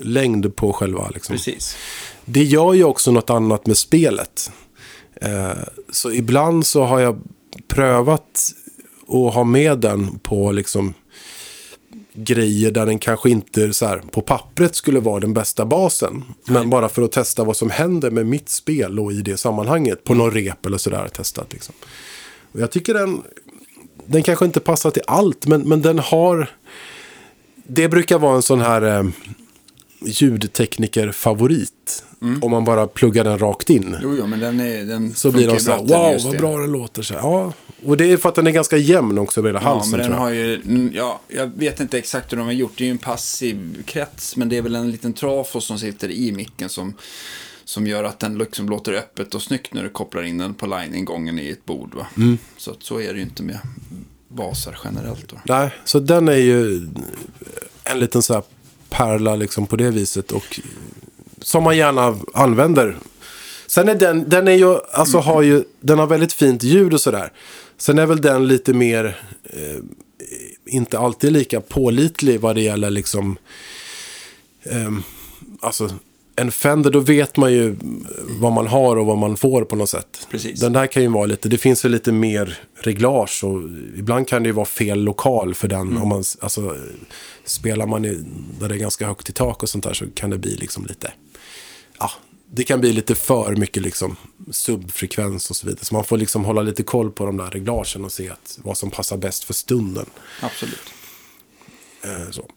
[0.00, 1.08] längd på själva.
[1.14, 1.36] Liksom.
[1.36, 1.76] Precis.
[2.24, 4.50] Det gör ju också något annat med spelet.
[5.20, 5.52] Eh,
[5.90, 7.20] så ibland så har jag
[7.68, 8.52] prövat
[9.08, 10.94] att ha med den på liksom
[12.12, 16.24] grejer där den kanske inte så här, på pappret skulle vara den bästa basen.
[16.44, 20.04] Men bara för att testa vad som händer med mitt spel och i det sammanhanget.
[20.04, 21.52] På någon rep eller sådär testat.
[21.52, 21.74] Liksom.
[22.52, 23.22] Och jag tycker den,
[24.06, 26.50] den kanske inte passar till allt, men, men den har...
[27.66, 29.04] Det brukar vara en sån här eh,
[30.04, 32.04] ljudtekniker-favorit.
[32.42, 33.96] Om man bara pluggar den rakt in.
[34.02, 36.58] Jo, jo, men den, är, den Så blir de så här, wow vad det." bra
[36.58, 37.02] den låter.
[37.02, 37.52] Så här, ja,
[37.84, 40.10] Och det är för att den är ganska jämn också över hela Ja, halsen men
[40.10, 42.72] den har ju, mm, ja, jag vet inte exakt hur de har gjort.
[42.76, 46.10] Det är ju en passiv krets, men det är väl en liten trafo som sitter
[46.10, 46.94] i micken som,
[47.64, 50.66] som gör att den liksom låter öppet och snyggt när du kopplar in den på
[50.66, 51.94] line-ingången i ett bord.
[51.94, 52.06] Va?
[52.16, 52.38] Mm.
[52.56, 53.58] Så, så är det ju inte med
[54.34, 55.28] baser generellt.
[55.28, 55.40] Då.
[55.44, 56.88] Nej, så den är ju
[57.84, 58.42] en liten så här
[58.90, 60.32] pärla liksom på det viset.
[60.32, 60.60] Och
[61.40, 62.96] som man gärna använder.
[63.66, 67.00] Sen är den, den är ju, alltså har ju, den har väldigt fint ljud och
[67.00, 67.32] sådär.
[67.78, 69.78] Sen är väl den lite mer, eh,
[70.66, 73.36] inte alltid lika pålitlig vad det gäller liksom,
[74.62, 74.90] eh,
[75.60, 75.90] alltså
[76.36, 77.76] en Fender, då vet man ju
[78.40, 80.26] vad man har och vad man får på något sätt.
[80.30, 80.60] Precis.
[80.60, 83.62] Den där kan ju vara lite, det finns ju lite mer reglage och
[83.96, 85.96] ibland kan det ju vara fel lokal för den.
[85.96, 86.76] Om man, alltså,
[87.44, 88.24] spelar man i,
[88.60, 90.86] där det är ganska högt i tak och sånt där så kan det bli liksom
[90.86, 91.12] lite,
[91.98, 92.10] ja,
[92.50, 94.16] det kan bli lite för mycket liksom
[94.50, 95.84] subfrekvens och så vidare.
[95.84, 98.76] Så man får liksom hålla lite koll på de där reglagen och se att, vad
[98.76, 100.06] som passar bäst för stunden.
[100.40, 100.92] Absolut.
[102.02, 102.48] Eh, så.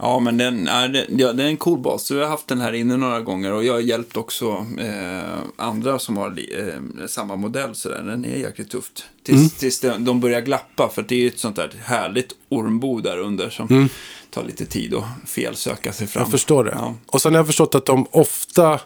[0.00, 2.10] Ja, men den är, ja, det är en cool bas.
[2.10, 5.98] Jag har haft den här inne några gånger och jag har hjälpt också eh, andra
[5.98, 7.74] som har eh, samma modell.
[7.74, 8.02] Så där.
[8.02, 9.04] Den är jäkligt tufft.
[9.22, 9.48] Tills, Mm.
[9.50, 13.18] tills de, de börjar glappa, för det är ju ett sånt där härligt ormbo där
[13.18, 13.88] under som
[14.30, 16.20] tar lite tid att felsöka sig fram.
[16.20, 16.26] Mm.
[16.26, 16.72] Jag förstår det.
[16.74, 16.94] Ja.
[17.06, 18.80] Och sen har jag förstått att de ofta...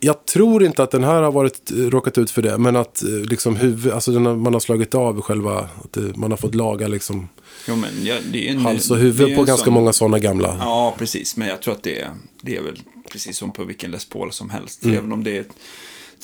[0.00, 3.08] Jag tror inte att den här har varit, råkat ut för det, men att eh,
[3.08, 6.88] liksom huvud, alltså har, man har slagit av själva, att det, man har fått laga
[6.88, 7.28] liksom
[7.68, 10.56] Jo, men ja, det är en, hals och huvud på ganska sån- många sådana gamla.
[10.60, 11.36] Ja, precis.
[11.36, 12.10] Men jag tror att det är,
[12.40, 12.80] det är väl
[13.12, 14.84] precis som på vilken Les Paul som helst.
[14.84, 14.98] Mm.
[14.98, 15.44] Även om det är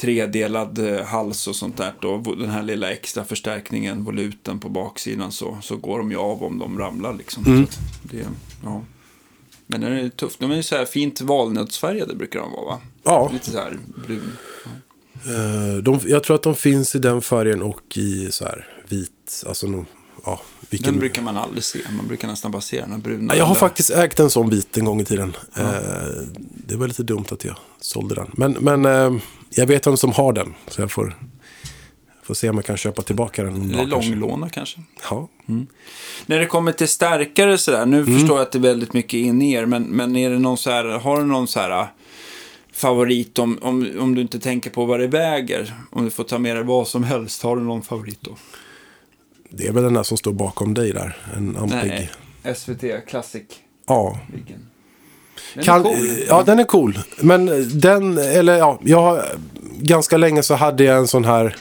[0.00, 1.92] tredelad eh, hals och sånt där.
[2.00, 6.42] Då, den här lilla extra förstärkningen, voluten på baksidan, så, så går de ju av
[6.42, 7.14] om de ramlar.
[7.14, 7.44] Liksom.
[7.46, 7.66] Mm.
[8.02, 8.26] Det,
[8.64, 8.82] ja.
[9.66, 10.36] Men den är tuff.
[10.38, 12.80] De är ju så här fint valnötsfärgade brukar de vara, va?
[13.02, 14.32] Ja, Lite så här brun.
[15.26, 19.44] eh, de, jag tror att de finns i den färgen och i så här vit,
[19.46, 19.84] alltså nog,
[20.24, 20.40] ja,
[20.70, 20.92] vilken...
[20.92, 21.78] Den brukar man aldrig se.
[21.96, 23.32] Man brukar nästan bara se den här bruna.
[23.34, 25.36] Ja, jag har eller- faktiskt ägt en sån bit en gång i tiden.
[25.56, 25.64] Eh,
[26.66, 28.30] det var lite dumt att jag sålde den.
[28.32, 29.20] Men, men eh,
[29.50, 30.54] jag vet vem som har den.
[30.68, 31.16] Så jag får,
[32.22, 33.70] får se om jag kan köpa tillbaka den.
[33.70, 34.80] Eller långlåna kanske.
[35.10, 35.28] Ja.
[36.26, 38.18] När det kommer till starkare sådär, nu Mm.
[38.18, 40.70] förstår jag att det är väldigt mycket in er, men, men är det någon så
[40.70, 41.86] här, har du någon så här äh,
[42.72, 45.74] favorit om, om, om du inte tänker på vad det väger?
[45.90, 48.36] Om du får ta med dig vad som helst, har du någon favorit då?
[49.50, 51.16] Det är väl den där som står bakom dig där.
[51.36, 52.10] En Ampeg.
[52.56, 53.42] SVT Classic.
[53.86, 54.18] Ja.
[54.34, 54.66] Vilken?
[55.54, 56.08] Den Kan, är cool.
[56.28, 56.98] ja, den är cool.
[57.20, 59.22] Men den, eller ja, jag
[59.80, 61.56] ganska länge så hade jag en sån här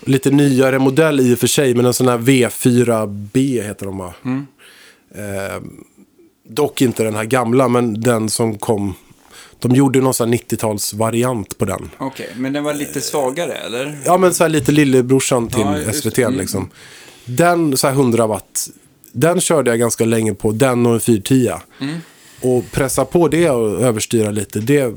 [0.00, 1.74] lite nyare modell i och för sig.
[1.74, 4.14] Men en sån här V4B heter de va?
[4.24, 4.46] Mm.
[5.14, 5.62] Eh,
[6.48, 8.94] dock inte den här gamla, men den som kom.
[9.58, 11.90] De gjorde någon sån här 90-talsvariant på den.
[11.98, 13.98] Okej, men den var lite svagare eller?
[14.04, 16.18] Ja, men så här lite lillebrorsan till Ja, SVT.
[16.18, 16.34] Mm.
[16.34, 16.70] liksom.
[17.24, 18.68] Den så här 100 watt.
[19.12, 20.52] Den körde jag ganska länge på.
[20.52, 21.52] Den och en 410.
[21.80, 21.96] Mm.
[22.40, 24.60] Och pressa på det och överstyra lite.
[24.60, 24.94] Det är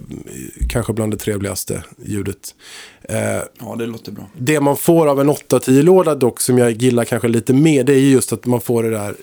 [0.69, 2.55] kanske bland det trevligaste ljudet.
[3.01, 3.17] Eh,
[3.59, 4.29] Ja, det låter bra.
[4.37, 7.99] det man får av en 810-låda dock, som jag gillar kanske lite mer, det är
[7.99, 9.15] ju just att man får det där,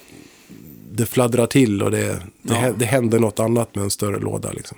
[0.93, 2.86] det fladdrar till och det, det, Ja.
[2.86, 4.52] händer något annat med en större låda.
[4.52, 4.76] Liksom.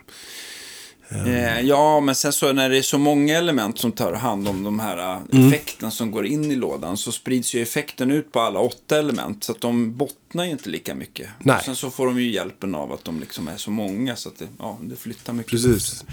[1.08, 4.62] Eh, ja, men sen så när det är så många element som tar hand om
[4.64, 5.48] de här äh, Mm.
[5.48, 9.44] effekten som går in i lådan så sprids ju effekten ut på alla åtta element.
[9.44, 11.28] Så att de bottnar ju inte lika mycket.
[11.38, 11.60] Nej.
[11.64, 14.38] Sen så får de ju hjälpen av att de liksom är så många så att
[14.38, 15.50] det, ja, det flyttar mycket.
[15.50, 16.04] Precis.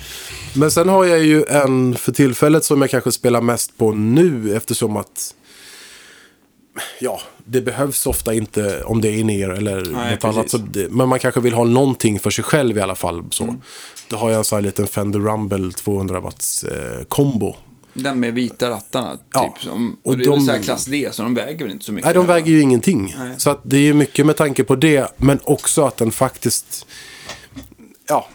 [0.56, 4.56] Men sen har jag ju en för tillfället som jag kanske spelar mest på nu
[4.56, 5.36] eftersom att
[7.00, 10.24] ja, det behövs ofta inte om det är ner eller Nej, något precis.
[10.38, 10.50] annat.
[10.50, 13.24] Så det, men man kanske vill ha någonting för sig själv i alla fall.
[13.30, 13.44] Så.
[13.44, 13.62] Mm.
[14.08, 17.56] Då har jag en sån här liten Fender Rumble 200 watts eh, kombo.
[17.94, 19.54] Den med vita rattarna, Ja.
[19.56, 19.64] typ.
[19.64, 21.92] Som, och, Och det är så här klass D, så de väger väl inte så
[21.92, 22.06] mycket.
[22.06, 23.16] Nej, de väger ju ingenting.
[23.18, 23.34] Nej.
[23.38, 25.14] Så det är ju mycket med tanke på det.
[25.18, 26.86] Men också att den faktiskt...
[28.08, 28.28] Ja,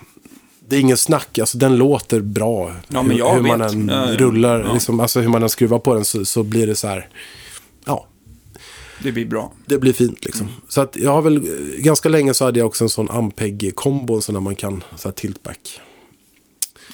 [0.68, 1.38] det är ingen snack.
[1.38, 2.72] Alltså den låter bra.
[2.88, 3.72] Ja, men hur, jag hur man vet.
[3.72, 4.16] än Ja, ja.
[4.18, 4.72] rullar, Ja.
[4.72, 7.08] liksom, alltså hur man än skruvar på den så, så blir det så här...
[9.02, 9.52] Det blir bra.
[9.66, 10.46] det blir fint liksom.
[10.46, 10.60] Mm.
[10.68, 11.40] Så att jag har väl...
[11.78, 14.20] Ganska länge så hade jag också en sån Ampeg-kombo.
[14.20, 15.80] Så när man kan, så här tiltback.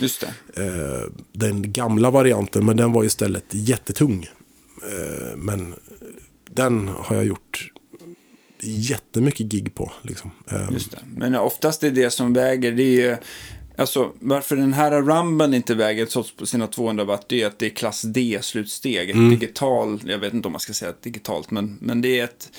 [0.00, 0.62] Just det.
[0.62, 4.26] Eh, den gamla varianten, men den var istället jättetung.
[4.82, 5.74] Eh, men
[6.50, 7.70] den har jag gjort
[8.60, 9.92] jättemycket gig på.
[10.02, 10.30] Liksom.
[10.50, 10.98] Eh, Just det.
[11.16, 13.16] Men oftast är det som väger, det är ju...
[13.76, 17.58] Alltså, varför den här Rumban inte väger trots på sina 200 watt, det är att
[17.58, 19.10] det är klass D-slutsteg.
[19.10, 22.50] Ett digital, jag vet inte om man ska säga digitalt, men, men det är ett...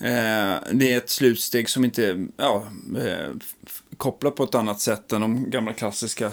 [0.00, 2.64] Eh, det är ett slutsteg som inte ja,
[2.98, 3.30] eh,
[3.96, 6.26] kopplar på ett annat sätt än de gamla klassiska.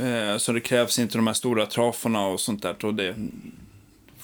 [0.00, 2.84] Eh, så det krävs inte de här stora traforna och sånt där.
[2.84, 3.14] Och det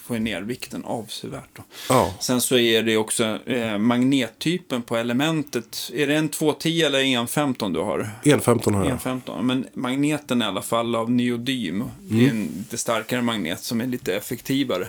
[0.07, 1.59] får ner vikten avsevärt.
[1.89, 2.15] Ja.
[2.21, 5.91] Sen så är det också eh, magnettypen på elementet.
[5.95, 8.11] Är det en 210 eller en 15 du har?
[8.23, 8.87] 1.15 har jag.
[8.87, 9.47] 115.
[9.47, 11.85] Men magneten i alla fall av neodym.
[12.01, 14.89] Det är en lite starkare magnet som är lite effektivare.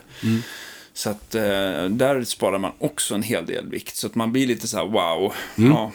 [0.93, 1.41] Så att eh,
[1.89, 3.95] där sparar man också en hel del vikt.
[3.95, 5.33] Så att man blir lite så här wow.
[5.55, 5.91] Ja.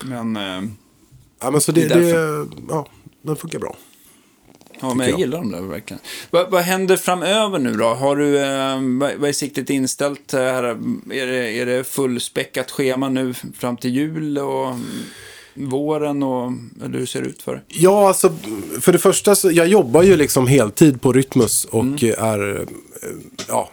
[0.00, 0.62] Men, eh,
[1.42, 2.86] Ja, men så det, Det är det, ja,
[3.22, 3.76] den funkar bra.
[4.82, 5.20] Ja, men jag jag.
[5.20, 6.00] gillar dem där verkligen.
[6.30, 7.84] Vad, vad händer framöver nu då?
[7.94, 10.62] Har du, eh, vad, vad är siktet inställt här?
[11.12, 14.74] Är det, är det fullspäckat schema nu fram till jul och
[15.54, 16.52] våren och
[16.84, 17.62] eller hur ser det ut för dig?
[17.68, 18.36] Ja, alltså
[18.80, 22.14] för det första så jag jobbar ju liksom heltid på Rytmus och Mm.
[22.18, 22.66] är eh,
[23.48, 23.70] ja,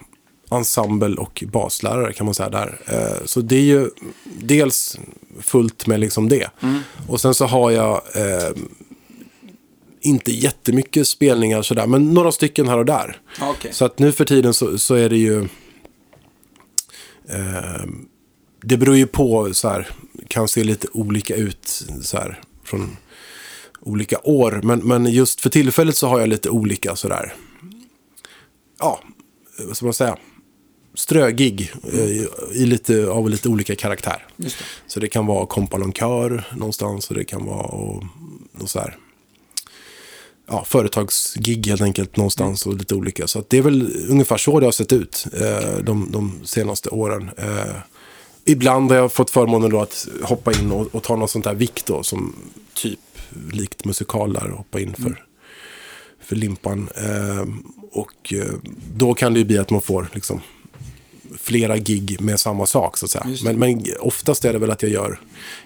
[0.52, 2.80] ensemble och baslärare kan man säga där.
[2.88, 3.90] Eh, Så det är ju
[4.26, 5.00] dels
[5.42, 6.50] fullt med liksom det.
[6.62, 6.80] Mm.
[7.08, 8.50] Och sen så har jag eh,
[10.02, 13.22] inte jättemycket spelningar sådär, men några stycken här och där.
[13.42, 13.74] Okej.
[13.74, 15.48] Så att nu för tiden så, så är det ju...
[17.30, 17.86] Eh,
[18.62, 19.88] det beror ju på så här,
[20.28, 22.98] kan se lite olika ut så här från
[23.82, 24.62] olika år.
[24.64, 27.34] Men, men just för tillfället så har jag lite olika sådär.
[28.80, 29.04] Ja,
[29.68, 30.18] vad ska man säga?
[30.94, 34.26] Strögig eh, i lite, av lite olika karaktär.
[34.38, 34.56] Det.
[34.88, 38.04] Så det kan vara kompalonkör någonstans och det kan vara och,
[38.60, 38.98] och så här.
[40.52, 43.28] Ja, företagsgig helt enkelt någonstans och lite olika.
[43.28, 47.30] Så det är väl ungefär så det har sett ut eh, de, de senaste åren.
[47.38, 47.76] Eh,
[48.46, 51.54] ibland har jag fått förmånen då att hoppa in och, och ta något sånt här
[51.54, 52.36] vikt då som
[52.74, 53.00] typ
[53.52, 55.24] likt musikal hoppa in för,
[56.22, 56.90] för limpan.
[56.96, 57.46] Eh,
[57.92, 58.54] och eh,
[58.96, 60.42] då kan det ju bli att man får liksom
[61.38, 63.28] flera gig med samma sak så att säga.
[63.44, 65.20] Men, men oftast är det väl att jag gör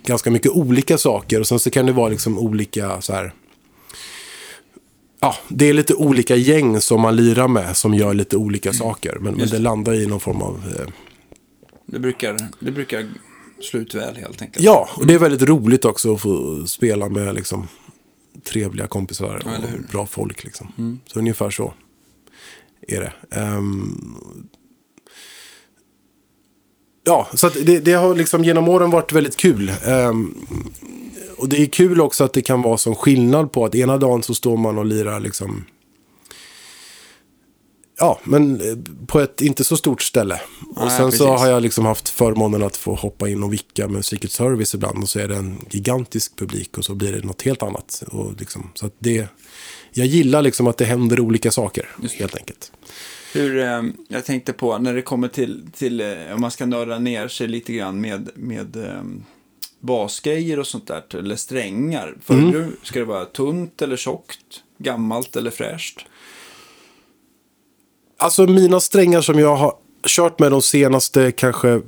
[0.06, 1.40] ganska mycket olika saker.
[1.40, 3.34] Och sen så kan det vara liksom olika så här.
[5.24, 8.78] Ja, det är lite olika gäng som man lirar med som gör lite olika Mm.
[8.80, 9.18] saker.
[9.22, 10.76] Men, men det landar i någon form av...
[10.80, 10.88] Eh,
[11.86, 13.10] Det brukar, det brukar
[13.62, 14.66] slå ut väl helt enkelt.
[14.66, 17.68] ja, och det är väldigt roligt också att få spela med liksom
[18.44, 20.44] trevliga kompisar Ja, och bra folk.
[20.44, 21.00] Liksom.
[21.06, 21.74] Så ungefär så
[22.88, 23.14] är det.
[23.40, 24.16] Ehm,
[27.04, 29.72] ja, så det, det har liksom genom åren varit väldigt kul.
[29.86, 30.36] Ehm,
[31.38, 34.24] och det är kul också att det kan vara som skillnad på att ena dagen
[34.24, 35.66] så står man och lirar liksom
[37.98, 40.42] Ja, men eh, på ett inte så stort ställe.
[40.76, 41.42] Och sen så precis.
[41.42, 45.04] har jag liksom haft förmånen att få hoppa in och vicka med Secret Service ibland.
[45.04, 48.04] Och så är det en gigantisk publik och så blir det något helt annat.
[48.08, 49.28] Och liksom, så att det,
[49.92, 51.90] jag gillar liksom att det händer olika saker,
[52.20, 52.72] helt enkelt.
[53.34, 57.00] Hur, eh, jag tänkte på när det kommer till, till eh, om man ska nörda
[57.00, 59.04] ner sig lite grann med, med eh,
[59.84, 62.16] basgrejer och sånt där, eller strängar.
[62.24, 66.06] Föredrar du, ska det vara tunt eller tjockt, gammalt eller fräscht?
[68.18, 69.74] Alltså mina strängar som jag har
[70.08, 71.82] kört med de senaste kanske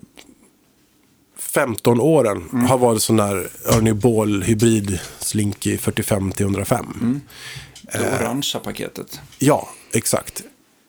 [1.38, 7.20] 15 åren har varit sån där Ernie Ball hybrid Slinky 45-105.
[7.82, 9.20] Det orangea paketet.
[9.40, 10.44] Ja, exakt.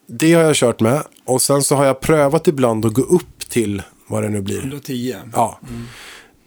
[0.07, 1.03] Det har jag kört med.
[1.25, 4.59] Och sen så har jag prövat ibland att gå upp till vad det nu blir.
[4.59, 5.17] 110.
[5.33, 5.61] Ja.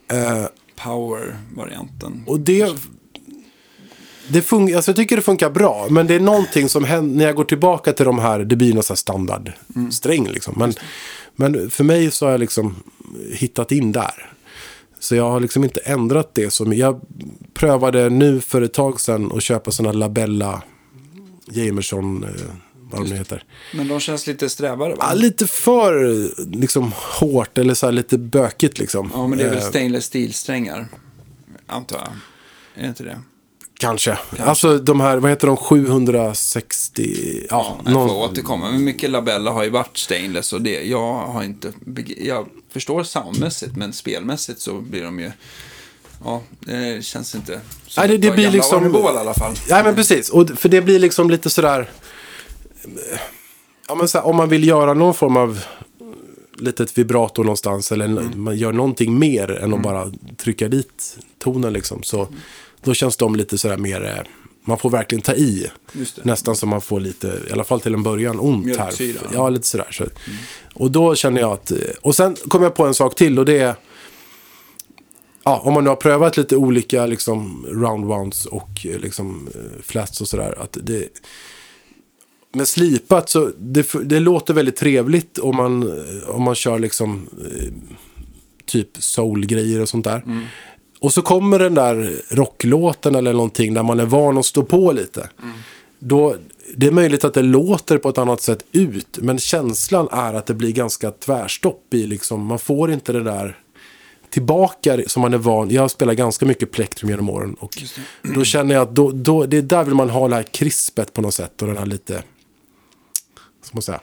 [0.09, 0.45] Eh,
[0.83, 2.23] Power-varianten.
[2.27, 2.75] och det...
[4.31, 7.25] Det fun- alltså jag tycker det funkar bra, men det är någonting som händer när
[7.25, 10.53] jag går tillbaka till de här, det blir någon sån här standardsträng liksom.
[10.57, 10.73] Men,
[11.35, 12.75] men för mig så har jag liksom
[13.33, 14.31] hittat in där.
[14.99, 16.53] Så jag har liksom inte ändrat det.
[16.53, 17.01] Som jag
[17.53, 20.63] prövade nu för ett tag sedan att köpa sådana Labella
[21.51, 22.25] Jameson,
[22.91, 23.43] vad de heter.
[23.73, 25.05] Men de känns lite strävare va?
[25.09, 25.93] Ja, lite för
[26.55, 29.11] liksom hårt eller så här lite bökigt liksom.
[29.13, 30.87] Ja, men det är väl Eh, stainless steel-strängar.
[31.67, 32.07] Antar jag.
[32.75, 33.21] Är det inte det?
[33.79, 34.17] Kanske.
[34.39, 37.45] Alltså de här, vad heter de, 760?
[37.49, 38.71] Ja, Jag någon- får återkomma.
[38.71, 40.83] Men mycket labella har ju varit stainless och det.
[40.83, 41.73] Jag har inte...
[42.17, 45.31] Jag förstår soundmässigt, men spelmässigt så blir de ju...
[46.23, 49.53] Ja, det känns inte som Nej, det- det blir liksom- i alla fall.
[49.69, 50.29] Ja, men precis.
[50.29, 51.89] Och för det blir liksom lite sådär...
[53.87, 55.59] Ja, men här, om man vill göra någon form av
[56.57, 58.43] litet vibrato någonstans eller Mm.
[58.43, 62.03] man gör någonting mer än att bara trycka dit tonen liksom.
[62.03, 62.27] Så
[62.83, 64.05] då känns de lite sådär mer...
[64.05, 64.23] eh,
[64.63, 65.67] Man får verkligen ta i.
[66.23, 68.73] Nästan som man får lite, i alla fall till en början, ont här.
[68.75, 69.21] Mjölksyra.
[69.33, 69.87] Ja, lite sådär.
[69.91, 70.05] Så.
[70.73, 71.71] Och då känner jag att...
[71.71, 73.75] eh, Och sen kom jag på en sak till och det är...
[75.43, 79.81] Ja, om man nu har prövat lite olika liksom round ones och eh, liksom eh,
[79.83, 80.55] flats och sådär.
[80.61, 81.07] Att det,
[82.53, 87.73] med slipat så det, det låter väldigt trevligt om man, om man kör liksom eh,
[88.65, 90.23] typ soul-grejer och sånt där.
[90.99, 94.91] Och så kommer den där rocklåten eller någonting där man är van att stå på
[94.91, 95.29] lite.
[95.99, 96.35] Då
[96.75, 100.45] det är möjligt att det låter på ett annat sätt ut, men känslan är att
[100.45, 103.57] det blir ganska tvärstopp i liksom, man får inte det där
[104.29, 105.69] tillbaka som man är van.
[105.69, 107.83] Jag spelar ganska mycket plektrum genom åren och
[108.35, 111.13] då känner jag att då, då, det är där vill man ha det här krispet
[111.13, 112.23] på något sätt och den här lite,
[113.69, 114.01] ska man säga,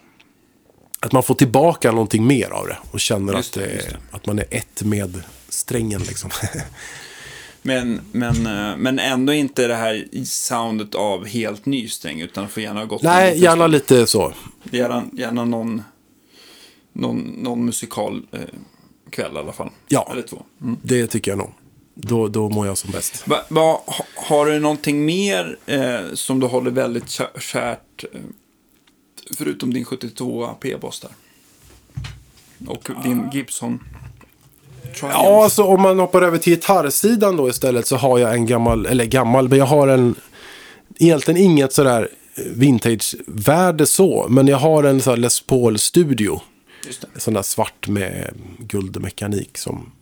[1.01, 3.97] att man får tillbaka någonting mer av det och känner Just att, det, det, det.
[4.11, 6.31] att man är ett med strängen liksom.
[7.63, 12.63] Men, men, eh, men ändå inte det här soundet av helt ny sträng, utan får
[12.63, 14.33] gärna ha gått Nej, gärna lite så.
[14.71, 15.83] Gärna, gärna någon,
[16.93, 18.41] någon, någon musikal eh,
[19.11, 19.71] kväll i alla fall.
[19.89, 20.09] Ja.
[20.13, 20.43] Eller två.
[20.63, 20.77] Mm.
[20.83, 21.51] Det tycker jag nog.
[21.95, 23.29] Då, då mår jag som bäst.
[23.29, 28.21] Va, va, ha- har du någonting mer eh, som du håller väldigt kä- kärt, eh,
[29.37, 31.11] förutom din 72 P-boss där?
[32.67, 33.81] Och din Gibson
[34.83, 35.19] Triumph.
[35.19, 38.87] Ja, alltså om man hoppar över till gitarrsidan då istället så har jag en gammal,
[38.87, 40.15] eller gammal, men jag har en,
[40.99, 46.41] egentligen inget sådär vintage-värde så, men jag har en sån här Les Paul Studio.
[46.87, 47.21] Just det.
[47.21, 49.93] Sån där svart med guldmekanik som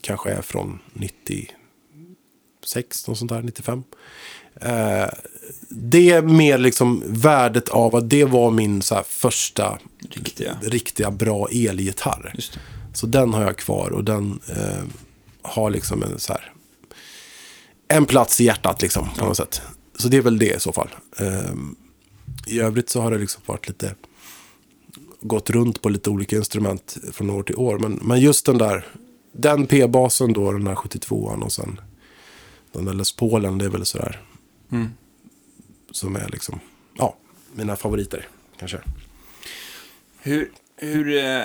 [0.00, 3.82] kanske är från 96, något sånt där, 95.
[4.60, 5.08] Eh,
[5.68, 9.78] det är mer liksom värdet av att det var min så första
[10.10, 10.58] Riktiga.
[10.62, 12.34] riktiga bra elgitarr.
[12.94, 14.84] Så den har jag kvar och den eh,
[15.42, 16.52] har liksom en så här
[17.88, 19.62] en plats i hjärtat liksom på något sätt.
[19.98, 20.88] Så det är väl det i så fall.
[21.18, 21.54] Eh,
[22.46, 23.94] I övrigt så har det liksom varit lite
[25.20, 27.78] gått runt på lite olika instrument från år till år.
[27.78, 28.86] Men, men just den där,
[29.32, 31.80] den P-basen då, den här 72an och sen
[32.72, 34.20] den där Les Paulen, det är väl sådär.
[34.72, 34.88] Mm.
[35.92, 36.60] Som är liksom,
[36.98, 37.16] ja,
[37.52, 38.28] mina favoriter
[38.58, 38.78] kanske.
[40.18, 41.42] Hur, hur eh,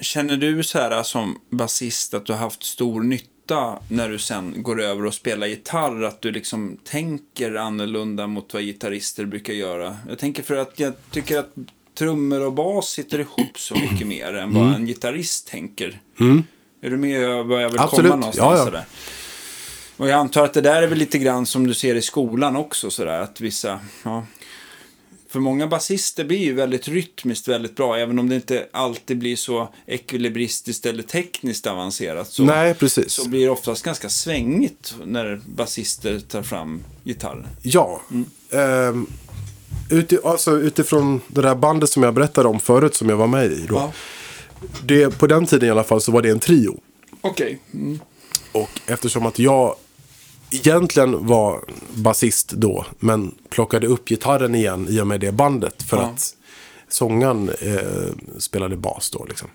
[0.00, 4.62] känner du så här som basist att du har haft stor nytta när du sen
[4.62, 6.02] går över och spelar gitarr?
[6.02, 9.96] Att du liksom tänker annorlunda mot vad gitarrister brukar göra?
[10.08, 11.54] Jag tänker för att jag tycker att
[11.98, 16.00] trummor och bas sitter ihop så mycket mer än vad en gitarrist tänker.
[16.80, 18.10] Är du med vad jag vill Absolut.
[18.10, 18.60] komma någonstans?
[18.66, 18.84] Ja, ja.
[19.98, 22.56] Och jag antar att det där är väl lite grann som du ser i skolan
[22.56, 24.26] också sådär att vissa, ja.
[25.30, 29.36] För många basister blir ju väldigt rytmiskt väldigt bra, även om det inte alltid blir
[29.36, 32.28] så ekvilibristiskt eller tekniskt avancerat.
[32.28, 33.12] Så, Nej, precis.
[33.12, 37.46] så blir det oftast ganska svängigt när basister tar fram gitarren.
[37.62, 38.02] Ja.
[38.50, 39.06] Ehm,
[39.90, 43.52] uti, alltså, utifrån det där bandet som jag berättade om förut som jag var med
[43.52, 43.66] i.
[43.68, 43.92] Då,
[44.84, 46.80] det, på den tiden i alla fall så var det en trio.
[47.20, 47.58] Okej.
[47.74, 48.00] Mm.
[48.52, 49.74] Och eftersom att jag
[50.50, 51.64] egentligen var
[51.94, 55.82] basist då, men plockade upp gitarren igen i och med det bandet.
[55.82, 56.02] För Ja.
[56.02, 56.34] att
[56.88, 59.24] sångaren eh, spelade bas då.
[59.24, 59.48] Liksom.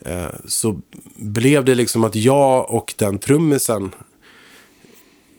[0.00, 0.80] Eh, så
[1.16, 3.94] blev det liksom att jag och den trummisen,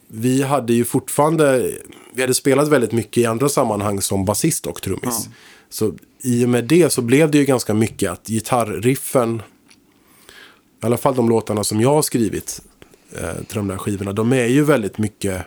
[0.07, 1.71] vi hade ju fortfarande,
[2.13, 5.03] vi hade spelat väldigt mycket i andra sammanhang som basist och trummis.
[5.25, 5.31] Ja.
[5.69, 5.93] Så
[6.23, 9.41] i och med det så blev det ju ganska mycket att gitarriffen,
[10.83, 12.61] i alla fall de låtarna som jag har skrivit
[13.15, 15.45] eh, till de där skivorna, de är ju väldigt mycket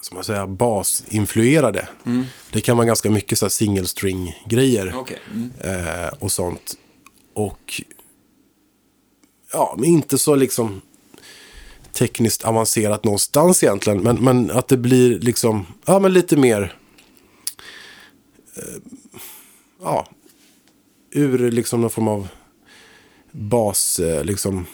[0.00, 1.88] som man säger, basinfluerade.
[2.52, 5.18] Det kan vara ganska mycket så single string grejer Okej.
[5.34, 5.50] Mm.
[5.60, 6.74] eh, och sånt.
[7.34, 7.82] Och
[9.52, 10.80] ja, men inte så liksom
[11.92, 14.02] tekniskt avancerat någonstans egentligen.
[14.02, 16.76] Men, men att det blir liksom, ja men lite mer,
[18.56, 18.82] eh,
[19.82, 20.06] ja,
[21.10, 22.28] ur liksom någon form av
[23.32, 24.66] bas, eh, liksom,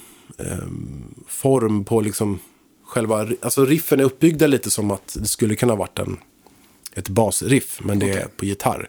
[1.28, 2.38] form på liksom
[2.84, 6.18] själva, alltså riffen är uppbyggda lite som att det skulle kunna varit en,
[6.94, 8.88] ett basriff, men det är på gitarr.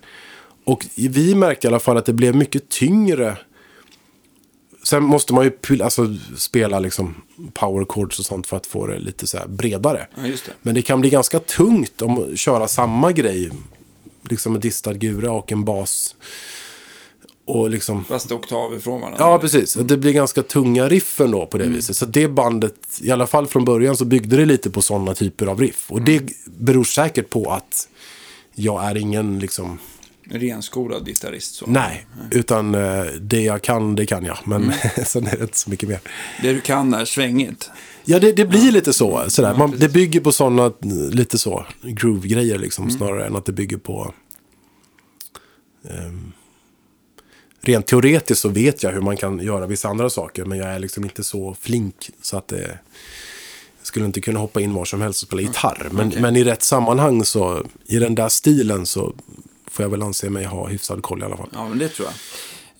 [0.64, 3.38] Och vi märkte i alla fall att det blev mycket tyngre.
[4.84, 7.16] Sen måste man ju alltså, spela liksom
[7.54, 10.08] power chords och sånt för att få det lite så här bredare.
[10.16, 10.54] Ja, det.
[10.62, 13.52] Men det kan bli ganska tungt om att köra samma grej.
[14.30, 16.16] Liksom en distad gura och en bas.
[17.46, 18.04] Och liksom...
[18.04, 19.20] Fast oktav ifrån varandra.
[19.20, 19.74] Ja, precis.
[19.74, 21.98] Det blir ganska tunga riffen då på det viset.
[21.98, 25.46] Så det bandet, i alla fall från början, så byggde det lite på sådana typer
[25.46, 25.92] av riff.
[25.92, 27.88] Och det beror säkert på att
[28.56, 29.80] jag är ingen liksom...
[30.30, 31.56] Renskolad gitarrist.
[31.56, 31.66] Så.
[31.68, 34.38] Nej, utan eh, det jag kan, det kan jag.
[34.46, 34.74] Men
[35.06, 36.00] sen är det inte så mycket mer.
[36.42, 37.72] Det du kan är svängigt.
[38.06, 39.24] Ja, det, det blir lite så.
[39.28, 39.50] Sådär.
[39.50, 40.72] Ja, Man, det bygger på sådana,
[41.12, 42.92] lite så, groove-grejer liksom.
[42.92, 44.14] Snarare än att det bygger på...
[45.90, 46.32] ehm,
[47.64, 50.46] rent teoretiskt så vet jag hur man kan göra vissa andra saker.
[50.46, 52.80] Men jag är liksom inte så flink så att det...
[53.80, 55.88] Jag skulle inte kunna hoppa in var som helst och spela gitarr.
[55.92, 56.22] Men, okej.
[56.22, 59.14] men i rätt sammanhang så, i den där stilen så
[59.72, 61.50] får jag väl anse mig ha hyfsad koll i alla fall.
[61.54, 62.16] Ja, men det tror jag.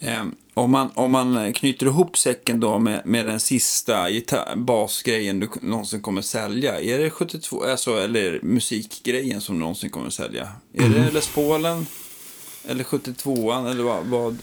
[0.10, 5.40] Ehm, Om man, om man knyter ihop säcken då med, med den sista gitarr, basgrejen
[5.40, 6.82] du någonsin kommer sälja.
[6.82, 10.48] Är det 72, alltså, eller musikgrejen som du någonsin kommer sälja?
[10.74, 11.86] Är det Les Paulen?
[12.68, 13.72] Eller 72an?
[13.72, 14.38] Eller vad, vad?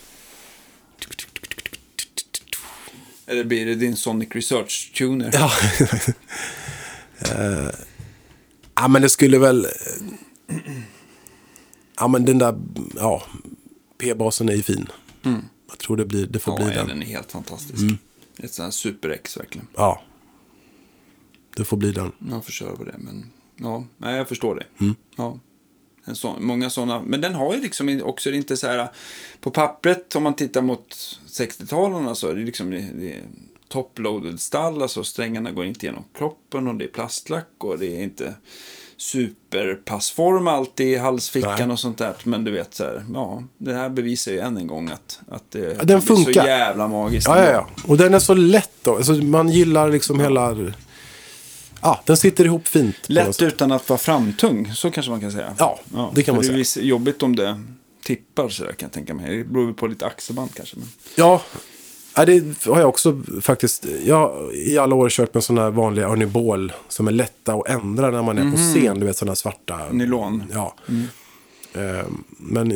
[3.26, 5.30] Eller blir det din Sonic Research Tuner?
[5.32, 5.52] Ja.
[7.34, 7.68] Eh,
[8.74, 9.66] ja, men det skulle väl...
[11.96, 12.60] Ja, men den där...
[12.96, 13.22] Ja,
[13.98, 14.88] P-basen är ju fin.
[15.68, 16.88] Jag tror det, blir, det får Ja, bli ja, den.
[16.88, 17.84] den är helt fantastisk.
[18.38, 19.66] Ett sånt här super-X verkligen.
[19.76, 20.02] Ja.
[21.56, 22.12] Det får bli den.
[22.30, 24.94] Jag får köra på det, men ja, nej, jag förstår det.
[25.16, 25.38] Ja.
[26.14, 28.88] Sån, många sådana, men den har ju liksom också inte så här,
[29.40, 30.94] på pappret om man tittar mot
[31.26, 33.22] 60-talen, alltså, det är liksom det, det är
[33.68, 38.02] top-loaded stall, alltså strängarna går inte genom kroppen och det är plastlack och det är
[38.02, 38.34] inte
[39.00, 41.70] superpassform alltid i halsfickan Nej.
[41.70, 42.14] och sånt där.
[42.24, 45.50] Men du vet så här, ja, det här bevisar ju än en gång att, att
[45.50, 46.32] det, den det är funkar.
[46.32, 47.28] så jävla magiskt.
[47.28, 47.68] Ja, ja, ja.
[47.86, 48.96] Och den är så lätt då.
[48.96, 50.56] Alltså, man gillar liksom hela...
[51.82, 52.96] Ja, den sitter ihop fint.
[53.06, 55.54] Lätt utan att vara framtung, så kanske man kan säga.
[55.58, 55.78] Ja,
[56.14, 56.52] det kan man säga.
[56.52, 57.60] Det är visst jobbigt om det
[58.02, 59.36] tippar sådär kan jag tänka mig.
[59.36, 60.76] Det beror på lite axelband kanske.
[60.76, 60.88] Men...
[61.16, 61.42] Ja,
[62.16, 63.86] ja, det har jag också faktiskt.
[64.04, 67.68] Jag har i alla år kört med sådana här vanliga Arnibol som är lätta att
[67.68, 69.00] ändra när man är på scen.
[69.00, 69.76] Du vet sådana svarta.
[69.76, 69.98] Mhm.
[69.98, 70.44] Nylon.
[70.52, 70.74] Ja.
[71.74, 72.68] Ehm, Men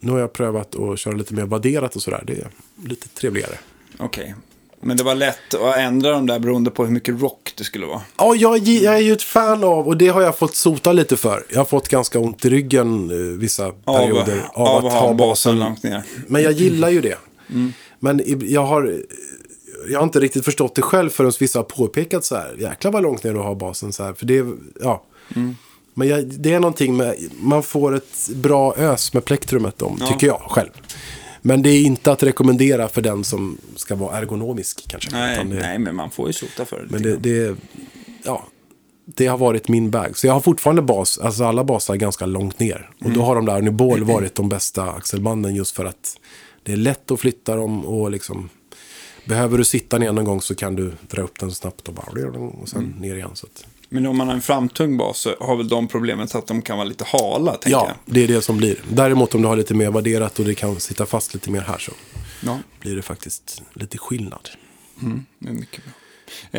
[0.00, 2.24] nu har jag prövat att köra lite mer vadderat och sådär.
[2.26, 2.48] Det är
[2.84, 3.58] lite trevligare.
[3.98, 4.34] Okej.
[4.84, 7.86] Men det var lätt att ändra dem där beroende på hur mycket rock det skulle
[7.86, 8.00] vara.
[8.18, 11.16] Ja, jag, jag är ju ett fan av, och det har jag fått sota lite
[11.16, 11.44] för.
[11.48, 15.58] Jag har fått ganska ont i ryggen eh, vissa perioder av, av att ha basen.
[15.58, 16.02] långt ner.
[16.26, 17.18] Men jag gillar ju det.
[17.98, 18.96] Men i- jag har,
[19.88, 22.56] jag har inte riktigt förstått det själv förrän vissa har påpekat så här.
[22.58, 24.12] Jäklar vad långt ner du har basen så här.
[24.12, 24.46] För det,
[24.82, 25.02] ja.
[25.94, 30.06] Men jag, det är någonting med, man får ett bra ös med plektrumet om, Ja.
[30.06, 30.70] tycker jag själv.
[31.42, 35.10] Men det är inte att rekommendera för den som ska vara ergonomisk kanske.
[35.12, 36.86] Nej, det, nej, men man får ju sota för det.
[36.90, 37.56] Men det, det,
[38.24, 38.46] ja,
[39.04, 40.18] det har varit min bag.
[40.18, 42.90] Så jag har fortfarande bas, alltså alla basar ganska långt ner.
[42.98, 43.18] Och Mm.
[43.18, 46.16] då har de där Uniball varit de bästa axelbanden just för att
[46.62, 48.48] det är lätt att flytta dem och liksom
[49.24, 52.28] Behöver du sitta ner någon gång så kan du dra upp den snabbt och bara
[52.38, 52.98] och sen Mm.
[52.98, 53.30] ner igen.
[53.34, 56.46] Så att, Men om man har en framtung bas så har väl de problemet att
[56.46, 58.14] de kan vara lite hala, tänker ja, jag.
[58.14, 58.76] det är det som blir.
[58.88, 61.78] Däremot om du har lite mer värderat och det kan sitta fast lite mer här
[61.78, 61.92] så
[62.40, 64.48] Ja, blir det faktiskt lite skillnad.
[65.38, 65.92] det är mycket bra.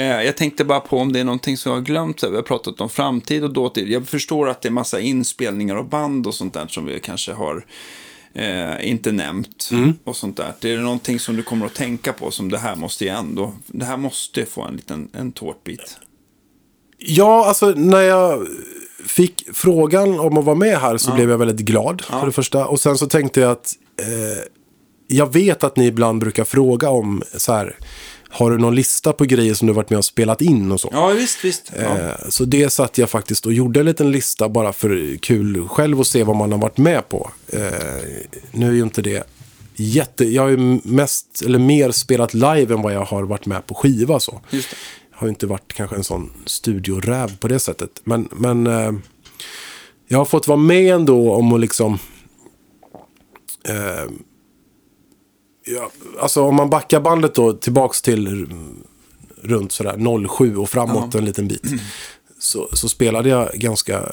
[0.01, 2.23] Eh, jag tänkte bara på om det är någonting som jag har glömt.
[2.23, 3.89] Vi har pratat om framtid och dåtid.
[3.89, 7.33] Jag förstår att det är massa inspelningar och band och sånt där som vi kanske
[7.33, 7.65] har
[8.33, 9.69] eh, inte nämnt.
[10.03, 10.53] Och sånt där.
[10.61, 13.53] Är det någonting som du kommer att tänka på som det här måste ju ändå,
[13.67, 15.97] det här måste få en liten en tårtbit.
[17.05, 18.47] Ja, alltså när jag
[19.07, 22.65] fick frågan om att vara med här så blev jag väldigt glad för det första.
[22.65, 24.43] Och sen så tänkte jag att eh,
[25.07, 27.75] jag vet att ni ibland brukar fråga om så här,
[28.29, 30.89] har du någon lista på grejer som du varit med och spelat in och så?
[30.91, 31.71] Ja, visst, visst.
[31.79, 31.97] Ja.
[31.99, 35.99] Eh, Så det satt jag faktiskt och gjorde en liten lista bara för kul själv
[36.01, 37.31] att se vad man har varit med på.
[37.53, 37.61] Eh,
[38.51, 39.23] nu är ju inte det
[39.75, 40.25] jätte...
[40.25, 43.75] Jag har ju mest, eller mer spelat live än vad jag har varit med på
[43.75, 44.41] skiva så.
[44.49, 44.75] Just det.
[45.23, 48.01] Har ju inte varit kanske en sån studioräv på det sättet.
[48.03, 48.91] Men, men eh,
[50.07, 51.97] jag har fått vara med ändå om att liksom...
[53.67, 54.11] Eh,
[55.65, 58.47] ja, alltså om man backar bandet då tillbaks till
[59.41, 61.19] runt sådär 07 och framåt Ja.
[61.19, 61.63] en liten bit.
[62.39, 64.09] Så, så spelade jag ganska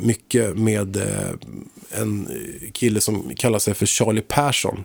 [0.00, 1.30] mycket med eh,
[1.90, 2.28] en
[2.72, 4.84] kille som kallar sig för Charlie Persson.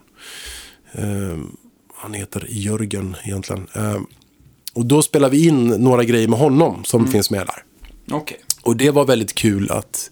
[0.91, 1.37] Eh,
[1.95, 3.67] han heter Jörgen egentligen.
[3.75, 3.99] Eh,
[4.73, 7.63] och då spelade vi in några grejer med honom som finns med där.
[8.15, 8.37] Okej.
[8.61, 10.11] Och det var väldigt kul att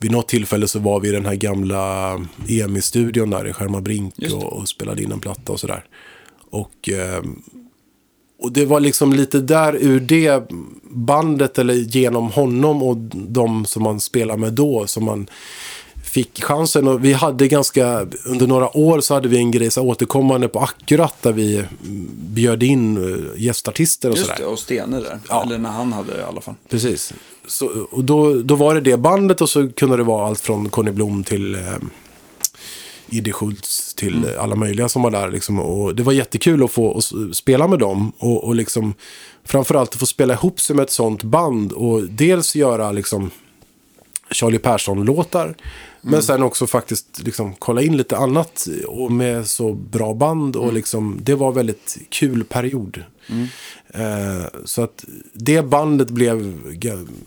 [0.00, 2.12] vid något tillfälle så var vi i den här gamla
[2.48, 5.84] EMI-studion där i Skärmarbrink och, och spelade in en platta och sådär.
[6.50, 7.22] Och, eh,
[8.42, 10.42] och det var liksom lite där ur det
[10.90, 15.28] bandet eller genom honom och de som man spelar med då som man
[16.18, 16.88] fick chansen.
[16.88, 20.60] Och vi hade ganska, under några år så hade vi en grej så återkommande på
[20.60, 21.66] Akkurat där vi mm,
[22.12, 24.40] bjöd in eh, gästartister och Just sådär.
[24.40, 25.18] det, och Stene där.
[25.28, 25.42] Ja.
[25.42, 26.54] Eller när han hade det i alla fall.
[26.70, 27.12] Precis.
[27.46, 30.68] Så, och då, då var det det bandet och så kunde det vara allt från
[30.68, 31.60] Conny Blom till eh,
[33.10, 34.30] Idde Schultz till Mm.
[34.40, 35.30] alla möjliga som var där.
[35.30, 35.60] Liksom.
[35.60, 38.12] Och det var jättekul att få att spela med dem.
[38.18, 38.94] Och, och liksom,
[39.44, 41.72] framförallt att få spela ihop sig med ett sånt band.
[41.72, 43.30] Och dels göra liksom,
[44.30, 45.54] Charlie Persson-låtar.
[46.00, 48.66] Men sen också faktiskt liksom, kolla in lite annat.
[48.86, 50.56] Och med så bra band.
[50.56, 53.04] Och liksom, det var väldigt kul period.
[53.94, 56.58] Eh, så att det bandet blev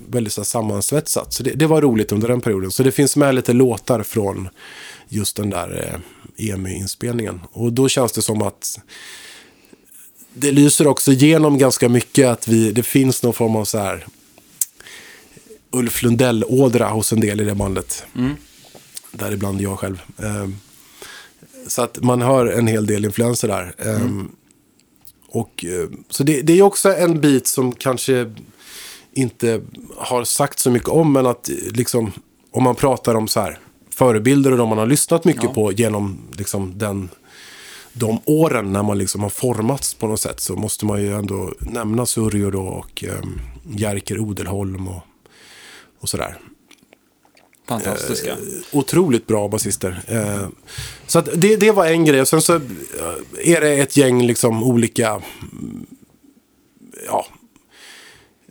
[0.09, 1.33] väldigt så sammansvetsat.
[1.33, 2.71] Så det, det var roligt under den perioden.
[2.71, 4.49] Så det finns med lite låtar från
[5.07, 6.01] just den där
[6.37, 7.39] eh, EMI-inspelningen.
[7.51, 8.79] Och då känns det som att
[10.33, 14.05] det lyser också igenom ganska mycket att vi, det finns någon form av så här
[15.71, 18.05] Ulf Lundell-ådra hos en del i det bandet.
[18.15, 18.33] Mm.
[19.11, 20.01] Däribland jag själv.
[20.23, 20.55] Ehm,
[21.67, 23.75] så att man hör en hel del influenser där.
[23.77, 24.31] Ehm, Mm.
[25.27, 28.33] och, eh, så det, det är också en bit som kanske
[29.13, 29.61] inte
[29.97, 32.11] har sagt så mycket om, men att eh, liksom,
[32.51, 35.53] om man pratar om så här, förebilder och de man har lyssnat mycket Ja.
[35.53, 37.09] på genom liksom, den,
[37.93, 41.53] de åren när man liksom har formats på något sätt så måste man ju ändå
[41.59, 43.41] nämna Surjo då och um,
[43.77, 45.01] Jerker Odelholm och,
[46.01, 46.37] och sådär.
[47.67, 48.35] Fantastiska.
[48.71, 50.01] Otroligt bra basister.
[50.07, 50.47] Eh,
[51.07, 52.21] så att det, det var en grej.
[52.21, 52.61] Och sen så eh,
[53.43, 55.21] är det ett gäng liksom olika...
[57.07, 57.25] Ja,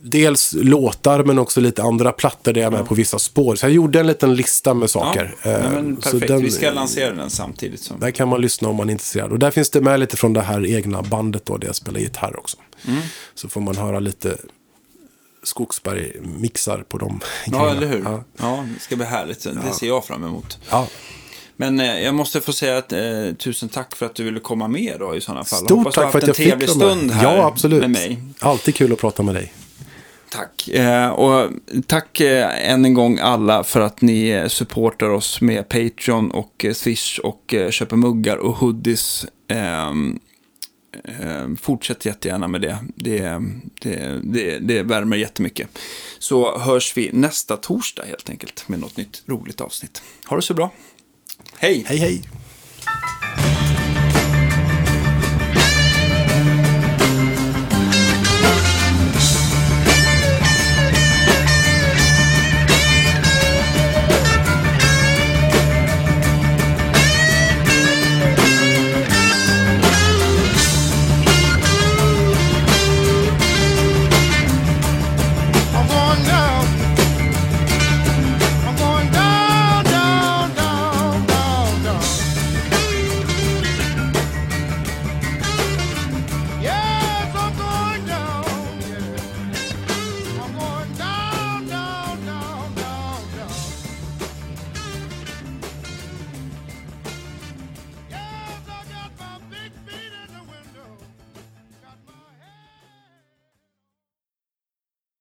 [0.03, 3.55] dels låtar men också lite andra plattor där jag är med på vissa spår.
[3.55, 5.35] Så jag gjorde en liten lista med saker.
[5.43, 6.27] Ja, Eh, nej, så perfekt.
[6.27, 7.81] den- Vi ska lansera den samtidigt.
[7.81, 7.99] Som...
[7.99, 9.31] Där kan man lyssna om man är intresserad.
[9.31, 11.99] Och där finns det med lite från det här egna bandet då, där jag spelar
[11.99, 12.57] gitarr också.
[12.87, 13.01] Mm.
[13.35, 14.37] Så får man höra lite
[15.43, 18.01] Skogsberg-mixar på de Ja, eller hur?
[18.05, 18.23] Ja.
[18.37, 18.65] Ja.
[18.75, 19.43] det ska bli härligt.
[19.43, 20.57] Det ser jag fram emot.
[20.69, 20.87] Ja.
[21.55, 22.99] Men eh, jag måste få säga att, eh,
[23.37, 25.59] tusen tack för att du ville komma med då i sådana fall.
[25.59, 26.97] Stort Hoppas tack för att en jag fick trevlig vara med.
[26.97, 27.81] stund här Ja, absolut.
[27.81, 28.19] med mig.
[28.39, 29.53] Alltid kul att prata med dig.
[30.31, 30.67] Tack.
[30.67, 31.49] Eh, och
[31.87, 36.65] tack eh, än en gång alla för att ni eh, supportar oss med Patreon och
[36.65, 39.25] eh, Swish och eh, köper muggar och hoodies.
[41.03, 42.77] Ehm, fortsätt jättegärna med det.
[42.95, 43.39] Det,
[43.81, 44.59] det, det.
[44.59, 45.79] det värmer jättemycket.
[46.19, 50.01] Så hörs vi nästa torsdag helt enkelt med något nytt roligt avsnitt.
[50.25, 50.71] Ha det så bra.
[51.57, 51.85] Hej!
[51.87, 52.21] Hej, hej.